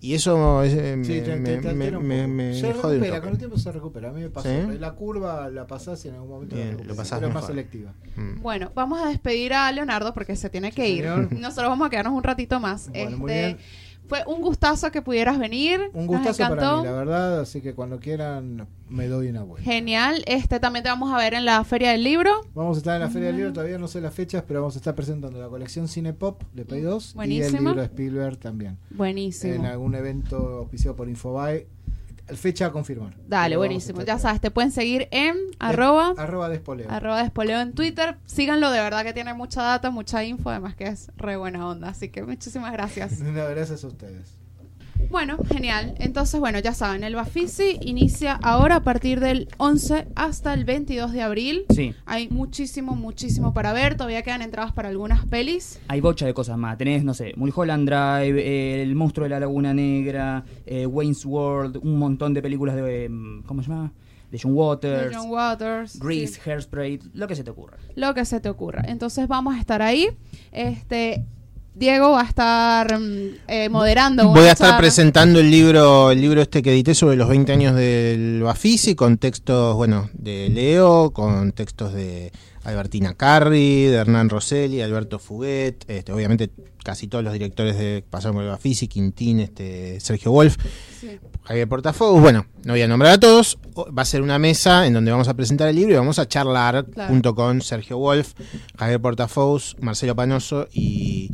Y 0.00 0.14
eso 0.14 0.62
es, 0.62 0.72
eh, 0.74 0.94
me, 0.96 1.04
Sí, 1.04 1.20
te- 1.22 1.34
me- 1.36 1.44
te- 1.50 1.56
te 1.56 1.74
me- 1.74 1.84
altera 1.86 1.98
un 1.98 2.06
me- 2.06 2.16
poco. 2.22 2.28
me- 2.28 2.54
se 2.54 2.72
jode 2.72 2.94
recupera, 2.94 3.20
con 3.20 3.30
el 3.32 3.38
tiempo 3.38 3.58
se 3.58 3.72
recupera. 3.72 4.08
A 4.10 4.12
mí 4.12 4.20
me 4.22 4.30
pasó. 4.30 4.48
¿Sí? 4.48 4.78
La 4.78 4.92
curva 4.92 5.50
la 5.50 5.66
pasás 5.66 6.04
y 6.04 6.08
en 6.08 6.14
algún 6.14 6.30
momento 6.30 6.54
Bien, 6.54 6.76
la 6.78 6.84
lo 6.84 6.94
pasás 6.94 7.18
pero 7.18 7.32
más 7.32 7.46
selectiva. 7.46 7.92
Mm. 8.14 8.40
Bueno, 8.40 8.70
vamos 8.76 9.02
a 9.04 9.08
despedir 9.08 9.52
a 9.54 9.70
Leonardo 9.72 10.14
porque 10.14 10.36
se 10.36 10.48
tiene 10.50 10.70
que 10.70 10.88
ir. 10.88 11.02
señor. 11.02 11.32
Nosotros 11.32 11.68
vamos 11.68 11.86
a 11.88 11.90
quedarnos 11.90 12.14
un 12.14 12.22
ratito 12.22 12.60
más. 12.60 12.88
Bueno, 12.90 13.18
muy 13.18 13.32
Este, 13.32 13.46
bien. 13.46 13.58
Fue 14.08 14.22
un 14.26 14.40
gustazo 14.40 14.90
que 14.90 15.02
pudieras 15.02 15.38
venir. 15.38 15.90
Un 15.92 16.06
gustazo 16.06 16.48
para 16.48 16.76
mí, 16.78 16.84
la 16.84 16.92
verdad. 16.92 17.40
Así 17.40 17.60
que 17.60 17.74
cuando 17.74 18.00
quieran, 18.00 18.66
me 18.88 19.06
doy 19.06 19.28
una 19.28 19.42
vuelta. 19.42 19.70
Genial. 19.70 20.22
Este 20.26 20.58
también 20.60 20.82
te 20.82 20.88
vamos 20.88 21.12
a 21.12 21.18
ver 21.18 21.34
en 21.34 21.44
la 21.44 21.62
Feria 21.64 21.90
del 21.92 22.02
Libro. 22.04 22.40
Vamos 22.54 22.76
a 22.76 22.80
estar 22.80 22.94
en 22.96 23.02
la 23.02 23.10
Feria 23.10 23.28
del 23.28 23.36
Libro, 23.36 23.52
todavía 23.52 23.78
no 23.78 23.86
sé 23.86 24.00
las 24.00 24.14
fechas, 24.14 24.44
pero 24.48 24.60
vamos 24.60 24.76
a 24.76 24.78
estar 24.78 24.94
presentando 24.94 25.38
la 25.38 25.48
colección 25.48 25.88
Cine 25.88 26.14
Pop 26.14 26.42
de 26.54 26.64
Play 26.64 26.80
2 26.80 27.04
y 27.04 27.08
el 27.10 27.14
Buenísimo. 27.16 27.58
libro 27.58 27.80
de 27.82 27.86
Spielberg 27.86 28.38
también. 28.38 28.78
Buenísimo. 28.90 29.54
En 29.54 29.66
algún 29.66 29.94
evento 29.94 30.36
auspiciado 30.36 30.96
por 30.96 31.08
Infobae. 31.08 31.66
Fecha 32.36 32.66
a 32.66 32.72
confirmar. 32.72 33.14
Dale, 33.26 33.56
buenísimo. 33.56 34.02
Ya 34.02 34.18
sabes, 34.18 34.40
te 34.40 34.50
pueden 34.50 34.70
seguir 34.70 35.08
en 35.10 35.36
arroba, 35.58 36.14
Arroba 36.16 36.48
Despoleo. 36.48 36.90
arroba 36.90 37.22
despoleo 37.22 37.60
en 37.60 37.74
Twitter. 37.74 38.18
Síganlo, 38.26 38.70
de 38.70 38.80
verdad 38.80 39.04
que 39.04 39.12
tiene 39.12 39.34
mucha 39.34 39.62
data, 39.62 39.90
mucha 39.90 40.24
info, 40.24 40.50
además 40.50 40.74
que 40.76 40.86
es 40.86 41.10
re 41.16 41.36
buena 41.36 41.66
onda. 41.66 41.88
Así 41.90 42.08
que 42.08 42.22
muchísimas 42.22 42.72
gracias. 42.72 43.20
No, 43.28 43.32
gracias 43.48 43.84
a 43.84 43.86
ustedes. 43.88 44.37
Bueno, 45.10 45.38
genial. 45.48 45.94
Entonces, 45.98 46.38
bueno, 46.38 46.58
ya 46.58 46.74
saben, 46.74 47.02
el 47.02 47.14
Bafisi 47.14 47.78
inicia 47.80 48.34
ahora 48.34 48.76
a 48.76 48.82
partir 48.82 49.20
del 49.20 49.48
11 49.56 50.06
hasta 50.14 50.52
el 50.52 50.64
22 50.64 51.12
de 51.12 51.22
abril. 51.22 51.64
Sí. 51.74 51.94
Hay 52.04 52.28
muchísimo, 52.28 52.94
muchísimo 52.94 53.54
para 53.54 53.72
ver. 53.72 53.96
Todavía 53.96 54.22
quedan 54.22 54.42
entradas 54.42 54.72
para 54.72 54.88
algunas 54.90 55.24
pelis. 55.26 55.80
Hay 55.88 56.00
bocha 56.02 56.26
de 56.26 56.34
cosas 56.34 56.58
más. 56.58 56.76
Tenés, 56.76 57.04
no 57.04 57.14
sé, 57.14 57.32
Mulholland 57.36 57.88
Drive, 57.88 58.38
eh, 58.40 58.82
El 58.82 58.94
monstruo 58.94 59.24
de 59.24 59.30
la 59.30 59.40
Laguna 59.40 59.72
Negra, 59.72 60.44
eh, 60.66 60.84
Wayne's 60.86 61.24
World, 61.24 61.78
un 61.82 61.98
montón 61.98 62.34
de 62.34 62.42
películas 62.42 62.76
de. 62.76 63.06
eh, 63.06 63.10
¿Cómo 63.46 63.62
se 63.62 63.70
llama? 63.70 63.92
De 64.30 64.38
John 64.38 64.52
De 64.52 64.58
Waters, 64.58 65.16
John 65.16 65.30
Waters. 65.30 65.98
Grease, 66.00 66.34
sí, 66.34 66.40
Hairspray, 66.50 66.98
lo 67.14 67.26
que 67.26 67.34
se 67.34 67.42
te 67.44 67.50
ocurra. 67.50 67.78
lo 67.94 68.12
que 68.12 68.26
se 68.26 68.40
te 68.40 68.50
ocurra. 68.50 68.82
Entonces 68.86 69.26
vamos 69.26 69.56
a 69.56 69.58
estar 69.58 69.80
ahí. 69.80 70.08
Este. 70.52 71.24
Diego 71.78 72.10
va 72.12 72.22
a 72.22 72.24
estar 72.24 72.98
mm, 72.98 73.28
eh, 73.46 73.68
moderando. 73.68 74.28
Voy 74.28 74.46
a 74.46 74.52
estar 74.52 74.76
presentando 74.78 75.38
el 75.38 75.48
libro, 75.50 76.10
el 76.10 76.20
libro 76.20 76.42
este 76.42 76.60
que 76.62 76.72
edité 76.72 76.94
sobre 76.94 77.16
los 77.16 77.28
20 77.28 77.52
años 77.52 77.76
del 77.76 78.42
Bafisi, 78.42 78.96
con 78.96 79.16
textos, 79.18 79.76
bueno, 79.76 80.10
de 80.12 80.48
Leo, 80.48 81.12
con 81.12 81.52
textos 81.52 81.92
de 81.94 82.32
Albertina 82.64 83.14
Carri, 83.14 83.84
de 83.84 83.94
Hernán 83.94 84.28
Rosselli, 84.28 84.80
Alberto 84.82 85.20
Fuguet, 85.20 85.84
este, 85.88 86.12
obviamente 86.12 86.50
casi 86.82 87.06
todos 87.06 87.22
los 87.22 87.32
directores 87.32 87.76
de 87.78 88.02
pasaron 88.08 88.34
por 88.36 88.44
el 88.44 88.50
Bafisi, 88.50 88.88
Quintín, 88.88 89.38
este, 89.40 90.00
Sergio 90.00 90.32
Wolf, 90.32 90.56
Sí. 91.00 91.18
Javier 91.44 91.68
Portafogos, 91.68 92.20
bueno, 92.20 92.46
no 92.64 92.72
voy 92.72 92.82
a 92.82 92.88
nombrar 92.88 93.12
a 93.12 93.20
todos, 93.20 93.56
va 93.96 94.02
a 94.02 94.04
ser 94.04 94.20
una 94.20 94.38
mesa 94.40 94.84
en 94.86 94.94
donde 94.94 95.12
vamos 95.12 95.28
a 95.28 95.34
presentar 95.34 95.68
el 95.68 95.76
libro 95.76 95.94
y 95.94 95.96
vamos 95.96 96.18
a 96.18 96.26
charlar 96.26 96.86
Claro. 96.86 97.08
junto 97.08 97.34
con 97.36 97.62
Sergio 97.62 97.98
Wolf, 97.98 98.32
Javier 98.76 99.00
Portafogos, 99.00 99.76
Marcelo 99.80 100.16
Panoso 100.16 100.66
y 100.72 101.30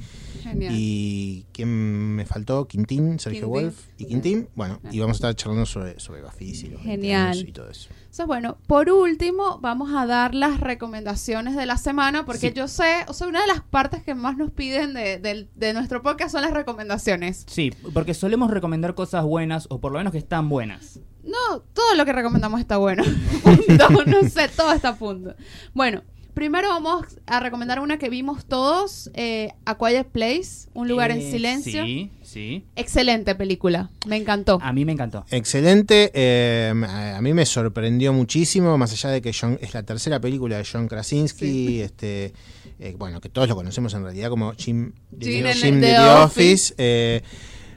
Genial. 0.54 0.74
y 0.76 1.46
quién 1.52 1.68
me 2.16 2.24
faltó, 2.26 2.66
Quintín, 2.66 3.18
Sergio 3.18 3.42
Quintín. 3.42 3.64
Wolf 3.64 3.86
y 3.98 4.04
Quintín. 4.06 4.48
Bueno, 4.54 4.80
y 4.90 4.98
vamos 5.00 5.14
a 5.16 5.18
estar 5.18 5.34
charlando 5.36 5.66
sobre, 5.66 6.00
sobre 6.00 6.22
Bafisi, 6.22 6.68
los 6.68 6.82
20 6.84 6.90
Genial. 6.90 7.36
y 7.48 7.52
todo 7.52 7.68
eso. 7.70 7.88
Entonces, 7.90 8.26
bueno, 8.26 8.58
por 8.66 8.90
último, 8.90 9.58
vamos 9.60 9.92
a 9.92 10.06
dar 10.06 10.34
las 10.34 10.60
recomendaciones 10.60 11.56
de 11.56 11.66
la 11.66 11.76
semana, 11.76 12.24
porque 12.24 12.48
Sí. 12.48 12.52
yo 12.54 12.68
sé, 12.68 13.04
o 13.08 13.12
sea, 13.12 13.26
una 13.26 13.40
de 13.40 13.48
las 13.48 13.60
partes 13.62 14.02
que 14.02 14.14
más 14.14 14.36
nos 14.36 14.50
piden 14.52 14.94
de, 14.94 15.18
de 15.54 15.72
nuestro 15.72 16.00
podcast 16.02 16.30
son 16.32 16.42
las 16.42 16.52
recomendaciones. 16.52 17.44
Sí, 17.48 17.72
porque 17.92 18.14
solemos 18.14 18.50
recomendar 18.50 18.94
cosas 18.94 19.24
buenas, 19.24 19.66
o 19.70 19.80
por 19.80 19.92
lo 19.92 19.98
menos 19.98 20.12
que 20.12 20.18
están 20.18 20.48
buenas. 20.48 21.00
No, 21.24 21.60
todo 21.72 21.94
lo 21.96 22.04
que 22.04 22.12
recomendamos 22.12 22.60
está 22.60 22.76
bueno. 22.76 23.02
Punto. 23.42 23.88
no 24.06 24.28
sé, 24.28 24.48
todo 24.54 24.72
está 24.72 24.90
a 24.90 24.96
punto. 24.96 25.34
Bueno, 25.72 26.02
primero 26.34 26.68
vamos 26.68 27.06
a 27.26 27.40
recomendar 27.40 27.78
una 27.80 27.98
que 27.98 28.08
vimos 28.10 28.44
todos, 28.44 29.10
eh, 29.14 29.50
A 29.64 29.76
Quiet 29.78 30.08
Place, 30.08 30.68
Un 30.74 30.88
lugar 30.88 31.10
en 31.10 31.18
Eh, 31.20 31.30
silencio. 31.30 31.84
Sí, 31.84 32.10
sí. 32.22 32.64
Excelente 32.76 33.34
película, 33.34 33.90
me 34.06 34.16
encantó. 34.16 34.58
A 34.62 34.72
mí 34.72 34.84
me 34.84 34.92
encantó. 34.92 35.24
Excelente, 35.30 36.10
eh, 36.14 36.72
a 37.16 37.20
mí 37.22 37.32
me 37.32 37.46
sorprendió 37.46 38.12
muchísimo, 38.12 38.76
más 38.76 38.92
allá 38.92 39.10
de 39.10 39.22
que 39.22 39.32
John, 39.32 39.58
es 39.62 39.72
la 39.74 39.82
tercera 39.84 40.20
película 40.20 40.58
de 40.58 40.66
John 40.70 40.88
Krasinski, 40.88 41.46
Sí. 41.46 41.80
este, 41.82 42.32
eh, 42.80 42.94
bueno, 42.98 43.20
que 43.20 43.28
todos 43.28 43.48
lo 43.48 43.54
conocemos 43.54 43.94
en 43.94 44.02
realidad 44.02 44.28
como 44.30 44.52
Jim, 44.54 44.92
Jim 45.18 45.46
en 45.46 45.52
Jim 45.54 45.80
The 45.80 45.86
de 45.86 45.92
The 45.92 45.98
Office. 46.00 46.72
Office. 46.74 47.22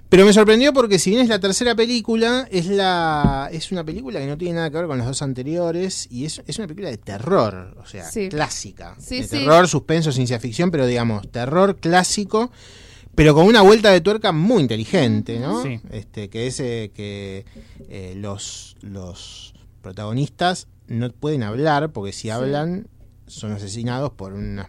Pero 0.09 0.25
me 0.25 0.31
sorprendió 0.31 0.71
porque 0.71 0.99
si 0.99 1.09
bien 1.09 1.21
es 1.21 1.27
la 1.27 1.39
tercera 1.39 1.75
película, 1.75 2.47
es 2.49 2.67
la 2.67 3.49
es 3.51 3.71
una 3.73 3.83
película 3.83 4.19
que 4.19 4.27
no 4.27 4.37
tiene 4.37 4.55
nada 4.55 4.69
que 4.69 4.77
ver 4.77 4.87
con 4.87 4.97
las 4.97 5.07
dos 5.07 5.21
anteriores 5.21 6.07
y 6.09 6.23
es, 6.25 6.41
es 6.47 6.57
una 6.59 6.67
película 6.67 6.89
de 6.89 6.97
terror, 6.97 7.75
o 7.77 7.85
sea, 7.85 8.09
Sí. 8.09 8.29
clásica. 8.29 8.95
Sí, 8.99 9.17
de 9.17 9.23
sí. 9.23 9.29
terror, 9.39 9.67
suspenso, 9.67 10.13
ciencia 10.13 10.39
ficción, 10.39 10.71
pero 10.71 10.85
digamos, 10.85 11.29
terror 11.29 11.75
clásico, 11.75 12.51
pero 13.15 13.33
con 13.35 13.47
una 13.47 13.61
vuelta 13.63 13.91
de 13.91 13.99
tuerca 13.99 14.31
muy 14.31 14.61
inteligente, 14.61 15.39
¿no? 15.39 15.61
Sí. 15.61 15.81
Este, 15.91 16.29
que 16.29 16.47
es 16.47 16.59
eh, 16.61 16.91
que 16.93 17.45
eh, 17.89 18.13
los, 18.15 18.77
los 18.79 19.55
protagonistas 19.81 20.67
no 20.87 21.09
pueden 21.11 21.43
hablar, 21.43 21.91
porque 21.91 22.13
si 22.13 22.29
hablan 22.29 22.87
son 23.25 23.51
asesinados 23.51 24.11
por 24.13 24.31
unas, 24.31 24.67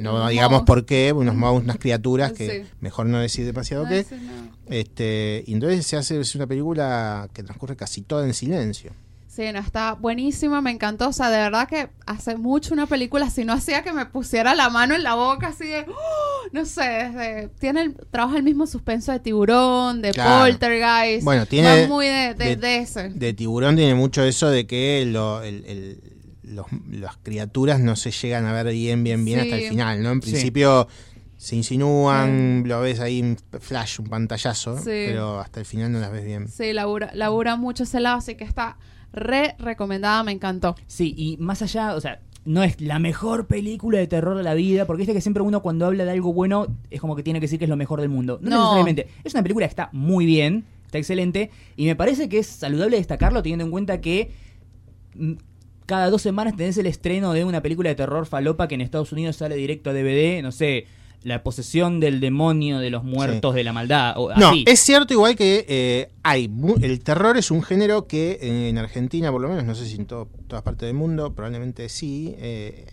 no 0.00 0.28
digamos 0.28 0.62
por 0.62 0.84
qué, 0.84 1.12
unos 1.12 1.34
monstruos, 1.34 1.64
unas 1.64 1.78
criaturas 1.78 2.32
que 2.32 2.62
Sí. 2.64 2.70
mejor 2.80 3.06
no 3.06 3.18
decir 3.18 3.44
demasiado 3.46 3.84
No, 3.84 3.90
qué. 3.90 4.06
no. 4.10 4.52
Este, 4.74 5.44
y 5.46 5.52
entonces 5.54 5.86
se 5.86 5.96
hace 5.96 6.18
es 6.20 6.34
una 6.34 6.46
película 6.46 7.28
que 7.32 7.42
transcurre 7.42 7.76
casi 7.76 8.02
toda 8.02 8.24
en 8.26 8.34
silencio. 8.34 8.92
Sí, 9.28 9.50
no, 9.50 9.60
está 9.60 9.94
buenísima, 9.94 10.60
me 10.60 10.70
encantó. 10.70 11.08
O 11.08 11.12
sea, 11.14 11.30
de 11.30 11.38
verdad 11.38 11.66
que 11.66 11.88
hace 12.04 12.36
mucho 12.36 12.74
una 12.74 12.86
película 12.86 13.24
así 13.26 13.46
no 13.46 13.54
hacía 13.54 13.82
que 13.82 13.90
me 13.94 14.04
pusiera 14.04 14.54
la 14.54 14.68
mano 14.68 14.94
en 14.94 15.02
la 15.02 15.14
boca, 15.14 15.48
así 15.48 15.66
de. 15.66 15.86
¡oh! 15.88 16.48
no 16.52 16.66
sé, 16.66 16.82
desde- 16.82 17.48
tiene 17.58 17.80
el, 17.82 17.94
trabaja 18.10 18.36
el 18.36 18.42
mismo 18.42 18.66
suspenso 18.66 19.10
de 19.10 19.20
tiburón, 19.20 20.02
de 20.02 20.10
Claro. 20.10 20.44
poltergeist. 20.44 21.24
Bueno, 21.24 21.46
tiene 21.46 21.82
Va 21.82 21.88
muy 21.88 22.06
de, 22.08 22.34
de- 22.34 22.44
de- 22.44 22.56
de 22.56 22.76
ese. 22.78 23.08
De 23.08 23.32
tiburón 23.32 23.74
tiene 23.74 23.94
mucho 23.94 24.22
eso 24.22 24.50
de 24.50 24.66
que 24.66 25.06
lo- 25.06 25.40
el- 25.42 25.64
el- 25.64 26.11
los- 26.52 26.66
las 26.90 27.16
criaturas 27.16 27.80
no 27.80 27.96
se 27.96 28.10
llegan 28.10 28.44
a 28.46 28.52
ver 28.52 28.72
bien, 28.72 29.02
bien, 29.04 29.24
bien 29.24 29.40
Sí. 29.40 29.46
hasta 29.46 29.56
el 29.62 29.68
final, 29.70 30.02
¿no? 30.02 30.10
En 30.12 30.22
Sí. 30.22 30.30
principio 30.30 30.88
se 31.36 31.56
insinúan, 31.56 32.62
lo 32.66 32.80
ves 32.80 33.00
ahí 33.00 33.20
un 33.20 33.36
flash, 33.60 33.98
un 34.00 34.06
pantallazo, 34.06 34.76
Sí. 34.78 34.84
pero 34.84 35.40
hasta 35.40 35.60
el 35.60 35.66
final 35.66 35.90
no 35.92 35.98
las 35.98 36.12
ves 36.12 36.24
bien. 36.24 36.48
Sí, 36.48 36.72
labura, 36.72 37.10
labura 37.14 37.56
mucho 37.56 37.82
ese 37.82 37.98
lado, 38.00 38.18
así 38.18 38.36
que 38.36 38.44
está 38.44 38.76
re 39.12 39.56
recomendada, 39.58 40.22
me 40.22 40.32
encantó. 40.32 40.76
Sí, 40.86 41.12
y 41.16 41.36
más 41.38 41.60
allá, 41.62 41.94
o 41.96 42.00
sea, 42.00 42.20
no 42.44 42.62
es 42.64 42.80
la 42.80 42.98
mejor 42.98 43.46
película 43.46 43.98
de 43.98 44.06
terror 44.06 44.36
de 44.36 44.42
la 44.42 44.54
vida, 44.54 44.84
porque 44.86 45.02
viste 45.02 45.12
que 45.14 45.20
siempre 45.20 45.42
uno 45.42 45.62
cuando 45.62 45.86
habla 45.86 46.04
de 46.04 46.10
algo 46.12 46.32
bueno 46.32 46.66
es 46.90 47.00
como 47.00 47.14
que 47.16 47.22
tiene 47.22 47.38
que 47.40 47.44
decir 47.44 47.58
que 47.58 47.66
es 47.66 47.68
lo 47.68 47.76
mejor 47.76 48.00
del 48.00 48.08
mundo. 48.08 48.38
No, 48.42 48.50
No. 48.50 48.56
necesariamente. 48.58 49.08
Es 49.24 49.34
una 49.34 49.42
película 49.42 49.66
que 49.66 49.70
está 49.70 49.90
muy 49.92 50.26
bien, 50.26 50.64
está 50.86 50.98
excelente, 50.98 51.50
y 51.76 51.86
me 51.86 51.94
parece 51.96 52.28
que 52.28 52.38
es 52.38 52.46
saludable 52.46 52.96
destacarlo 52.96 53.42
teniendo 53.42 53.64
en 53.64 53.70
cuenta 53.70 54.00
que 54.00 54.32
mm, 55.14 55.32
cada 55.86 56.10
dos 56.10 56.22
semanas 56.22 56.56
tenés 56.56 56.76
el 56.78 56.86
estreno 56.86 57.32
de 57.32 57.44
una 57.44 57.60
película 57.62 57.88
de 57.88 57.94
terror 57.94 58.26
falopa 58.26 58.68
que 58.68 58.74
en 58.74 58.80
Estados 58.80 59.12
Unidos 59.12 59.36
sale 59.36 59.56
directo 59.56 59.90
a 59.90 59.92
DVD, 59.92 60.42
no 60.42 60.52
sé, 60.52 60.86
la 61.22 61.42
posesión 61.44 62.00
del 62.00 62.18
demonio 62.18 62.78
de 62.80 62.90
los 62.90 63.04
muertos 63.04 63.54
de 63.54 63.62
la 63.62 63.72
maldad, 63.72 64.14
o 64.16 64.34
No, 64.34 64.48
así. 64.48 64.64
es 64.66 64.80
cierto 64.80 65.12
igual 65.14 65.36
que 65.36 65.64
eh, 65.68 66.08
hay 66.24 66.50
el 66.82 67.00
terror 67.00 67.36
es 67.36 67.50
un 67.52 67.62
género 67.62 68.08
que 68.08 68.38
eh, 68.42 68.68
en 68.68 68.78
Argentina, 68.78 69.30
por 69.30 69.40
lo 69.40 69.48
menos, 69.48 69.64
no 69.64 69.74
sé 69.76 69.86
si 69.86 69.96
en 69.96 70.06
to- 70.06 70.28
todas 70.48 70.64
partes 70.64 70.86
del 70.88 70.94
mundo, 70.94 71.32
probablemente 71.32 71.88
sí, 71.88 72.34
eh, 72.38 72.86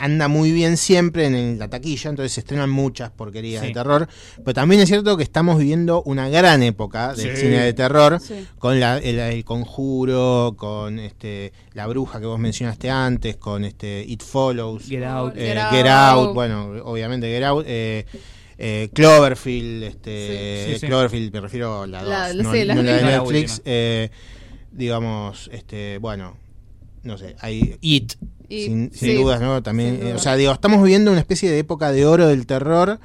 anda 0.00 0.28
muy 0.28 0.52
bien 0.52 0.76
siempre 0.76 1.26
en 1.26 1.58
la 1.58 1.68
taquilla, 1.68 2.10
entonces 2.10 2.32
se 2.32 2.40
estrenan 2.40 2.70
muchas 2.70 3.10
porquerías 3.10 3.62
Sí. 3.62 3.68
de 3.68 3.74
terror, 3.74 4.08
pero 4.44 4.54
también 4.54 4.80
es 4.80 4.88
cierto 4.88 5.16
que 5.16 5.22
estamos 5.22 5.58
viviendo 5.58 6.02
una 6.04 6.28
gran 6.28 6.62
época 6.62 7.14
del 7.14 7.34
Sí. 7.36 7.42
cine 7.42 7.60
de 7.60 7.72
terror, 7.72 8.20
Sí. 8.20 8.46
con 8.58 8.80
la, 8.80 8.98
el, 8.98 9.18
el 9.18 9.44
conjuro, 9.44 10.54
con 10.56 10.98
este 10.98 11.52
la 11.74 11.86
bruja 11.86 12.20
que 12.20 12.26
vos 12.26 12.38
mencionaste 12.38 12.90
antes, 12.90 13.36
con 13.36 13.64
este 13.64 14.04
It 14.06 14.22
Follows, 14.22 14.84
Get 14.88 15.04
Out. 15.04 15.34
eh, 15.36 15.54
Get 15.54 15.70
Get, 15.70 15.86
Out. 15.86 16.26
Out. 16.28 16.34
bueno, 16.34 16.72
obviamente 16.84 17.26
Get 17.28 17.42
Out, 17.44 17.64
eh, 17.68 18.06
eh, 18.56 18.88
Cloverfield, 18.94 19.82
este, 19.82 20.64
Sí. 20.66 20.72
Sí, 20.74 20.78
sí. 20.80 20.86
Cloverfield, 20.86 21.32
me 21.32 21.40
refiero 21.40 21.82
a 21.82 21.86
la 21.86 22.02
2, 22.02 22.08
La- 22.08 22.32
no, 22.42 22.52
sí, 22.52 22.64
la 22.64 22.74
no 22.76 22.82
la 22.82 22.92
de. 22.92 23.02
Netflix, 23.02 23.60
eh, 23.64 24.10
digamos, 24.72 25.50
este, 25.52 25.98
bueno, 25.98 26.36
no 27.04 27.16
sé, 27.18 27.36
hay 27.40 27.76
It, 27.80 28.14
sin, 28.48 28.90
sin 28.92 28.92
sí, 28.92 29.14
dudas, 29.14 29.40
¿no? 29.40 29.62
También, 29.62 30.00
eh, 30.02 30.14
o 30.14 30.18
sea, 30.18 30.36
digo, 30.36 30.52
estamos 30.52 30.82
viviendo 30.82 31.10
una 31.10 31.20
especie 31.20 31.50
de 31.50 31.58
época 31.58 31.92
de 31.92 32.06
oro 32.06 32.26
del 32.26 32.46
terror 32.46 32.98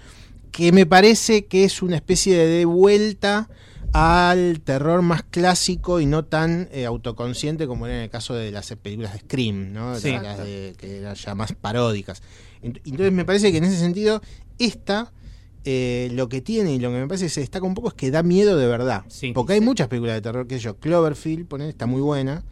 que 0.51 0.71
me 0.71 0.85
parece 0.85 1.45
que 1.45 1.63
es 1.63 1.81
una 1.81 1.95
especie 1.95 2.35
de 2.37 2.65
vuelta 2.65 3.49
al 3.93 4.61
terror 4.61 5.01
más 5.01 5.23
clásico 5.23 5.99
y 5.99 6.05
no 6.05 6.23
tan 6.25 6.69
eh, 6.71 6.85
autoconsciente 6.85 7.65
como 7.67 7.87
era 7.87 7.95
en 7.97 8.03
el 8.03 8.09
caso 8.09 8.33
de 8.35 8.51
las 8.51 8.73
películas 8.81 9.13
de 9.13 9.19
Scream, 9.19 9.73
¿no? 9.73 9.95
Sí. 9.95 10.11
Las 10.11 10.37
de- 10.39 10.75
que 10.77 10.97
eran 10.99 11.15
ya 11.15 11.35
más 11.35 11.53
paródicas. 11.53 12.21
Ent- 12.61 12.81
Entonces 12.85 13.11
me 13.11 13.25
parece 13.25 13.51
que 13.51 13.57
en 13.57 13.63
ese 13.63 13.77
sentido, 13.77 14.21
esta 14.59 15.11
eh, 15.65 16.09
lo 16.13 16.29
que 16.29 16.41
tiene 16.41 16.73
y 16.73 16.79
lo 16.79 16.89
que 16.89 16.97
me 16.97 17.07
parece 17.07 17.25
que 17.25 17.29
se 17.29 17.41
destaca 17.41 17.65
un 17.65 17.73
poco 17.73 17.89
es 17.89 17.93
que 17.93 18.11
da 18.11 18.23
miedo 18.23 18.57
de 18.57 18.67
verdad. 18.67 19.03
Sí. 19.07 19.31
Porque 19.33 19.53
hay 19.53 19.59
Sí. 19.59 19.65
muchas 19.65 19.87
películas 19.87 20.15
de 20.15 20.21
terror, 20.21 20.47
que 20.47 20.55
sé 20.55 20.61
yo, 20.61 20.77
Cloverfield, 20.77 21.47
poner, 21.47 21.69
está 21.69 21.85
muy 21.85 22.01
buena. 22.01 22.43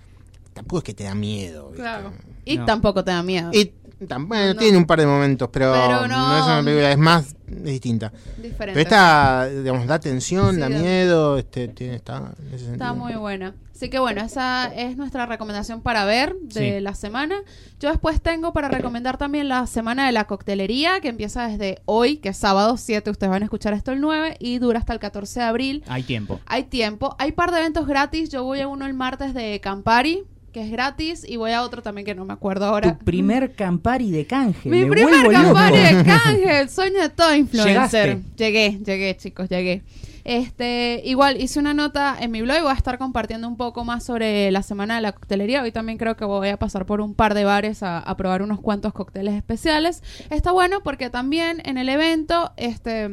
Tampoco 0.57 0.77
es 0.79 0.83
que 0.83 0.93
te 0.93 1.03
da 1.05 1.15
miedo. 1.15 1.67
¿viste? 1.69 1.81
Claro. 1.81 2.13
Y 2.45 2.57
No. 2.57 2.65
tampoco 2.65 3.03
te 3.03 3.11
da 3.11 3.23
miedo. 3.23 3.49
Y 3.53 3.71
bueno, 3.99 4.53
No. 4.53 4.55
tiene 4.59 4.77
un 4.77 4.85
par 4.85 4.99
de 4.99 5.07
momentos, 5.07 5.49
pero, 5.51 5.71
Pero 5.73 6.07
no. 6.07 6.29
no- 6.29 6.37
es 6.37 6.43
una 6.45 6.61
película, 6.63 6.91
es 6.91 6.97
más 6.99 7.35
es 7.47 7.63
distinta. 7.63 8.11
Diferente. 8.37 8.57
Pero 8.73 8.79
esta, 8.81 9.47
digamos, 9.49 9.87
da 9.87 9.99
tensión, 9.99 10.55
Sí, 10.55 10.61
da 10.61 10.69
miedo, 10.69 11.37
este, 11.37 11.67
tiene, 11.69 11.95
está 11.95 12.33
en 12.39 12.53
ese 12.53 12.71
Está 12.73 12.93
muy 12.93 13.15
buena. 13.15 13.55
Así 13.73 13.89
que 13.89 13.99
bueno, 13.99 14.21
esa 14.23 14.73
es 14.73 14.97
nuestra 14.97 15.27
recomendación 15.27 15.81
para 15.81 16.03
ver 16.05 16.35
de 16.41 16.77
Sí. 16.77 16.81
la 16.81 16.95
semana. 16.95 17.35
Yo 17.79 17.89
después 17.89 18.21
tengo 18.21 18.51
para 18.51 18.69
recomendar 18.69 19.17
también 19.17 19.47
la 19.49 19.67
semana 19.67 20.07
de 20.07 20.11
la 20.11 20.25
coctelería, 20.25 20.99
que 20.99 21.09
empieza 21.09 21.47
desde 21.47 21.79
hoy, 21.85 22.17
que 22.17 22.29
es 22.29 22.37
sábado 22.37 22.77
7, 22.77 23.11
ustedes 23.11 23.29
van 23.29 23.43
a 23.43 23.45
escuchar 23.45 23.73
esto 23.73 23.91
el 23.91 24.01
9, 24.01 24.35
y 24.39 24.57
dura 24.57 24.79
hasta 24.79 24.93
el 24.93 24.99
14 24.99 25.39
de 25.41 25.45
abril. 25.45 25.83
Hay 25.87 26.01
tiempo. 26.03 26.39
Hay 26.47 26.63
tiempo. 26.63 27.15
Hay 27.19 27.33
par 27.33 27.51
de 27.51 27.59
eventos 27.59 27.85
gratis. 27.87 28.29
Yo 28.29 28.43
voy 28.43 28.61
a 28.61 28.67
uno 28.67 28.85
el 28.87 28.95
martes 28.95 29.35
de 29.35 29.59
Campari, 29.61 30.23
que 30.57 30.63
es 30.63 30.71
gratis, 30.71 31.23
y 31.27 31.37
voy 31.37 31.51
a 31.51 31.61
otro 31.61 31.83
también 31.83 32.03
que 32.03 32.15
no 32.15 32.25
me 32.25 32.33
acuerdo 32.33 32.65
ahora. 32.65 32.97
Tu 32.97 33.05
primer 33.05 33.53
Campari 33.53 34.09
de 34.09 34.25
canje. 34.25 34.67
Mi 34.67 34.85
me 34.85 34.87
primer 34.87 35.13
vuelvo 35.13 35.31
loco. 35.31 35.53
Campari 35.53 35.77
de 35.77 36.03
canje, 36.03 36.59
el 36.61 36.69
sueño 36.69 36.99
de 36.99 37.09
todo 37.09 37.35
influencer. 37.35 38.07
Llegaste. 38.07 38.23
Llegué, 38.37 38.79
llegué, 38.83 39.17
chicos, 39.17 39.49
llegué. 39.49 39.83
Este, 40.27 41.01
igual 41.05 41.39
hice 41.39 41.57
una 41.57 41.73
nota 41.73 42.13
en 42.19 42.31
mi 42.31 42.41
blog 42.41 42.57
y 42.57 42.61
voy 42.61 42.71
a 42.71 42.75
estar 42.75 42.97
compartiendo 42.97 43.47
un 43.47 43.55
poco 43.55 43.85
más 43.85 44.03
sobre 44.03 44.51
la 44.51 44.61
semana 44.61 44.95
de 44.95 45.01
la 45.01 45.13
coctelería. 45.13 45.63
Hoy 45.63 45.71
también 45.71 45.97
creo 45.97 46.17
que 46.17 46.25
voy 46.25 46.49
a 46.49 46.59
pasar 46.59 46.85
por 46.85 46.99
un 46.99 47.15
par 47.15 47.33
de 47.33 47.45
bares 47.45 47.81
a, 47.81 47.99
a 47.99 48.17
probar 48.17 48.41
unos 48.41 48.59
cuantos 48.59 48.91
cócteles 48.91 49.35
especiales. 49.35 50.03
Está 50.29 50.51
bueno 50.51 50.81
porque 50.83 51.09
también 51.09 51.61
en 51.63 51.77
el 51.77 51.87
evento, 51.87 52.51
este, 52.57 53.05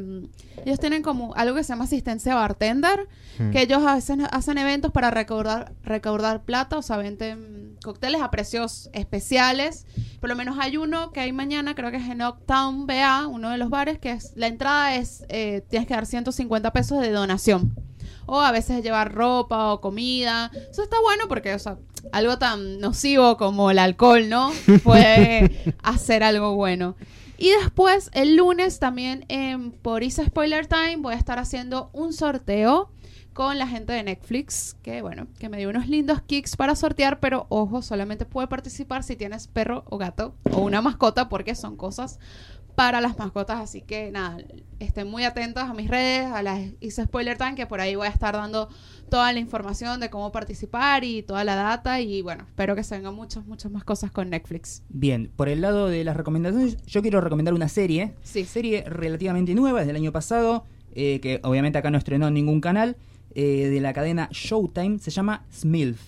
ellos 0.65 0.81
tienen 0.81 1.03
como 1.03 1.33
algo 1.37 1.55
que 1.55 1.63
se 1.63 1.69
llama 1.69 1.85
asistencia 1.85 2.35
bartender, 2.35 3.07
Mm. 3.39 3.51
que 3.51 3.63
ellos 3.63 3.83
a 3.85 3.95
veces 3.95 4.19
hacen 4.31 4.59
eventos 4.59 4.93
para 4.93 5.11
recaudar, 5.11 5.73
recaudar 5.83 6.45
plata, 6.45 6.79
o 6.79 6.83
sea, 6.83 6.97
venden 6.97 7.77
cócteles 7.83 8.23
a 8.23 8.31
precios 8.31 8.91
especiales. 8.93 9.87
Por 10.21 10.31
lo 10.31 10.37
menos 10.37 10.57
hay 10.61 10.77
uno 10.77 11.11
que 11.11 11.21
hay 11.21 11.33
mañana, 11.33 11.75
creo 11.75 11.91
que 11.91 11.97
es 11.97 12.09
en 12.09 12.23
Oaktown 12.23 12.87
BA, 12.87 13.27
uno 13.27 13.51
de 13.51 13.59
los 13.59 13.71
bares, 13.71 13.99
que 13.99 14.13
es 14.13 14.33
la 14.37 14.47
entrada 14.47 14.95
es, 14.95 15.25
eh, 15.29 15.63
tienes 15.69 15.89
que 15.89 15.95
dar 15.95 16.07
150 16.07 16.73
pesos 16.73 17.01
de 17.01 17.04
donación. 17.11 17.75
O 18.27 18.41
a 18.41 18.53
veces 18.53 18.83
llevar 18.83 19.13
ropa 19.13 19.73
o 19.73 19.81
comida. 19.81 20.51
Eso 20.71 20.83
está 20.83 20.97
bueno 21.03 21.25
porque, 21.29 21.55
o 21.55 21.59
sea, 21.59 21.77
algo 22.13 22.39
tan 22.39 22.81
nocivo 22.81 23.37
como 23.37 23.71
el 23.71 23.79
alcohol, 23.79 24.29
¿no? 24.29 24.53
Puede 24.83 25.75
hacer 25.83 26.23
algo 26.23 26.55
bueno. 26.55 26.97
Y 27.37 27.51
después, 27.51 28.11
el 28.15 28.37
lunes 28.37 28.79
también 28.79 29.25
en 29.29 29.73
por 29.73 30.03
Isa 30.03 30.25
Spoiler 30.25 30.67
Time 30.67 30.97
voy 30.99 31.15
a 31.15 31.19
estar 31.19 31.39
haciendo 31.39 31.91
un 31.93 32.13
sorteo 32.13 32.91
con 33.35 33.59
la 33.59 33.67
gente 33.67 33.93
de 33.93 34.05
Netflix, 34.05 34.77
que 34.83 35.03
bueno, 35.03 35.27
que 35.41 35.49
me 35.49 35.59
dio 35.59 35.69
unos 35.69 35.89
lindos 35.89 36.23
kicks 36.23 36.57
para 36.57 36.77
sortear, 36.77 37.19
pero 37.19 37.47
ojo, 37.49 37.83
solamente 37.83 38.25
puede 38.25 38.47
participar 38.47 39.03
si 39.03 39.17
tienes 39.17 39.49
perro 39.49 39.83
o 39.89 39.99
gato 39.99 40.37
o 40.53 40.61
una 40.61 40.81
mascota, 40.81 41.29
porque 41.29 41.57
son 41.57 41.77
cosas 41.77 42.21
para 42.75 43.01
las 43.01 43.19
mascotas, 43.19 43.61
así 43.61 43.83
que 43.83 44.11
nada, 44.11 44.39
estén 44.81 45.09
muy 45.09 45.25
atentos 45.25 45.63
a 45.63 45.75
mis 45.75 45.89
redes, 45.89 46.27
a 46.27 46.43
las 46.43 46.61
Isa 46.81 47.05
Spoiler 47.05 47.39
Time, 47.39 47.55
que 47.55 47.67
por 47.67 47.81
ahí 47.81 47.95
voy 47.95 48.07
a 48.07 48.11
estar 48.11 48.35
dando 48.35 48.69
toda 49.09 49.33
la 49.33 49.39
información 49.39 50.01
de 50.01 50.11
cómo 50.11 50.33
participar 50.33 51.05
y 51.05 51.23
toda 51.23 51.45
la 51.45 51.55
data, 51.55 52.01
y 52.01 52.23
bueno, 52.23 52.45
espero 52.49 52.75
que 52.75 52.83
se 52.83 52.97
vengan 52.97 53.15
muchas, 53.15 53.47
muchas 53.47 53.71
más 53.71 53.85
cosas 53.85 54.11
con 54.11 54.31
Netflix. 54.31 54.83
Bien, 54.89 55.31
por 55.37 55.49
el 55.49 55.61
lado 55.61 55.89
de 55.89 56.03
las 56.05 56.17
recomendaciones, 56.17 56.77
yo 56.85 57.01
quiero 57.03 57.21
recomendar 57.21 57.55
una 57.55 57.69
serie. 57.69 58.15
Sí. 58.23 58.45
Serie 58.45 58.85
relativamente 58.87 59.55
nueva, 59.55 59.83
es 59.83 59.87
del 59.87 59.97
año 59.97 60.13
pasado, 60.13 60.65
eh, 60.95 61.21
que 61.21 61.41
obviamente 61.45 61.79
acá 61.79 61.91
no 61.91 61.99
estrenó 61.99 62.29
en 62.29 62.35
ningún 62.35 62.61
canal, 62.61 62.97
eh, 63.37 63.69
de 63.69 63.81
la 63.81 63.93
cadena 63.93 64.29
Showtime, 64.33 64.99
se 64.99 65.11
llama 65.11 65.45
Smilf. 65.53 66.01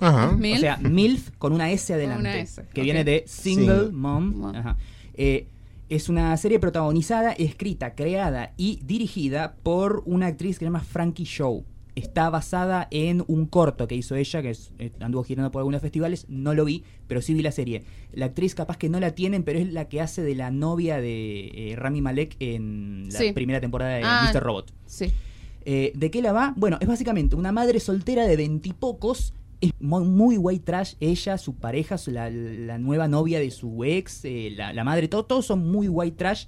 Ajá. 0.00 0.32
Milf. 0.32 0.56
O 0.56 0.60
sea, 0.60 0.76
MILF 0.78 1.30
con 1.38 1.52
una 1.52 1.70
S 1.70 1.92
adelante. 1.92 2.20
Una 2.20 2.38
S, 2.38 2.64
Que 2.72 2.82
viene 2.82 3.04
de 3.04 3.24
Single 3.26 3.66
Single. 3.66 3.92
Mom. 3.92 4.34
Mom. 4.34 4.56
Ajá. 4.56 4.76
Eh, 5.14 5.46
es 5.90 6.08
una 6.08 6.34
serie 6.36 6.58
protagonizada, 6.58 7.32
escrita, 7.32 7.94
creada 7.94 8.54
y 8.56 8.80
dirigida 8.84 9.56
por 9.62 10.02
una 10.06 10.28
actriz 10.28 10.56
que 10.56 10.60
se 10.60 10.64
llama 10.66 10.80
Frankie 10.80 11.24
Show. 11.24 11.64
está 11.96 12.30
basada 12.30 12.86
en 12.92 13.22
un 13.26 13.44
corto 13.46 13.86
que 13.86 13.96
hizo 13.96 14.14
ella, 14.14 14.40
que 14.40 14.50
es- 14.50 14.72
eh, 14.78 14.92
anduvo 15.00 15.22
girando 15.24 15.50
por 15.50 15.60
algunos 15.60 15.82
festivales, 15.82 16.24
no 16.28 16.54
lo 16.54 16.64
vi, 16.64 16.84
pero 17.08 17.20
sí 17.20 17.34
vi 17.34 17.42
la 17.42 17.50
serie. 17.52 17.82
La 18.12 18.26
actriz 18.26 18.54
capaz 18.54 18.78
que 18.78 18.88
no 18.88 19.00
la 19.00 19.10
tienen, 19.14 19.42
pero 19.42 19.58
es 19.58 19.70
la 19.70 19.86
que 19.88 20.00
hace 20.00 20.22
de 20.22 20.34
la 20.36 20.50
novia 20.52 20.98
de 21.00 21.72
eh, 21.72 21.76
Rami 21.76 22.00
Malek 22.00 22.36
en 22.38 23.08
la 23.12 23.18
Sí. 23.18 23.32
primera 23.32 23.60
temporada 23.60 23.96
de 23.96 24.02
Ah. 24.04 24.30
Mr. 24.32 24.40
Robot. 24.42 24.72
Sí. 24.86 25.12
Eh, 25.66 25.92
¿De 25.94 26.10
qué 26.10 26.22
la 26.22 26.32
va? 26.32 26.54
Bueno, 26.56 26.78
es 26.80 26.86
básicamente 26.88 27.36
una 27.36 27.52
madre 27.52 27.80
soltera 27.80 28.24
de 28.24 28.36
veintipocos. 28.36 29.34
Es 29.60 29.72
muy, 29.78 30.04
muy 30.04 30.36
white 30.38 30.64
trash. 30.64 30.94
Ella, 31.00 31.36
su 31.38 31.54
pareja, 31.54 31.96
la, 32.06 32.78
nueva 32.78 33.08
novia 33.08 33.38
de 33.40 33.50
su 33.50 33.84
ex, 33.84 34.24
eh, 34.24 34.52
la, 34.56 34.72
la 34.72 34.84
madre, 34.84 35.08
todo, 35.08 35.24
todos 35.24 35.46
son 35.46 35.70
muy 35.70 35.88
white 35.88 36.16
trash. 36.16 36.46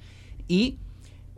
Y 0.49 0.79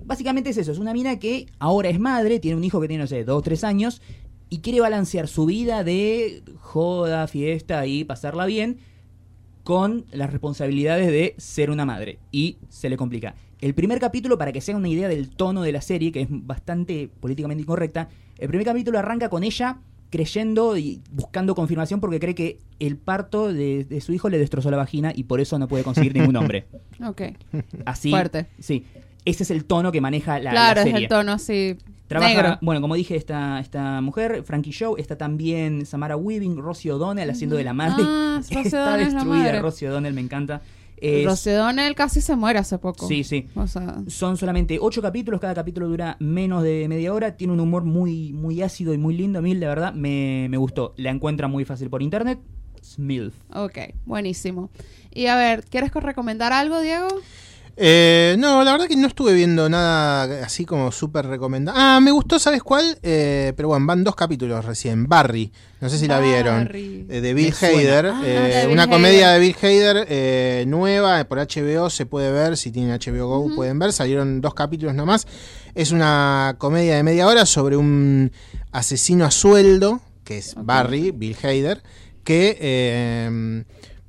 básicamente 0.05 0.51
es 0.51 0.57
eso: 0.57 0.73
es 0.73 0.79
una 0.79 0.93
mina 0.93 1.19
que 1.19 1.47
ahora 1.59 1.89
es 1.89 1.99
madre, 1.99 2.39
tiene 2.39 2.57
un 2.57 2.65
hijo 2.65 2.81
que 2.81 2.89
tiene, 2.89 3.03
no 3.03 3.09
sé, 3.09 3.25
dos 3.25 3.39
o 3.39 3.43
tres 3.43 3.65
años. 3.65 4.03
Y 4.51 4.59
quiere 4.61 4.81
balancear 4.81 5.27
su 5.27 5.47
vida 5.47 5.83
de 5.83 6.43
joda, 6.61 7.27
fiesta 7.27 7.87
y 7.87 8.05
pasarla 8.05 8.47
bien 8.47 8.79
con 9.65 10.05
las 10.13 10.31
responsabilidades 10.31 11.09
de 11.09 11.35
ser 11.39 11.71
una 11.71 11.85
madre. 11.85 12.19
Y 12.31 12.59
se 12.69 12.89
le 12.89 12.97
complica. 12.97 13.35
El 13.61 13.75
primer 13.75 13.99
capítulo, 13.99 14.37
para 14.37 14.53
que 14.53 14.61
se 14.61 14.71
hagan 14.71 14.83
una 14.83 14.91
idea 14.91 15.09
del 15.09 15.31
tono 15.31 15.63
de 15.63 15.73
la 15.73 15.81
serie, 15.81 16.13
que 16.13 16.21
es 16.21 16.29
bastante 16.31 17.09
políticamente 17.21 17.63
incorrecta, 17.63 18.11
el 18.39 18.49
primer 18.49 18.67
capítulo 18.67 18.99
arranca 18.99 19.31
con 19.31 19.43
ella 19.43 19.81
creyendo 20.15 20.77
y 20.77 21.01
buscando 21.11 21.57
confirmación 21.57 21.99
porque 21.99 22.21
cree 22.21 22.37
que 22.37 22.61
el 22.79 22.97
parto 22.97 23.53
de, 23.53 23.85
de 23.85 24.01
su 24.01 24.13
hijo 24.13 24.29
le 24.29 24.39
destrozó 24.39 24.71
la 24.71 24.77
vagina 24.77 25.13
y 25.13 25.25
por 25.25 25.41
eso 25.41 25.59
no 25.59 25.67
puede 25.67 25.83
conseguir 25.83 26.15
ningún 26.15 26.37
hombre. 26.37 26.67
Ok. 27.05 27.23
Así. 27.85 28.11
Fuerte. 28.11 28.47
Sí. 28.61 28.85
Ese 29.25 29.43
es 29.43 29.51
el 29.51 29.65
tono 29.65 29.91
que 29.91 30.01
maneja 30.01 30.39
la, 30.39 30.45
la 30.45 30.51
claro, 30.53 30.81
es 30.81 30.87
serie. 30.87 31.03
el 31.03 31.09
tono 31.09 31.33
así. 31.33 31.77
Trabaja, 32.07 32.33
negro. 32.33 32.59
bueno, 32.63 32.81
como 32.81 32.95
dije, 32.95 33.17
esta, 33.17 33.59
esta 33.59 34.01
mujer, 34.01 34.45
Frankie 34.45 34.71
Show, 34.71 34.95
está 34.97 35.19
también 35.19 35.87
Samara 35.87 36.17
Weaving, 36.17 36.57
Rosie 36.59 36.93
O'Donnell 36.93 37.29
haciendo 37.31 37.57
de 37.57 37.65
la 37.65 37.73
madre. 37.73 38.05
Ah, 38.07 38.41
está 38.49 38.97
destruida. 38.97 39.61
Rosie 39.61 39.89
O'Donnell, 39.89 40.15
me 40.15 40.21
encanta. 40.21 40.63
Es- 41.05 41.25
Rosy 41.27 41.51
O'Donnell 41.51 41.95
casi 41.95 42.21
se 42.21 42.35
muere 42.37 42.59
hace 42.59 42.79
poco. 42.79 43.07
Sí, 43.09 43.25
sí. 43.25 43.47
O 43.55 43.67
sea, 43.67 43.97
Son 44.07 44.37
solamente 44.37 44.79
ocho 44.81 45.03
capítulos, 45.03 45.41
cada 45.41 45.55
capítulo 45.55 45.89
dura 45.89 46.17
menos 46.21 46.63
de 46.63 46.87
media 46.89 47.13
hora, 47.13 47.37
tiene 47.37 47.53
un 47.53 47.61
humor 47.61 47.85
muy, 47.85 48.33
muy 48.33 48.63
ácido 48.63 48.95
y 48.95 48.99
muy 48.99 49.15
lindo, 49.17 49.39
a 49.39 49.43
mí 49.43 49.55
la 49.55 49.69
verdad 49.69 49.93
me, 49.95 50.47
me 50.51 50.57
gustó. 50.57 50.95
La 50.97 51.11
encuentran 51.11 51.51
muy 51.51 51.65
fácil 51.65 51.91
por 51.91 52.03
internet. 52.03 52.39
Smilf. 52.83 53.35
ok, 53.55 53.79
buenísimo. 54.05 54.69
Y 55.11 55.27
a 55.27 55.37
ver, 55.37 55.65
¿quieres 55.65 55.91
co- 55.91 56.01
recomendar 56.01 56.53
algo, 56.53 56.81
Diego? 56.81 57.09
Eh, 57.77 58.37
no, 58.39 58.63
la 58.63 58.71
verdad 58.73 58.87
que 58.87 58.95
no 58.97 59.09
estuve 59.09 59.33
viendo 59.35 59.69
nada 59.69 60.45
así 60.45 60.65
como 60.65 60.93
súper 60.93 61.27
recomendado. 61.27 61.77
Ah, 61.81 61.99
me 62.01 62.13
gustó, 62.13 62.39
¿sabes 62.39 62.63
cuál? 62.63 62.99
Eh, 63.03 63.53
pero 63.57 63.69
bueno, 63.69 63.85
van 63.87 64.05
dos 64.05 64.15
capítulos 64.15 64.65
recién. 64.65 65.09
Barry, 65.09 65.53
no 65.81 65.89
sé 65.89 65.99
si 65.99 66.07
la 66.07 66.21
vieron. 66.21 66.65
Barry. 66.67 67.07
Eh, 67.11 67.21
de 67.21 67.35
Bill 67.35 67.47
Me 67.49 67.53
suena. 67.53 67.79
Hader. 67.79 68.07
Ah, 68.07 68.23
eh, 68.25 68.29
de 68.31 68.61
Bill 68.67 68.73
una 68.73 68.83
Hader. 68.85 68.95
comedia 68.95 69.31
de 69.31 69.41
Bill 69.41 69.57
Hader 69.61 70.07
eh, 70.09 70.65
nueva 70.69 71.21
eh, 71.21 71.25
por 71.25 71.39
HBO, 71.39 71.91
se 71.91 72.07
puede 72.07 72.31
ver. 72.31 72.57
Si 72.57 72.71
tienen 72.71 72.97
HBO 72.99 73.27
Go, 73.27 73.55
pueden 73.57 73.79
ver. 73.81 73.93
Salieron 73.93 74.41
dos 74.41 74.55
capítulos 74.55 74.95
nomás. 74.95 75.27
Es 75.75 75.91
una 75.91 76.55
comedia 76.59 76.95
de 76.95 77.03
media 77.03 77.27
hora 77.27 77.45
sobre 77.45 77.77
un 77.77 78.31
asesino 78.71 79.25
a 79.25 79.33
sueldo, 79.33 80.01
que 80.23 80.39
es. 80.39 80.55
Barry, 80.57 81.11
Bill 81.11 81.37
Hader, 81.43 81.83
que. 82.23 83.65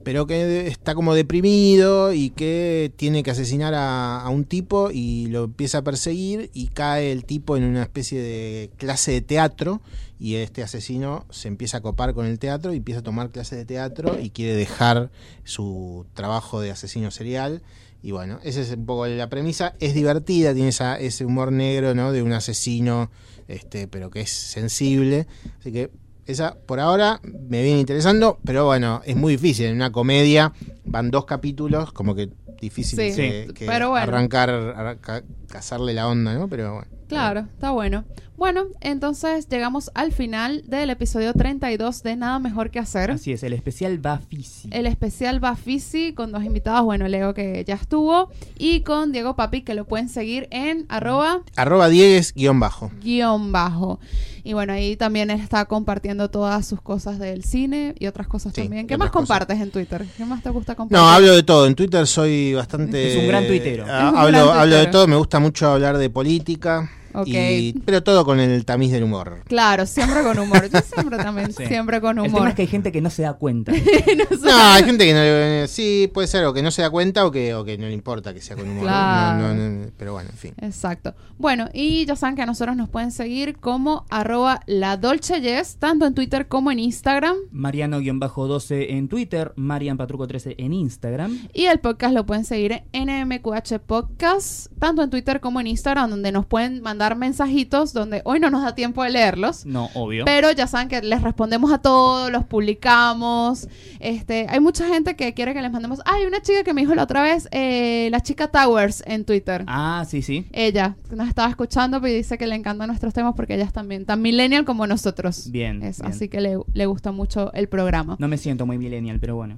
Pero 0.06 0.28
que 0.28 0.68
está 0.68 0.94
como 0.94 1.16
deprimido 1.16 2.14
y 2.14 2.30
que 2.30 2.94
tiene 2.96 3.24
que 3.24 3.32
asesinar 3.32 3.74
a, 3.76 4.24
un 4.30 4.46
tipo 4.46 4.92
y 4.92 5.26
lo 5.30 5.46
empieza 5.46 5.80
a 5.80 5.84
perseguir 5.84 6.52
y 6.54 6.68
cae 6.68 7.12
el 7.12 7.26
tipo 7.26 7.58
en 7.58 7.64
una 7.64 7.82
especie 7.82 8.22
de 8.22 8.70
clase 8.78 9.14
de 9.14 9.22
teatro 9.22 9.82
y 10.20 10.36
este 10.36 10.62
asesino 10.62 11.26
se 11.32 11.48
empieza 11.48 11.78
a 11.78 11.82
copar 11.82 12.14
con 12.14 12.28
el 12.28 12.38
teatro 12.38 12.72
y 12.72 12.78
empieza 12.78 13.00
a 13.00 13.04
tomar 13.04 13.32
clases 13.32 13.58
de 13.58 13.66
teatro 13.66 14.20
y 14.22 14.30
quiere 14.30 14.56
dejar 14.56 15.10
su 15.44 16.06
trabajo 16.14 16.62
de 16.62 16.70
asesino 16.70 17.10
serial. 17.10 17.64
Y 18.04 18.12
bueno, 18.12 18.40
esa 18.44 18.62
es 18.62 18.70
un 18.70 18.86
poco 18.86 19.08
la 19.08 19.30
premisa, 19.30 19.74
es 19.80 19.96
divertida, 19.96 20.54
tiene 20.54 20.70
ese 20.70 21.26
humor 21.26 21.52
negro, 21.52 21.96
¿no? 21.96 22.12
De 22.12 22.22
un 22.22 22.32
asesino, 22.32 23.10
este, 23.48 23.88
pero 23.88 24.12
que 24.12 24.22
es 24.22 24.30
sensible, 24.30 25.26
así 25.60 25.72
que 25.72 25.90
esa 26.26 26.56
por 26.66 26.80
ahora 26.80 27.20
me 27.24 27.62
viene 27.64 27.80
interesando, 27.80 28.40
pero 28.46 28.66
bueno, 28.66 29.02
es 29.06 29.16
muy 29.16 29.34
difícil. 29.34 29.68
En 29.68 29.76
una 29.76 29.92
comedia 29.92 30.54
van 30.86 31.12
dos 31.12 31.26
capítulos, 31.26 31.92
como 31.94 32.16
que 32.16 32.30
difícil 32.62 32.98
Sí, 33.00 33.16
que, 33.16 33.46
sí, 33.48 33.54
que 33.54 33.66
pero 33.66 33.90
bueno. 33.90 34.04
arrancar, 34.08 34.50
arranca- 34.50 35.24
cazarle 35.48 35.94
la 35.94 36.08
onda, 36.08 36.34
¿no? 36.34 36.48
Pero 36.48 36.74
bueno. 36.76 36.88
Claro, 37.08 37.42
está 37.42 37.72
bueno. 37.72 38.04
Bueno, 38.36 38.66
entonces 38.82 39.48
llegamos 39.48 39.92
al 39.94 40.12
final 40.12 40.64
del 40.68 40.90
episodio 40.90 41.34
32 41.34 42.04
de 42.04 42.16
Nada 42.18 42.38
Mejor 42.40 42.70
que 42.70 42.80
Hacer. 42.80 43.12
Así 43.12 43.32
es, 43.32 43.44
el 43.44 43.54
especial 43.54 43.98
Bafisi. 44.00 44.68
El 44.72 44.88
especial 44.88 45.40
Bafisi 45.40 46.14
con 46.14 46.32
dos 46.34 46.44
invitados, 46.44 46.84
bueno, 46.84 47.08
Leo 47.08 47.34
que 47.34 47.64
ya 47.66 47.76
estuvo, 47.76 48.30
y 48.58 48.82
con 48.82 49.12
Diego 49.14 49.36
Papi 49.38 49.62
que 49.62 49.74
lo 49.74 49.86
pueden 49.86 50.10
seguir 50.10 50.48
en 50.52 50.86
arroba 50.90 51.44
Arroba 51.56 51.88
Diegues 51.88 52.34
guion 52.34 52.60
bajo. 52.60 52.92
guion 53.02 53.52
bajo. 53.54 54.00
Y 54.44 54.54
bueno, 54.54 54.74
ahí 54.74 54.96
también 54.96 55.32
él 55.32 55.40
está 55.40 55.66
compartiendo 55.66 56.30
todas 56.30 56.68
sus 56.68 56.80
cosas 56.80 57.18
del 57.18 57.44
cine 57.44 57.96
y 57.98 58.06
otras 58.06 58.28
cosas 58.28 58.54
Sí, 58.54 58.62
también. 58.62 58.86
¿Qué 58.86 58.96
más 58.96 59.10
cosas. 59.10 59.28
compartes 59.28 59.60
en 59.60 59.72
Twitter? 59.72 60.06
¿Qué 60.18 60.24
más 60.26 60.44
te 60.44 60.50
gusta 60.52 60.76
compartir? 60.76 61.04
No, 61.04 61.10
hablo 61.12 61.34
de 61.34 61.42
todo. 61.42 61.66
En 61.66 61.74
Twitter 61.74 62.06
soy 62.06 62.54
bastante. 62.54 63.14
Es 63.14 63.18
un 63.24 63.28
gran 63.28 63.48
tuitero. 63.48 63.86
ah, 63.90 64.10
un 64.12 64.18
hablo, 64.20 64.46
gran 64.46 64.60
hablo 64.60 64.76
de 64.76 64.82
tuitero. 64.84 64.92
todo. 64.92 65.08
Me 65.08 65.16
gusta 65.16 65.35
mucho 65.40 65.68
hablar 65.68 65.98
de 65.98 66.10
política. 66.10 66.90
Y- 67.26 67.74
pero 67.86 68.04
todo 68.04 68.26
con 68.26 68.40
el 68.40 68.66
tamiz 68.66 68.92
del 68.92 69.04
humor. 69.04 69.42
Claro, 69.46 69.86
siempre 69.86 70.22
con 70.24 70.38
humor. 70.40 70.70
Yo 70.70 70.80
siempre 70.82 71.18
también, 71.18 71.54
Sí. 71.58 71.66
siempre 71.66 72.02
con 72.02 72.18
El 72.20 72.26
humor. 72.28 72.40
tema 72.42 72.50
es 72.50 72.56
que 72.56 72.62
hay 72.64 72.68
gente 72.68 72.92
que 72.92 73.02
no 73.02 73.10
se 73.10 73.22
da 73.24 73.34
cuenta. 73.34 73.72
No, 74.42 74.52
hay 74.58 74.84
gente 74.84 75.06
que 75.06 75.14
no 75.14 75.20
le- 75.20 75.68
sí 75.68 76.10
puede 76.14 76.28
ser 76.28 76.46
o 76.46 76.54
que 76.54 76.62
no 76.62 76.72
se 76.72 76.82
da 76.82 76.90
cuenta 76.90 77.26
o 77.26 77.32
que, 77.32 77.54
o 77.54 77.64
que 77.66 77.78
no 77.78 77.88
le 77.88 77.94
importa 77.94 78.34
que 78.34 78.42
sea 78.42 78.56
con 78.56 78.66
humor. 78.66 78.84
¿no? 78.84 78.88
Claro. 78.90 79.40
No, 79.40 79.54
no, 79.54 79.70
no, 79.70 79.86
pero 79.98 80.14
bueno, 80.14 80.30
en 80.32 80.38
fin. 80.38 80.54
Exacto. 80.62 81.14
Bueno, 81.38 81.70
y 81.74 82.06
ya 82.06 82.16
saben 82.16 82.36
que 82.36 82.42
a 82.42 82.46
nosotros 82.46 82.76
nos 82.76 82.90
pueden 82.90 83.12
seguir 83.12 83.58
como 83.58 84.06
arroba 84.10 84.62
la 84.68 84.98
Dolce 84.98 85.42
Yes, 85.42 85.78
tanto 85.78 86.06
en 86.06 86.14
Twitter 86.14 86.48
como 86.48 86.72
en 86.72 86.80
Instagram. 86.80 87.36
Mariano-12 87.52 88.88
en 88.90 89.08
Twitter, 89.08 89.54
Marian 89.56 89.98
Patruco 89.98 90.28
13 90.28 90.56
en 90.58 90.74
Instagram. 90.74 91.48
Y 91.54 91.66
el 91.66 91.80
podcast 91.80 92.14
lo 92.14 92.26
pueden 92.26 92.46
seguir 92.46 92.84
en 92.94 93.06
NMQH 93.10 93.80
Podcast, 93.86 94.68
tanto 94.80 95.04
en 95.04 95.10
Twitter 95.10 95.40
como 95.40 95.60
en 95.60 95.68
Instagram, 95.68 96.10
donde 96.10 96.32
nos 96.32 96.46
pueden 96.46 96.82
mandar 96.82 97.05
mensajitos, 97.14 97.94
donde 97.94 98.22
hoy 98.26 98.40
no 98.40 98.50
nos 98.50 98.64
da 98.64 98.74
tiempo 98.74 99.04
de 99.04 99.12
leerlos. 99.12 99.66
No, 99.66 99.90
obvio. 99.94 100.26
Pero 100.26 100.52
ya 100.52 100.66
saben 100.66 100.88
que 100.88 101.02
les 101.02 101.22
respondemos 101.22 101.72
a 101.72 101.78
todos, 101.78 102.32
los 102.32 102.44
publicamos. 102.46 103.68
Este, 104.00 104.48
hay 104.50 104.60
mucha 104.60 104.88
gente 104.88 105.16
que 105.16 105.34
quiere 105.34 105.54
que 105.54 105.62
les 105.62 105.72
mandemos. 105.72 106.02
Hay 106.06 106.26
una 106.26 106.42
chica 106.42 106.64
que 106.64 106.74
me 106.74 106.82
dijo 106.82 106.96
la 106.96 107.04
otra 107.04 107.22
vez, 107.22 107.48
eh, 107.52 108.08
la 108.12 108.22
chica 108.22 108.48
Towers 108.48 109.04
en 109.06 109.26
Twitter. 109.26 109.64
Ah, 109.68 110.06
sí, 110.08 110.22
sí. 110.22 110.48
Ella 110.52 110.96
nos 111.12 111.28
estaba 111.28 111.50
escuchando 111.50 112.06
y 112.08 112.12
dice 112.12 112.38
que 112.38 112.48
le 112.48 112.56
encantan 112.56 112.88
nuestros 112.88 113.14
temas 113.14 113.34
porque 113.36 113.56
ella 113.56 113.66
es 113.66 113.74
también 113.74 114.06
tan 114.06 114.22
millennial 114.22 114.66
como 114.66 114.88
nosotros. 114.88 115.52
Bien, 115.52 115.84
Es, 115.84 116.00
bien. 116.00 116.12
Así 116.12 116.30
que 116.30 116.42
le, 116.42 116.58
le 116.74 116.86
gusta 116.86 117.12
mucho 117.12 117.52
el 117.54 117.68
programa. 117.68 118.16
No 118.20 118.28
me 118.28 118.38
siento 118.38 118.66
muy 118.66 118.78
millennial, 118.78 119.20
pero 119.20 119.36
bueno. 119.36 119.58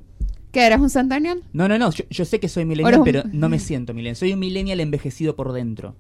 ¿Qué 0.58 0.66
eres 0.66 0.80
un 0.80 0.90
centennial? 0.90 1.44
No, 1.54 1.68
no, 1.68 1.78
no. 1.78 1.92
Yo, 1.92 2.04
yo 2.10 2.26
sé 2.26 2.40
que 2.40 2.50
soy 2.50 2.66
millennial, 2.66 2.98
un- 2.98 3.06
pero 3.06 3.22
no 3.32 3.48
me 3.48 3.60
siento 3.70 3.94
millennial. 3.94 4.16
Soy 4.16 4.34
un 4.34 4.40
millennial 4.40 4.80
envejecido 4.80 5.36
por 5.36 5.54
dentro. 5.54 5.96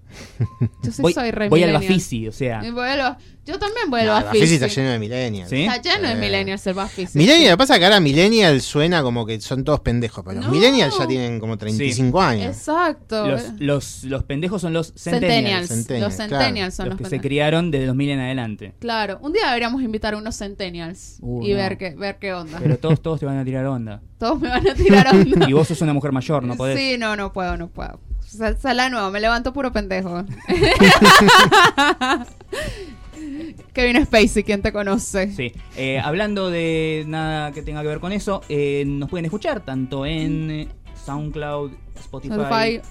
Yo 0.82 0.91
sí 0.91 1.03
voy 1.03 1.14
soy 1.14 1.30
re 1.30 1.47
voy 1.47 1.62
al 1.62 1.70
millennial. 1.70 1.91
Bafisi, 1.91 2.28
o 2.28 2.32
sea. 2.32 2.64
Voy 2.72 2.88
al- 2.89 3.18
Yo 3.48 3.58
también 3.58 3.89
voy 3.89 4.02
al 4.02 4.08
No, 4.08 4.18
el 4.18 4.24
Bafisi. 4.26 4.39
Bafisi 4.41 4.54
está 4.56 4.68
lleno 4.68 4.89
de 4.91 5.00
millennials. 5.00 5.50
¿Sí? 5.50 5.64
Está 5.64 5.82
lleno 5.82 6.08
de 6.10 6.14
Eh. 6.14 6.18
millennials 6.18 6.68
el 6.68 6.74
Bafisi. 6.74 7.18
Millennial, 7.18 7.52
lo 7.52 7.54
que 7.54 7.58
pasa 7.58 7.74
es 7.76 7.80
que 7.80 7.86
ahora 7.86 8.00
millennial 8.00 8.62
suena 8.62 9.02
como 9.04 9.26
que 9.26 9.39
son 9.41 9.64
todos 9.64 9.80
pendejos, 9.80 10.24
pero 10.28 10.41
los 10.41 10.52
millennials 10.52 10.98
ya 11.00 11.08
tienen 11.08 11.39
como 11.39 11.58
35 11.58 12.22
años. 12.22 12.56
Exacto. 12.58 13.28
Los, 13.28 13.43
los, 13.60 14.04
los 14.04 14.24
pendejos 14.24 14.62
son 14.62 14.74
los 14.74 14.93
Centennials. 14.98 15.70
centennials. 15.70 15.70
Centennials, 15.70 16.04
Los 16.04 16.16
claro. 16.28 16.43
centennials 16.43 16.76
son 16.76 16.89
Los 16.89 17.00
los, 17.00 17.10
que 17.10 17.16
se 17.16 17.22
criaron 17.22 17.72
desde 17.72 17.86
2000 17.88 18.10
en 18.12 18.20
adelante. 18.20 18.74
Claro, 18.80 19.20
un 19.22 19.34
día 19.34 19.48
deberíamos 19.48 19.82
invitar 19.82 20.14
a 20.14 20.18
unos 20.18 20.38
centennials 20.38 21.18
Uh, 21.22 21.43
y 21.45 21.52
no. 21.52 21.58
ver 21.58 21.78
qué 21.78 21.95
ver 21.95 22.18
qué 22.20 22.34
onda. 22.34 22.60
Pero 22.62 22.78
todos, 22.78 23.02
todos 23.02 23.20
te 23.20 23.26
van 23.26 23.38
a 23.38 23.45
tirar 23.45 23.66
onda. 23.66 24.02
Todos 24.18 24.39
me 24.41 24.50
van 24.50 24.68
a 24.68 24.74
tirar 24.74 25.08
onda. 25.16 25.48
Y 25.48 25.54
vos 25.54 25.68
sos 25.68 25.80
una 25.82 25.93
mujer 25.93 26.12
mayor, 26.12 26.43
no 26.43 26.56
podés. 26.58 26.78
Sí, 26.78 26.98
no, 26.98 27.16
no 27.16 27.32
puedo, 27.32 27.56
no 27.56 27.68
puedo. 27.70 28.00
Sal, 28.26 28.58
sal 28.60 28.76
de 28.78 28.89
nuevo, 28.89 29.10
me 29.12 29.20
levanto 29.22 29.54
puro 29.54 29.72
pendejo. 29.72 30.26
Kevin 33.73 34.05
Spacey, 34.05 34.43
¿quién 34.43 34.61
te 34.61 34.71
conoce? 34.71 35.32
Sí. 35.32 35.51
Eh, 35.75 35.99
hablando 35.99 36.49
de 36.49 37.03
nada 37.07 37.51
que 37.51 37.61
tenga 37.61 37.82
que 37.82 37.88
ver 37.88 37.99
con 37.99 38.11
eso, 38.11 38.41
eh, 38.49 38.84
nos 38.88 39.09
pueden 39.09 39.25
escuchar 39.25 39.61
tanto 39.65 40.05
en 40.05 40.51
eh, 40.51 40.67
SoundCloud, 41.05 41.71
Spotify, 41.99 42.34
Spotify, 42.34 42.82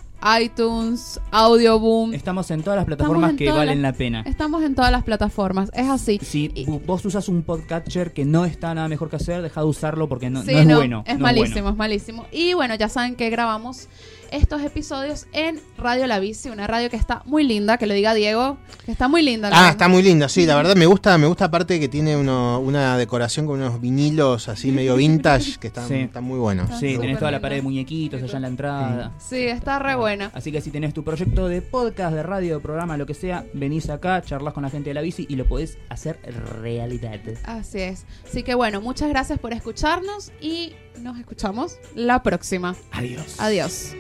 iTunes, 0.42 1.20
Audioboom. 1.30 2.14
Estamos 2.14 2.50
en 2.50 2.62
todas 2.62 2.76
las 2.76 2.86
plataformas 2.86 3.34
que 3.34 3.50
valen 3.50 3.82
la 3.82 3.92
pena. 3.92 4.22
Estamos 4.26 4.62
en 4.64 4.74
todas 4.74 4.90
las 4.90 5.04
plataformas, 5.04 5.70
es 5.74 5.88
así. 5.88 6.18
Si 6.22 6.50
Y- 6.54 6.64
vos 6.64 7.04
usas 7.04 7.28
un 7.28 7.42
podcatcher 7.42 8.12
que 8.12 8.24
no 8.24 8.44
está 8.44 8.74
nada 8.74 8.88
mejor 8.88 9.10
que 9.10 9.16
hacer, 9.16 9.42
deja 9.42 9.60
de 9.60 9.66
usarlo 9.66 10.08
porque 10.08 10.30
no, 10.30 10.42
Sí, 10.42 10.52
no 10.52 10.58
es 10.58 10.66
no, 10.66 10.76
bueno. 10.76 11.04
Es 11.06 11.14
no 11.18 11.20
malísimo, 11.22 11.54
bueno. 11.62 11.70
es 11.70 11.76
malísimo. 11.76 12.26
Y 12.32 12.54
bueno, 12.54 12.74
ya 12.74 12.88
saben 12.88 13.14
que 13.14 13.28
grabamos 13.30 13.88
estos 14.30 14.62
episodios 14.62 15.26
en 15.32 15.60
Radio 15.78 16.06
La 16.06 16.18
Bici, 16.18 16.48
una 16.48 16.66
radio 16.66 16.90
que 16.90 16.96
está 16.96 17.22
muy 17.26 17.44
linda, 17.44 17.78
que 17.78 17.86
lo 17.86 17.94
diga 17.94 18.14
Diego, 18.14 18.58
que 18.84 18.92
está 18.92 19.08
muy 19.08 19.22
linda. 19.22 19.50
Ah, 19.52 19.70
está 19.70 19.88
muy 19.88 20.02
linda, 20.02 20.28
sí, 20.28 20.46
la 20.46 20.56
verdad 20.56 20.74
me 20.76 20.86
gusta, 20.86 21.16
me 21.18 21.26
gusta 21.26 21.46
aparte 21.46 21.78
que 21.80 21.88
tiene 21.88 22.16
uno, 22.16 22.58
una 22.60 22.96
decoración 22.98 23.46
con 23.46 23.60
unos 23.60 23.80
vinilos 23.80 24.48
así 24.48 24.72
medio 24.72 24.96
vintage 24.96 25.58
que 25.58 25.68
están, 25.68 25.88
Sí. 25.88 25.94
están 25.94 26.24
muy 26.24 26.38
buenos. 26.38 26.68
Sí, 26.78 26.96
tenés 26.98 27.18
toda 27.18 27.30
la 27.30 27.40
pared 27.40 27.56
de 27.56 27.62
muñequitos 27.62 28.22
allá 28.22 28.36
en 28.36 28.42
la 28.42 28.48
entrada. 28.48 29.12
Sí, 29.18 29.44
está 29.46 29.78
re 29.78 29.94
buena. 29.94 30.30
Así 30.34 30.52
que 30.52 30.60
si 30.60 30.70
tenés 30.70 30.92
tu 30.94 31.04
proyecto 31.04 31.48
de 31.48 31.62
podcast, 31.62 32.14
de 32.14 32.22
radio, 32.22 32.54
de 32.56 32.60
programa, 32.60 32.96
lo 32.96 33.06
que 33.06 33.14
sea, 33.14 33.44
venís 33.54 33.88
acá, 33.90 34.22
charlas 34.22 34.52
con 34.54 34.62
la 34.62 34.70
gente 34.70 34.90
de 34.90 34.94
la 34.94 35.00
bici 35.00 35.26
y 35.28 35.36
lo 35.36 35.46
podés 35.46 35.78
hacer 35.88 36.18
realidad. 36.62 37.20
Así 37.44 37.78
es. 37.80 38.04
Así 38.26 38.42
que 38.42 38.54
bueno, 38.54 38.80
muchas 38.80 39.08
gracias 39.08 39.38
por 39.38 39.52
escucharnos 39.52 40.32
y 40.40 40.74
nos 41.00 41.18
escuchamos 41.18 41.78
la 41.94 42.22
próxima. 42.22 42.76
Adiós. 42.92 43.36
Adiós. 43.38 43.94